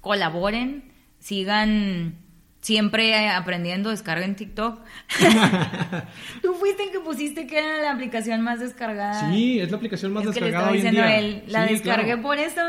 Colaboren, 0.00 0.90
sigan 1.18 2.16
siempre 2.60 3.28
aprendiendo, 3.28 3.90
descarguen 3.90 4.36
TikTok. 4.36 4.80
Tú 6.42 6.54
fuiste 6.54 6.84
el 6.84 6.90
que 6.92 7.00
pusiste 7.00 7.46
que 7.46 7.58
era 7.58 7.82
la 7.82 7.92
aplicación 7.92 8.40
más 8.40 8.58
descargada. 8.58 9.30
Sí, 9.30 9.60
es 9.60 9.70
la 9.70 9.76
aplicación 9.76 10.12
más 10.14 10.24
es 10.24 10.30
que 10.32 10.40
le 10.40 10.46
descargada 10.46 10.72
hoy 10.72 10.80
en 10.80 10.90
día. 10.94 11.18
él, 11.18 11.44
la 11.46 11.66
Sí, 11.66 11.74
descargué 11.74 12.04
claro. 12.06 12.22
por 12.22 12.38
eso, 12.38 12.60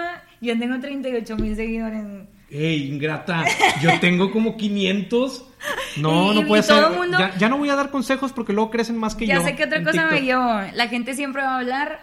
yo 0.42 0.60
tengo 0.60 0.80
38 0.80 1.38
mil 1.38 1.56
seguidores. 1.56 2.04
Ey, 2.50 2.90
ingrata, 2.90 3.44
yo 3.82 4.00
tengo 4.02 4.32
como 4.32 4.58
500. 4.58 5.46
No, 5.98 6.34
Y- 6.34 6.42
no 6.42 6.48
puede 6.48 6.64
ser. 6.64 6.90
mundo- 6.92 7.18
Ya, 7.18 7.36
ya 7.38 7.50
no 7.50 7.58
voy 7.58 7.70
a 7.70 7.76
dar 7.76 7.90
consejos 7.90 8.34
porque 8.34 8.52
luego 8.54 8.70
crecen 8.70 8.98
más 8.98 9.16
que 9.16 9.26
Ya 9.28 9.36
yo. 9.36 9.44
sé 9.44 9.56
que 9.56 9.64
otra 9.64 9.84
cosa 9.84 10.08
me 10.08 10.22
llevó. 10.22 10.62
La 10.74 10.88
gente 10.90 11.14
siempre 11.14 11.42
va 11.42 11.56
a 11.56 11.60
hablar. 11.60 12.00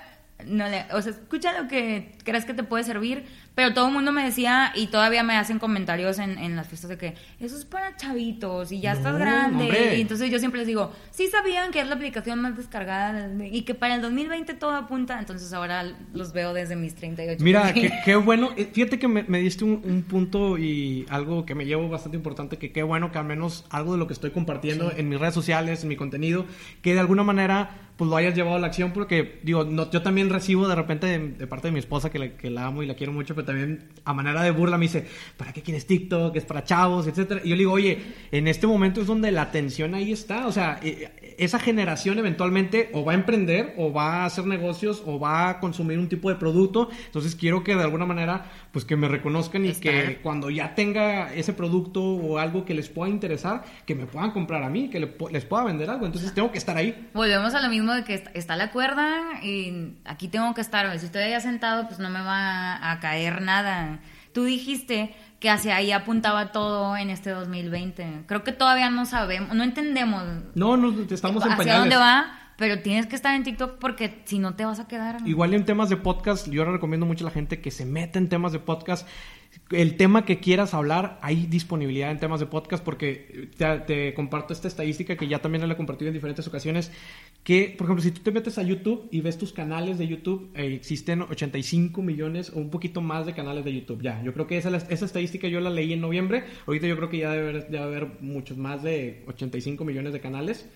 No 0.46 0.66
le, 0.66 0.86
o 0.92 1.00
sea, 1.02 1.12
escucha 1.12 1.52
lo 1.60 1.68
que 1.68 2.16
crees 2.24 2.44
que 2.44 2.52
te 2.54 2.64
puede 2.64 2.82
servir, 2.84 3.24
pero 3.54 3.74
todo 3.74 3.88
el 3.88 3.92
mundo 3.92 4.12
me 4.12 4.24
decía 4.24 4.72
y 4.74 4.86
todavía 4.86 5.22
me 5.22 5.36
hacen 5.36 5.58
comentarios 5.58 6.18
en, 6.18 6.38
en 6.38 6.56
las 6.56 6.68
fiestas 6.68 6.88
de 6.90 6.98
que 6.98 7.14
eso 7.38 7.56
es 7.56 7.64
para 7.64 7.96
chavitos 7.96 8.72
y 8.72 8.80
ya 8.80 8.92
No, 8.94 8.98
estás 8.98 9.18
grande. 9.18 9.64
hombre. 9.64 9.96
Y 9.96 10.00
entonces 10.00 10.30
yo 10.30 10.38
siempre 10.38 10.58
les 10.60 10.66
digo, 10.66 10.92
sí 11.10 11.28
sabían 11.28 11.70
que 11.70 11.80
es 11.80 11.86
la 11.86 11.94
aplicación 11.94 12.40
más 12.40 12.56
descargada 12.56 13.28
y 13.50 13.62
que 13.62 13.74
para 13.74 13.94
el 13.96 14.02
2020 14.02 14.54
todo 14.54 14.72
apunta, 14.72 15.18
entonces 15.18 15.52
ahora 15.52 15.84
los 16.14 16.32
veo 16.32 16.54
desde 16.54 16.76
mis 16.76 16.94
38. 16.94 17.42
Mira, 17.44 17.72
qué, 17.74 17.92
qué 18.04 18.16
bueno. 18.16 18.50
Eh, 18.56 18.70
Fíjate 18.72 18.98
que 18.98 19.08
me, 19.08 19.22
me 19.24 19.38
diste 19.38 19.64
un, 19.64 19.82
un 19.84 20.02
punto 20.02 20.56
y 20.58 21.04
algo 21.10 21.44
que 21.44 21.54
me 21.54 21.66
llevo 21.66 21.88
bastante 21.88 22.16
importante, 22.16 22.56
que 22.58 22.72
qué 22.72 22.82
bueno 22.82 23.12
que 23.12 23.18
al 23.18 23.24
menos 23.26 23.64
algo 23.70 23.92
de 23.92 23.98
lo 23.98 24.06
que 24.06 24.14
estoy 24.14 24.30
compartiendo 24.30 24.92
en 24.96 25.08
mis 25.08 25.20
redes 25.20 25.34
sociales, 25.34 25.82
en 25.82 25.88
mi 25.88 25.96
contenido, 25.96 26.46
que 26.80 26.94
de 26.94 27.00
alguna 27.00 27.22
manera 27.22 27.70
pues 27.96 28.08
lo 28.10 28.16
hayas 28.16 28.34
llevado 28.34 28.56
a 28.56 28.58
la 28.58 28.68
acción 28.68 28.92
porque 28.92 29.40
digo, 29.42 29.64
no, 29.64 29.90
yo 29.90 30.02
también 30.02 30.30
recibo 30.30 30.66
de 30.66 30.74
repente 30.74 31.06
de, 31.06 31.46
parte 31.46 31.68
de 31.68 31.72
mi 31.72 31.78
esposa 31.78 32.10
que 32.10 32.18
la, 32.18 32.36
que 32.36 32.50
la 32.50 32.66
amo 32.66 32.82
y 32.82 32.86
la 32.86 32.94
quiero 32.94 33.12
mucho, 33.12 33.34
pero 33.34 33.46
también 33.46 33.88
a 34.04 34.12
manera 34.12 34.42
de 34.42 34.50
burla 34.50 34.78
me 34.78 34.86
dice, 34.86 35.06
¿para 35.36 35.52
qué 35.52 35.62
quieres 35.62 35.86
TikTok? 35.86 36.34
Es 36.36 36.44
para 36.44 36.64
chavos, 36.64 37.06
etcétera. 37.06 37.40
Y 37.44 37.50
yo 37.50 37.56
le 37.56 37.60
digo, 37.60 37.72
oye, 37.72 37.98
en 38.30 38.48
este 38.48 38.66
momento 38.66 39.00
es 39.00 39.06
donde 39.06 39.30
la 39.30 39.42
atención 39.42 39.94
ahí 39.94 40.12
está, 40.12 40.46
o 40.46 40.52
sea, 40.52 40.80
eh, 40.82 41.10
esa 41.38 41.58
generación 41.58 42.18
eventualmente 42.18 42.90
o 42.92 43.04
va 43.04 43.12
a 43.12 43.14
emprender 43.14 43.74
o 43.76 43.92
va 43.92 44.22
a 44.22 44.24
hacer 44.26 44.46
negocios 44.46 45.02
o 45.06 45.18
va 45.18 45.48
a 45.48 45.60
consumir 45.60 45.98
un 45.98 46.08
tipo 46.08 46.28
de 46.28 46.36
producto, 46.36 46.88
entonces 47.06 47.34
quiero 47.36 47.62
que 47.64 47.74
de 47.74 47.82
alguna 47.82 48.06
manera 48.06 48.46
pues 48.72 48.84
que 48.84 48.96
me 48.96 49.08
reconozcan 49.08 49.64
y 49.66 49.72
que 49.74 50.18
cuando 50.22 50.50
ya 50.50 50.74
tenga 50.74 51.32
ese 51.34 51.52
producto 51.52 52.02
o 52.02 52.38
algo 52.38 52.64
que 52.64 52.74
les 52.74 52.88
pueda 52.88 53.10
interesar, 53.10 53.64
que 53.86 53.94
me 53.94 54.06
puedan 54.06 54.30
comprar 54.32 54.62
a 54.62 54.70
mí, 54.70 54.88
que 54.90 54.98
les 55.30 55.44
pueda 55.44 55.64
vender 55.64 55.90
algo, 55.90 56.06
entonces 56.06 56.32
tengo 56.34 56.50
que 56.50 56.58
estar 56.58 56.76
ahí. 56.76 57.08
Volvemos 57.14 57.54
a 57.54 57.60
lo 57.60 57.68
mismo 57.68 57.92
de 57.92 58.04
que 58.04 58.14
est- 58.14 58.28
está 58.34 58.56
la 58.56 58.70
cuerda 58.70 59.42
y 59.42 59.94
aquí 60.04 60.28
tengo 60.28 60.52
que 60.54 60.60
estar. 60.60 60.98
Si 60.98 61.06
estoy 61.06 61.22
allá 61.22 61.40
sentado, 61.40 61.86
pues 61.86 61.98
no 61.98 62.08
me 62.10 62.20
va 62.22 62.90
a 62.90 63.00
caer 63.00 63.42
nada. 63.42 64.00
Tú 64.32 64.44
dijiste 64.44 65.14
que 65.42 65.50
hacia 65.50 65.74
ahí 65.74 65.90
apuntaba 65.90 66.52
todo 66.52 66.96
en 66.96 67.10
este 67.10 67.30
2020. 67.30 68.26
Creo 68.26 68.44
que 68.44 68.52
todavía 68.52 68.90
no 68.90 69.04
sabemos, 69.06 69.52
no 69.56 69.64
entendemos 69.64 70.22
No, 70.54 70.76
no, 70.76 70.94
estamos 71.10 71.44
en 71.44 71.50
hacia 71.50 71.78
dónde 71.80 71.96
va, 71.96 72.26
pero 72.56 72.80
tienes 72.80 73.08
que 73.08 73.16
estar 73.16 73.34
en 73.34 73.42
TikTok 73.42 73.78
porque 73.80 74.22
si 74.24 74.38
no 74.38 74.54
te 74.54 74.64
vas 74.64 74.78
a 74.78 74.86
quedar. 74.86 75.16
Igual 75.26 75.52
en 75.54 75.64
temas 75.64 75.88
de 75.88 75.96
podcast, 75.96 76.48
yo 76.48 76.64
recomiendo 76.64 77.06
mucho 77.06 77.24
a 77.24 77.28
la 77.28 77.32
gente 77.32 77.60
que 77.60 77.72
se 77.72 77.84
meta 77.84 78.20
en 78.20 78.28
temas 78.28 78.52
de 78.52 78.60
podcast. 78.60 79.08
El 79.70 79.96
tema 79.96 80.24
que 80.24 80.38
quieras 80.38 80.74
hablar, 80.74 81.18
hay 81.22 81.46
disponibilidad 81.46 82.10
en 82.10 82.18
temas 82.18 82.40
de 82.40 82.46
podcast 82.46 82.84
porque 82.84 83.48
te, 83.56 83.78
te 83.80 84.14
comparto 84.14 84.52
esta 84.52 84.68
estadística 84.68 85.16
que 85.16 85.28
ya 85.28 85.40
también 85.40 85.66
la 85.66 85.72
he 85.72 85.76
compartido 85.76 86.08
en 86.08 86.14
diferentes 86.14 86.46
ocasiones, 86.46 86.90
que 87.42 87.74
por 87.76 87.86
ejemplo 87.86 88.02
si 88.02 88.10
tú 88.10 88.20
te 88.20 88.32
metes 88.32 88.58
a 88.58 88.62
YouTube 88.62 89.08
y 89.10 89.20
ves 89.20 89.38
tus 89.38 89.52
canales 89.52 89.98
de 89.98 90.08
YouTube, 90.08 90.50
eh, 90.54 90.74
existen 90.74 91.22
85 91.22 92.02
millones 92.02 92.50
o 92.50 92.58
un 92.58 92.70
poquito 92.70 93.00
más 93.00 93.24
de 93.24 93.34
canales 93.34 93.64
de 93.64 93.72
YouTube. 93.72 94.02
Ya, 94.02 94.22
yo 94.22 94.34
creo 94.34 94.46
que 94.46 94.58
esa, 94.58 94.74
esa 94.76 95.04
estadística 95.04 95.48
yo 95.48 95.60
la 95.60 95.70
leí 95.70 95.92
en 95.92 96.00
noviembre, 96.00 96.44
ahorita 96.66 96.86
yo 96.86 96.96
creo 96.96 97.08
que 97.08 97.18
ya 97.18 97.32
debe 97.32 97.60
debe 97.60 97.78
haber 97.78 98.20
muchos 98.20 98.58
más 98.58 98.82
de 98.82 99.24
85 99.26 99.84
millones 99.84 100.12
de 100.12 100.20
canales. 100.20 100.68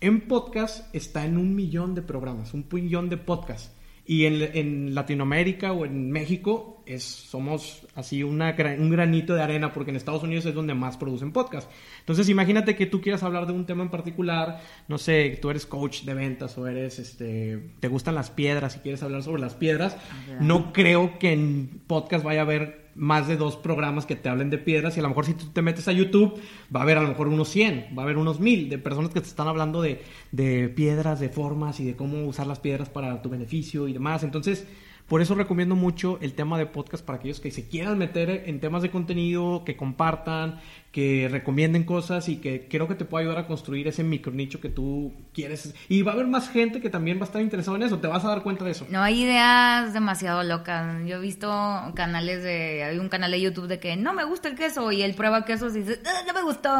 En 0.00 0.22
podcast 0.22 0.94
está 0.94 1.26
en 1.26 1.36
un 1.36 1.54
millón 1.54 1.94
de 1.94 2.02
programas, 2.02 2.54
un 2.54 2.66
millón 2.72 3.10
de 3.10 3.16
podcasts. 3.16 3.70
Y 4.06 4.26
en, 4.26 4.42
en 4.54 4.94
Latinoamérica 4.94 5.72
o 5.72 5.84
en 5.84 6.10
México 6.10 6.82
es, 6.86 7.04
somos 7.04 7.86
así 7.94 8.22
una, 8.22 8.56
un 8.78 8.90
granito 8.90 9.34
de 9.34 9.42
arena 9.42 9.72
porque 9.72 9.90
en 9.90 9.96
Estados 9.96 10.22
Unidos 10.22 10.46
es 10.46 10.54
donde 10.54 10.74
más 10.74 10.96
producen 10.96 11.32
podcast. 11.32 11.70
Entonces 12.00 12.28
imagínate 12.28 12.74
que 12.74 12.86
tú 12.86 13.00
quieras 13.00 13.22
hablar 13.22 13.46
de 13.46 13.52
un 13.52 13.66
tema 13.66 13.82
en 13.82 13.90
particular, 13.90 14.60
no 14.88 14.98
sé, 14.98 15.38
tú 15.40 15.50
eres 15.50 15.66
coach 15.66 16.02
de 16.02 16.14
ventas 16.14 16.58
o 16.58 16.66
eres, 16.66 16.98
este, 16.98 17.70
te 17.78 17.88
gustan 17.88 18.14
las 18.14 18.30
piedras 18.30 18.76
y 18.76 18.80
quieres 18.80 19.02
hablar 19.02 19.22
sobre 19.22 19.42
las 19.42 19.54
piedras. 19.54 19.96
No 20.40 20.72
creo 20.72 21.18
que 21.18 21.32
en 21.32 21.80
podcast 21.86 22.24
vaya 22.24 22.40
a 22.40 22.44
haber 22.44 22.89
más 23.00 23.26
de 23.26 23.38
dos 23.38 23.56
programas 23.56 24.04
que 24.04 24.14
te 24.14 24.28
hablen 24.28 24.50
de 24.50 24.58
piedras 24.58 24.94
y 24.94 25.00
a 25.00 25.02
lo 25.02 25.08
mejor 25.08 25.24
si 25.24 25.32
tú 25.32 25.46
te 25.46 25.62
metes 25.62 25.88
a 25.88 25.92
YouTube 25.92 26.38
va 26.74 26.80
a 26.80 26.82
haber 26.82 26.98
a 26.98 27.02
lo 27.02 27.08
mejor 27.08 27.28
unos 27.28 27.48
100, 27.48 27.94
va 27.96 28.02
a 28.02 28.04
haber 28.04 28.18
unos 28.18 28.40
1000 28.40 28.68
de 28.68 28.76
personas 28.76 29.10
que 29.10 29.22
te 29.22 29.26
están 29.26 29.48
hablando 29.48 29.80
de, 29.80 30.02
de 30.32 30.68
piedras, 30.68 31.18
de 31.18 31.30
formas 31.30 31.80
y 31.80 31.86
de 31.86 31.96
cómo 31.96 32.26
usar 32.26 32.46
las 32.46 32.60
piedras 32.60 32.90
para 32.90 33.22
tu 33.22 33.30
beneficio 33.30 33.88
y 33.88 33.94
demás. 33.94 34.22
Entonces, 34.22 34.66
por 35.10 35.20
eso 35.20 35.34
recomiendo 35.34 35.74
mucho 35.74 36.20
el 36.22 36.34
tema 36.34 36.56
de 36.56 36.66
podcast 36.66 37.04
para 37.04 37.18
aquellos 37.18 37.40
que 37.40 37.50
se 37.50 37.66
quieran 37.66 37.98
meter 37.98 38.44
en 38.46 38.60
temas 38.60 38.80
de 38.80 38.92
contenido, 38.92 39.64
que 39.64 39.76
compartan, 39.76 40.60
que 40.92 41.28
recomienden 41.28 41.82
cosas 41.82 42.28
y 42.28 42.36
que 42.36 42.68
creo 42.68 42.86
que 42.86 42.94
te 42.94 43.04
puede 43.04 43.24
ayudar 43.24 43.42
a 43.42 43.48
construir 43.48 43.88
ese 43.88 44.04
micronicho 44.04 44.60
que 44.60 44.68
tú 44.68 45.12
quieres. 45.34 45.74
Y 45.88 46.02
va 46.02 46.12
a 46.12 46.14
haber 46.14 46.28
más 46.28 46.48
gente 46.48 46.80
que 46.80 46.90
también 46.90 47.18
va 47.18 47.22
a 47.22 47.24
estar 47.24 47.42
interesado 47.42 47.76
en 47.76 47.82
eso, 47.82 47.98
te 47.98 48.06
vas 48.06 48.24
a 48.24 48.28
dar 48.28 48.44
cuenta 48.44 48.64
de 48.64 48.70
eso. 48.70 48.86
No 48.88 49.02
hay 49.02 49.24
ideas 49.24 49.92
demasiado 49.92 50.44
locas. 50.44 51.04
Yo 51.04 51.16
he 51.16 51.20
visto 51.20 51.48
canales 51.96 52.44
de. 52.44 52.84
Hay 52.84 52.98
un 52.98 53.08
canal 53.08 53.32
de 53.32 53.40
YouTube 53.40 53.66
de 53.66 53.80
que 53.80 53.96
no 53.96 54.12
me 54.12 54.22
gusta 54.22 54.46
el 54.46 54.54
queso 54.54 54.92
y 54.92 55.02
él 55.02 55.14
prueba 55.14 55.44
quesos 55.44 55.74
y 55.74 55.80
dice, 55.80 56.00
"Ah, 56.06 56.22
no 56.24 56.34
me 56.34 56.42
gustó. 56.42 56.70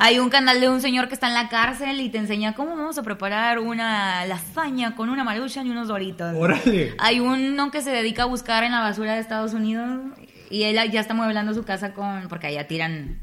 Hay 0.00 0.18
un 0.18 0.30
canal 0.30 0.60
de 0.60 0.68
un 0.68 0.80
señor 0.80 1.08
que 1.08 1.14
está 1.14 1.28
en 1.28 1.34
la 1.34 1.48
cárcel 1.48 2.00
y 2.00 2.08
te 2.08 2.18
enseña 2.18 2.54
cómo 2.54 2.74
vamos 2.74 2.96
a 2.96 3.02
preparar 3.02 3.58
una 3.58 4.24
lasaña 4.24 4.96
con 4.96 5.10
una 5.10 5.24
maruchan 5.24 5.66
y 5.66 5.70
unos 5.70 5.88
doritos. 5.88 6.34
Órale. 6.34 6.94
Hay 6.98 7.20
uno 7.20 7.70
que 7.70 7.82
se 7.82 7.90
dedica 7.90 8.22
a 8.22 8.26
buscar 8.26 8.64
en 8.64 8.72
la 8.72 8.80
basura 8.80 9.14
de 9.14 9.20
Estados 9.20 9.52
Unidos 9.52 10.00
y 10.48 10.62
él 10.62 10.78
ya 10.90 11.00
está 11.00 11.12
mueblando 11.12 11.52
su 11.52 11.64
casa 11.64 11.92
con. 11.92 12.28
porque 12.28 12.46
allá 12.46 12.66
tiran 12.66 13.20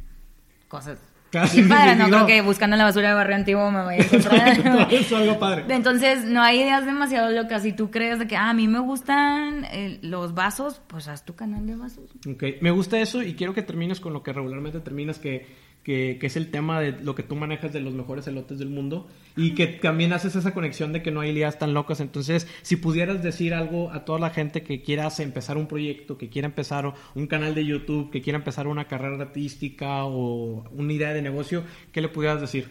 cosas. 0.67 0.99
Casi 1.31 1.63
padre, 1.63 1.95
no 1.95 2.07
creo 2.07 2.25
que 2.25 2.41
buscando 2.41 2.75
en 2.75 2.77
la 2.77 2.85
basura 2.85 3.09
de 3.09 3.15
barrio 3.15 3.35
antiguo 3.35 3.69
me 3.69 3.83
vaya 3.83 4.01
a 4.01 4.05
encontrar. 4.15 4.87
Eso 4.93 5.17
algo 5.17 5.37
padre. 5.37 5.65
Entonces, 5.67 6.23
no 6.23 6.41
hay 6.41 6.61
ideas 6.61 6.85
demasiado 6.85 7.31
locas. 7.31 7.63
Si 7.63 7.73
tú 7.73 7.91
crees 7.91 8.19
de 8.19 8.27
que 8.27 8.37
ah, 8.37 8.51
a 8.51 8.53
mí 8.53 8.67
me 8.67 8.79
gustan 8.79 9.65
eh, 9.65 9.99
los 10.03 10.33
vasos, 10.33 10.81
pues 10.87 11.07
haz 11.07 11.25
tu 11.25 11.35
canal 11.35 11.65
de 11.67 11.75
vasos. 11.75 12.11
Ok, 12.29 12.43
me 12.61 12.71
gusta 12.71 12.99
eso 12.99 13.23
y 13.23 13.33
quiero 13.33 13.53
que 13.53 13.61
termines 13.61 13.99
con 13.99 14.13
lo 14.13 14.23
que 14.23 14.31
regularmente 14.31 14.79
terminas, 14.79 15.19
que, 15.19 15.45
que, 15.88 16.17
que 16.19 16.27
es 16.27 16.35
el 16.35 16.52
tema 16.52 16.81
de 16.81 16.92
lo 16.92 17.15
que 17.15 17.23
tú 17.23 17.38
manejas 17.38 17.71
de 17.71 17.79
los 17.79 17.94
mejores 17.94 18.27
elotes 18.27 18.60
del 18.60 18.67
mundo 18.67 19.08
y 19.38 19.56
que 19.56 19.67
también 19.67 20.12
haces 20.12 20.35
esa 20.35 20.54
conexión 20.54 20.92
de 20.92 21.02
que 21.02 21.12
no 21.12 21.21
hay 21.21 21.29
ideas 21.29 21.60
tan 21.60 21.73
locas. 21.73 22.02
Entonces, 22.02 22.46
si 22.62 22.75
pudieras 22.75 23.23
decir 23.23 23.54
algo 23.54 23.90
a 23.94 24.04
toda 24.04 24.19
la 24.19 24.31
gente 24.31 24.63
que 24.63 24.81
quiera 24.81 25.08
empezar 25.19 25.56
un 25.56 25.67
proyecto, 25.67 26.17
que 26.17 26.27
quiera 26.27 26.46
empezar 26.46 26.94
un 27.15 27.27
canal 27.27 27.56
de 27.56 27.63
YouTube, 27.63 28.12
que 28.12 28.21
quiera 28.21 28.38
empezar 28.38 28.67
una 28.67 28.90
carrera 28.90 29.15
artística 29.15 30.04
o 30.04 30.69
una 30.71 30.92
idea 30.92 31.13
de 31.13 31.21
negocio, 31.21 31.63
¿qué 31.94 32.02
le 32.02 32.10
pudieras 32.10 32.42
decir? 32.42 32.67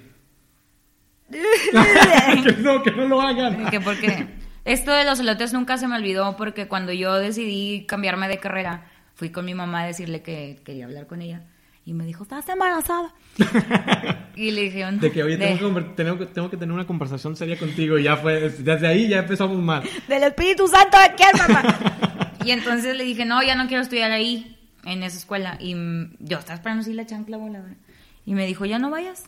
que 2.44 2.52
no, 2.58 2.82
que 2.82 2.90
no 2.90 3.08
lo 3.08 3.22
hagan. 3.22 3.64
Que 3.70 3.80
porque 3.80 4.26
esto 4.66 4.92
de 4.92 5.06
los 5.06 5.20
elotes 5.20 5.54
nunca 5.54 5.78
se 5.78 5.88
me 5.88 5.96
olvidó 5.96 6.36
porque 6.36 6.68
cuando 6.68 6.92
yo 6.92 7.14
decidí 7.14 7.86
cambiarme 7.86 8.28
de 8.28 8.36
carrera, 8.36 8.90
fui 9.14 9.30
con 9.30 9.46
mi 9.46 9.54
mamá 9.54 9.84
a 9.84 9.86
decirle 9.86 10.20
que 10.20 10.60
quería 10.66 10.84
hablar 10.84 11.06
con 11.06 11.22
ella. 11.22 11.46
Y 11.86 11.94
me 11.94 12.04
dijo, 12.04 12.24
estás 12.24 12.48
embarazada. 12.48 13.14
y 14.34 14.50
le 14.50 14.62
dije, 14.62 14.84
De 14.84 15.12
que, 15.12 15.22
oye, 15.22 15.38
tengo, 15.38 15.72
que, 15.72 15.80
tengo, 15.94 16.18
que, 16.18 16.26
tengo 16.26 16.50
que 16.50 16.56
tener 16.56 16.74
una 16.74 16.84
conversación 16.84 17.36
seria 17.36 17.56
contigo. 17.56 17.96
Y 17.96 18.02
ya 18.02 18.16
fue, 18.16 18.50
desde 18.50 18.88
ahí 18.88 19.06
ya 19.06 19.20
empezamos 19.20 19.56
mal. 19.62 19.84
Del 20.08 20.24
Espíritu 20.24 20.66
Santo 20.66 20.98
de 20.98 21.14
quién, 21.14 21.30
mamá. 21.38 22.32
y 22.44 22.50
entonces 22.50 22.96
le 22.96 23.04
dije, 23.04 23.24
no, 23.24 23.40
ya 23.40 23.54
no 23.54 23.68
quiero 23.68 23.84
estudiar 23.84 24.10
ahí, 24.10 24.58
en 24.84 25.04
esa 25.04 25.16
escuela. 25.16 25.58
Y 25.60 25.76
yo 26.18 26.38
estaba 26.38 26.54
esperando 26.54 26.80
así 26.80 26.92
la 26.92 27.06
chancla 27.06 27.36
voladora. 27.36 27.76
Y 28.24 28.34
me 28.34 28.46
dijo, 28.46 28.64
ya 28.64 28.80
no 28.80 28.90
vayas. 28.90 29.24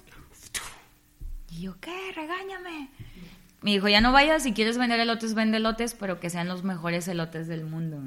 Y 1.53 1.63
yo, 1.63 1.77
¿qué? 1.81 2.13
Regáñame. 2.17 2.91
Me 3.63 3.71
dijo, 3.71 3.87
ya 3.87 4.01
no 4.01 4.11
vayas, 4.11 4.43
si 4.43 4.53
quieres 4.53 4.79
vender 4.79 4.99
elotes, 4.99 5.35
vende 5.35 5.59
elotes, 5.59 5.95
pero 5.95 6.19
que 6.19 6.29
sean 6.29 6.49
los 6.49 6.65
mejores 6.65 7.07
elotes 7.07 7.47
del 7.47 7.65
mundo. 7.67 7.99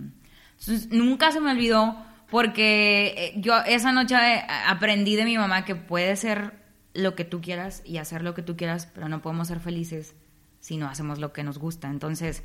Entonces, 0.60 0.89
nunca 0.91 1.32
se 1.32 1.39
me 1.39 1.52
olvidó 1.52 2.11
porque 2.32 3.14
eh, 3.18 3.34
yo 3.36 3.58
esa 3.68 3.92
noche 3.92 4.16
eh, 4.16 4.44
aprendí 4.66 5.18
de 5.18 5.26
mi 5.26 5.38
mamá 5.38 5.66
que 5.66 5.76
puede 5.76 6.16
ser 6.16 6.54
lo 6.94 7.14
que 7.14 7.26
tú 7.26 7.42
quieras 7.42 7.84
y 7.86 7.98
hacer 7.98 8.24
lo 8.24 8.34
que 8.34 8.42
tú 8.42 8.56
quieras, 8.56 8.90
pero 8.96 9.10
no 9.10 9.22
podemos 9.22 9.50
ser 9.50 9.60
felices 9.60 10.16
si 10.62 10.78
no 10.78 10.88
hacemos 10.88 11.20
lo 11.20 11.34
que 11.34 11.44
nos 11.44 11.58
gusta. 11.58 11.90
Entonces, 11.90 12.44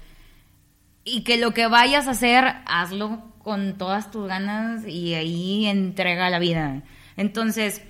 y 1.04 1.22
que 1.22 1.36
lo 1.38 1.54
que 1.54 1.68
vayas 1.68 2.08
a 2.08 2.10
hacer, 2.10 2.56
hazlo 2.66 3.32
con 3.38 3.78
todas 3.78 4.10
tus 4.10 4.26
ganas 4.26 4.84
y 4.86 5.14
ahí 5.14 5.66
entrega 5.66 6.30
la 6.30 6.40
vida. 6.40 6.82
Entonces, 7.16 7.80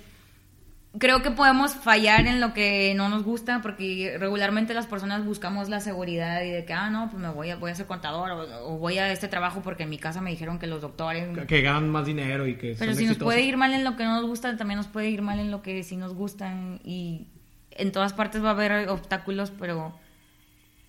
creo 0.99 1.21
que 1.21 1.31
podemos 1.31 1.75
fallar 1.75 2.27
en 2.27 2.39
lo 2.39 2.53
que 2.53 2.93
no 2.95 3.09
nos 3.09 3.23
gusta 3.23 3.61
porque 3.61 4.15
regularmente 4.19 4.73
las 4.73 4.87
personas 4.87 5.25
buscamos 5.25 5.69
la 5.69 5.79
seguridad 5.79 6.41
y 6.43 6.51
de 6.51 6.65
que, 6.65 6.73
ah, 6.73 6.89
no, 6.89 7.09
pues 7.09 7.21
me 7.21 7.29
voy 7.29 7.49
a, 7.49 7.55
voy 7.55 7.71
a 7.71 7.75
ser 7.75 7.85
contador 7.85 8.31
o, 8.63 8.77
voy 8.77 8.97
a 8.97 9.11
este 9.11 9.27
trabajo 9.27 9.61
porque 9.61 9.83
en 9.83 9.89
mi 9.89 9.97
casa 9.97 10.21
me 10.21 10.31
dijeron 10.31 10.59
que 10.59 10.67
los 10.67 10.81
doctores... 10.81 11.27
Que, 11.47 11.61
ganan 11.61 11.89
más 11.89 12.05
dinero 12.05 12.47
y 12.47 12.55
que... 12.55 12.75
Pero 12.77 12.93
si 12.93 13.05
nos 13.05 13.17
puede 13.17 13.41
ir 13.41 13.57
mal 13.57 13.73
en 13.73 13.83
lo 13.83 13.95
que 13.95 14.03
no 14.03 14.15
nos 14.15 14.25
gusta, 14.25 14.55
también 14.57 14.77
nos 14.77 14.87
puede 14.87 15.09
ir 15.09 15.21
mal 15.21 15.39
en 15.39 15.51
lo 15.51 15.61
que 15.61 15.83
sí 15.83 15.97
nos 15.97 16.13
gustan 16.13 16.79
y 16.83 17.27
en 17.71 17.91
todas 17.91 18.13
partes 18.13 18.43
va 18.43 18.49
a 18.49 18.51
haber 18.51 18.89
obstáculos, 18.89 19.51
pero 19.57 19.97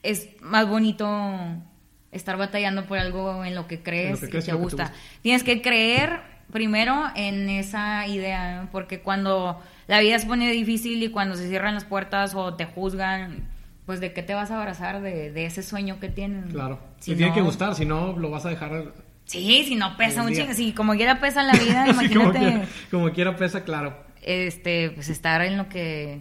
es 0.03 0.29
más 0.41 0.67
bonito 0.69 1.07
estar 2.13 2.37
batallando 2.37 2.87
por 2.87 2.99
algo 2.99 3.45
en 3.45 3.55
lo 3.55 3.67
que 3.67 3.83
crees, 3.83 4.23
y 4.23 4.29
te 4.29 4.53
gusta. 4.55 4.93
Tienes 5.23 5.43
que 5.43 5.61
creer 5.61 6.21
primero 6.51 7.05
en 7.15 7.51
esa 7.51 8.07
idea, 8.07 8.69
porque 8.73 9.01
cuando 9.01 9.61
la 9.89 10.01
vida 10.01 10.19
se 10.19 10.27
pone 10.27 10.53
difícil 10.53 11.03
y 11.03 11.09
cuando 11.09 11.35
se 11.35 11.49
cierran 11.49 11.75
las 11.75 11.85
puertas 11.85 12.35
o 12.35 12.55
te 12.55 12.67
juzgan, 12.67 13.49
pues 13.87 14.01
de 14.01 14.13
qué 14.13 14.23
te 14.23 14.35
vas 14.35 14.51
a 14.51 14.59
abrazar 14.61 15.01
de, 15.01 15.47
ese 15.47 15.63
sueño 15.63 15.99
que 15.99 16.11
tienes. 16.11 16.53
Claro. 16.53 16.79
Si 17.01 17.17
tiene 17.17 17.33
que 17.33 17.41
gustar, 17.41 17.75
si 17.75 17.87
no 17.87 18.17
lo 18.17 18.31
vas 18.31 18.45
a 18.45 18.51
dejar. 18.51 18.93
Sí, 19.25 19.65
si 19.67 19.77
no 19.77 19.97
pesa 19.97 20.23
un 20.23 20.33
chingo, 20.33 20.53
si 20.53 20.73
como 20.73 20.95
quiera 20.95 21.21
pesa 21.21 21.43
la 21.43 21.55
vida, 21.55 21.87
imagínate. 21.91 22.69
como, 22.91 23.11
quiera, 23.13 23.35
pesa, 23.37 23.65
claro. 23.65 23.97
Este, 24.23 24.91
pues 24.91 25.09
estar 25.09 25.41
en 25.41 25.57
lo 25.57 25.71
que 25.71 26.21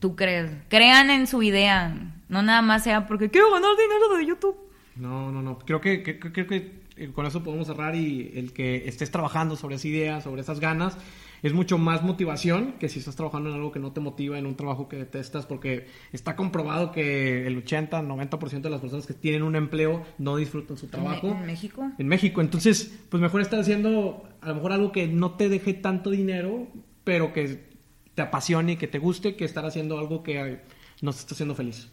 tú 0.00 0.16
crees. 0.16 0.50
Crean 0.68 1.10
en 1.10 1.28
su 1.28 1.40
idea, 1.44 1.94
no 2.28 2.42
nada 2.42 2.62
más 2.62 2.82
sea 2.82 3.06
porque 3.06 3.30
quiero 3.30 3.52
ganar 3.52 3.70
dinero 3.76 4.16
de 4.18 4.26
YouTube. 4.26 4.56
No, 4.96 5.30
no, 5.30 5.40
no. 5.40 5.58
Creo 5.60 5.80
que, 5.80 6.02
creo 6.02 6.46
que 6.48 6.82
eh, 6.96 7.12
con 7.14 7.26
eso 7.26 7.44
podemos 7.44 7.68
cerrar 7.68 7.94
y 7.94 8.32
el 8.34 8.52
que 8.52 8.88
estés 8.88 9.12
trabajando 9.12 9.54
sobre 9.54 9.76
esa 9.76 9.86
idea, 9.86 10.20
sobre 10.20 10.40
esas 10.40 10.58
ganas, 10.58 10.98
es 11.42 11.52
mucho 11.52 11.78
más 11.78 12.02
motivación 12.02 12.74
que 12.78 12.88
si 12.88 12.98
estás 12.98 13.16
trabajando 13.16 13.50
en 13.50 13.56
algo 13.56 13.72
que 13.72 13.78
no 13.78 13.92
te 13.92 14.00
motiva, 14.00 14.38
en 14.38 14.46
un 14.46 14.56
trabajo 14.56 14.88
que 14.88 14.96
detestas, 14.96 15.46
porque 15.46 15.86
está 16.12 16.36
comprobado 16.36 16.92
que 16.92 17.46
el 17.46 17.58
80, 17.58 18.02
90% 18.02 18.60
de 18.60 18.70
las 18.70 18.80
personas 18.80 19.06
que 19.06 19.14
tienen 19.14 19.42
un 19.42 19.56
empleo 19.56 20.04
no 20.18 20.36
disfrutan 20.36 20.76
su 20.76 20.88
trabajo. 20.88 21.28
¿En 21.28 21.46
México? 21.46 21.90
En 21.98 22.08
México. 22.08 22.40
Entonces, 22.40 22.92
pues 23.08 23.20
mejor 23.20 23.40
estar 23.40 23.60
haciendo 23.60 24.28
a 24.40 24.48
lo 24.48 24.54
mejor 24.56 24.72
algo 24.72 24.92
que 24.92 25.08
no 25.08 25.32
te 25.32 25.48
deje 25.48 25.74
tanto 25.74 26.10
dinero, 26.10 26.68
pero 27.04 27.32
que 27.32 27.68
te 28.14 28.22
apasione 28.22 28.72
y 28.72 28.76
que 28.76 28.88
te 28.88 28.98
guste, 28.98 29.36
que 29.36 29.44
estar 29.44 29.64
haciendo 29.64 29.98
algo 29.98 30.22
que 30.22 30.60
no 31.02 31.12
te 31.12 31.18
está 31.18 31.34
haciendo 31.34 31.54
feliz. 31.54 31.90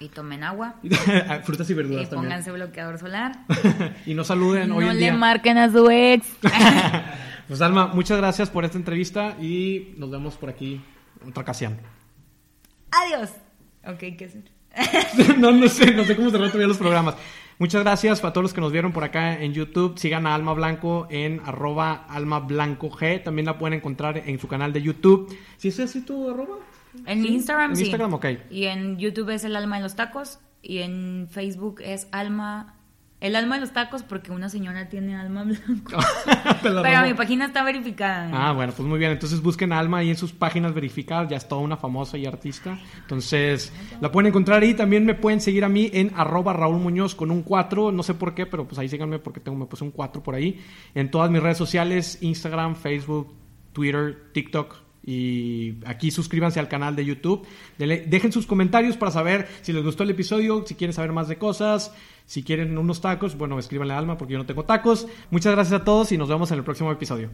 Y 0.00 0.08
tomen 0.08 0.42
agua. 0.42 0.76
Frutas 1.44 1.68
y 1.68 1.74
verduras 1.74 2.08
y 2.10 2.14
pónganse 2.14 2.50
bloqueador 2.50 2.98
solar. 2.98 3.44
y 4.06 4.14
no 4.14 4.24
saluden 4.24 4.72
hoy 4.72 4.86
en 4.86 4.96
día. 4.96 5.10
No 5.10 5.12
le 5.12 5.18
marquen 5.18 5.58
a 5.58 5.70
su 5.70 5.90
ex. 5.90 6.26
Pues 7.50 7.62
Alma, 7.62 7.88
muchas 7.88 8.16
gracias 8.16 8.48
por 8.48 8.64
esta 8.64 8.78
entrevista 8.78 9.36
y 9.40 9.94
nos 9.96 10.08
vemos 10.08 10.36
por 10.36 10.50
aquí 10.50 10.80
en 11.20 11.30
otra 11.30 11.42
ocasión. 11.42 11.78
Adiós. 12.92 13.30
Ok, 13.84 14.16
¿qué 14.16 14.26
hacer? 14.26 15.36
no, 15.38 15.50
no 15.50 15.66
sé, 15.66 15.92
no 15.92 16.04
sé 16.04 16.14
cómo 16.14 16.30
cerrar 16.30 16.46
todavía 16.50 16.68
los 16.68 16.78
programas. 16.78 17.16
Muchas 17.58 17.82
gracias 17.82 18.22
a 18.22 18.32
todos 18.32 18.44
los 18.44 18.54
que 18.54 18.60
nos 18.60 18.70
vieron 18.70 18.92
por 18.92 19.02
acá 19.02 19.42
en 19.42 19.52
YouTube. 19.52 19.98
Sigan 19.98 20.28
a 20.28 20.36
Alma 20.36 20.52
Blanco 20.52 21.08
en 21.10 21.40
arroba 21.44 22.06
Alma 22.08 22.38
Blanco 22.38 22.88
G. 22.88 23.20
También 23.20 23.46
la 23.46 23.58
pueden 23.58 23.78
encontrar 23.78 24.18
en 24.18 24.38
su 24.38 24.46
canal 24.46 24.72
de 24.72 24.82
YouTube. 24.82 25.36
¿Sí 25.56 25.66
es 25.70 25.80
así 25.80 26.02
tu 26.02 26.30
arroba? 26.30 26.58
En 27.04 27.26
Instagram, 27.26 27.74
sí. 27.74 27.80
En 27.80 27.86
Instagram, 27.86 28.14
ok. 28.14 28.26
Y 28.52 28.66
en 28.66 28.96
YouTube 28.96 29.30
es 29.30 29.42
El 29.42 29.56
Alma 29.56 29.78
de 29.78 29.82
los 29.82 29.96
Tacos. 29.96 30.38
Y 30.62 30.78
en 30.78 31.26
Facebook 31.28 31.80
es 31.80 32.06
Alma... 32.12 32.76
El 33.20 33.36
alma 33.36 33.56
de 33.56 33.60
los 33.60 33.72
tacos 33.72 34.02
porque 34.02 34.32
una 34.32 34.48
señora 34.48 34.88
tiene 34.88 35.14
alma 35.14 35.44
blanco. 35.44 35.98
Pero 36.62 37.06
mi 37.06 37.14
página 37.14 37.46
está 37.46 37.62
verificada. 37.62 38.30
Ah, 38.32 38.52
bueno, 38.52 38.72
pues 38.74 38.88
muy 38.88 38.98
bien. 38.98 39.12
Entonces 39.12 39.42
busquen 39.42 39.72
Alma 39.72 39.98
ahí 39.98 40.10
en 40.10 40.16
sus 40.16 40.32
páginas 40.32 40.72
verificadas. 40.72 41.28
Ya 41.28 41.36
es 41.36 41.46
toda 41.46 41.60
una 41.60 41.76
famosa 41.76 42.16
y 42.16 42.24
artista. 42.24 42.78
Entonces 43.02 43.72
la 44.00 44.10
pueden 44.10 44.28
encontrar 44.28 44.62
ahí. 44.62 44.72
También 44.72 45.04
me 45.04 45.14
pueden 45.14 45.40
seguir 45.40 45.64
a 45.64 45.68
mí 45.68 45.90
en 45.92 46.12
arroba 46.16 46.54
Raúl 46.54 46.80
Muñoz 46.80 47.14
con 47.14 47.30
un 47.30 47.42
4. 47.42 47.92
No 47.92 48.02
sé 48.02 48.14
por 48.14 48.34
qué, 48.34 48.46
pero 48.46 48.66
pues 48.66 48.78
ahí 48.78 48.88
síganme 48.88 49.18
porque 49.18 49.40
tengo, 49.40 49.58
me 49.58 49.66
puse 49.66 49.84
un 49.84 49.90
4 49.90 50.22
por 50.22 50.34
ahí. 50.34 50.58
En 50.94 51.10
todas 51.10 51.30
mis 51.30 51.42
redes 51.42 51.58
sociales, 51.58 52.18
Instagram, 52.22 52.74
Facebook, 52.74 53.34
Twitter, 53.72 54.30
TikTok 54.32 54.90
y 55.02 55.76
aquí 55.86 56.10
suscríbanse 56.10 56.60
al 56.60 56.68
canal 56.68 56.94
de 56.94 57.04
YouTube. 57.04 57.46
dejen 57.78 58.32
sus 58.32 58.46
comentarios 58.46 58.96
para 58.96 59.10
saber 59.10 59.48
si 59.62 59.72
les 59.72 59.82
gustó 59.82 60.02
el 60.02 60.10
episodio, 60.10 60.64
si 60.66 60.74
quieren 60.74 60.92
saber 60.92 61.12
más 61.12 61.28
de 61.28 61.36
cosas, 61.36 61.94
si 62.30 62.44
quieren 62.44 62.78
unos 62.78 63.00
tacos, 63.00 63.36
bueno, 63.36 63.58
escríbanle 63.58 63.92
a 63.92 63.98
Alma 63.98 64.16
porque 64.16 64.34
yo 64.34 64.38
no 64.38 64.46
tengo 64.46 64.62
tacos. 64.62 65.08
Muchas 65.32 65.52
gracias 65.52 65.80
a 65.80 65.84
todos 65.84 66.12
y 66.12 66.16
nos 66.16 66.28
vemos 66.28 66.48
en 66.52 66.58
el 66.58 66.64
próximo 66.64 66.92
episodio. 66.92 67.28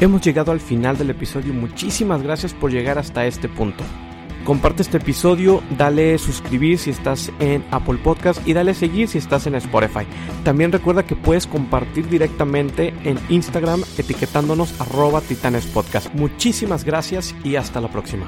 Hemos 0.00 0.22
llegado 0.22 0.50
al 0.50 0.58
final 0.58 0.98
del 0.98 1.10
episodio. 1.10 1.54
Muchísimas 1.54 2.20
gracias 2.20 2.52
por 2.52 2.72
llegar 2.72 2.98
hasta 2.98 3.24
este 3.24 3.48
punto. 3.48 3.84
Comparte 4.42 4.82
este 4.82 4.96
episodio, 4.96 5.62
dale 5.78 6.18
suscribir 6.18 6.80
si 6.80 6.90
estás 6.90 7.30
en 7.38 7.64
Apple 7.70 7.98
Podcast 8.02 8.44
y 8.44 8.54
dale 8.54 8.74
seguir 8.74 9.06
si 9.06 9.18
estás 9.18 9.46
en 9.46 9.54
Spotify. 9.54 10.04
También 10.42 10.72
recuerda 10.72 11.06
que 11.06 11.14
puedes 11.14 11.46
compartir 11.46 12.08
directamente 12.08 12.92
en 13.04 13.20
Instagram 13.28 13.84
etiquetándonos 13.98 14.80
arroba 14.80 15.20
titanespodcast. 15.20 16.12
Muchísimas 16.14 16.82
gracias 16.82 17.36
y 17.44 17.54
hasta 17.54 17.80
la 17.80 17.86
próxima. 17.86 18.26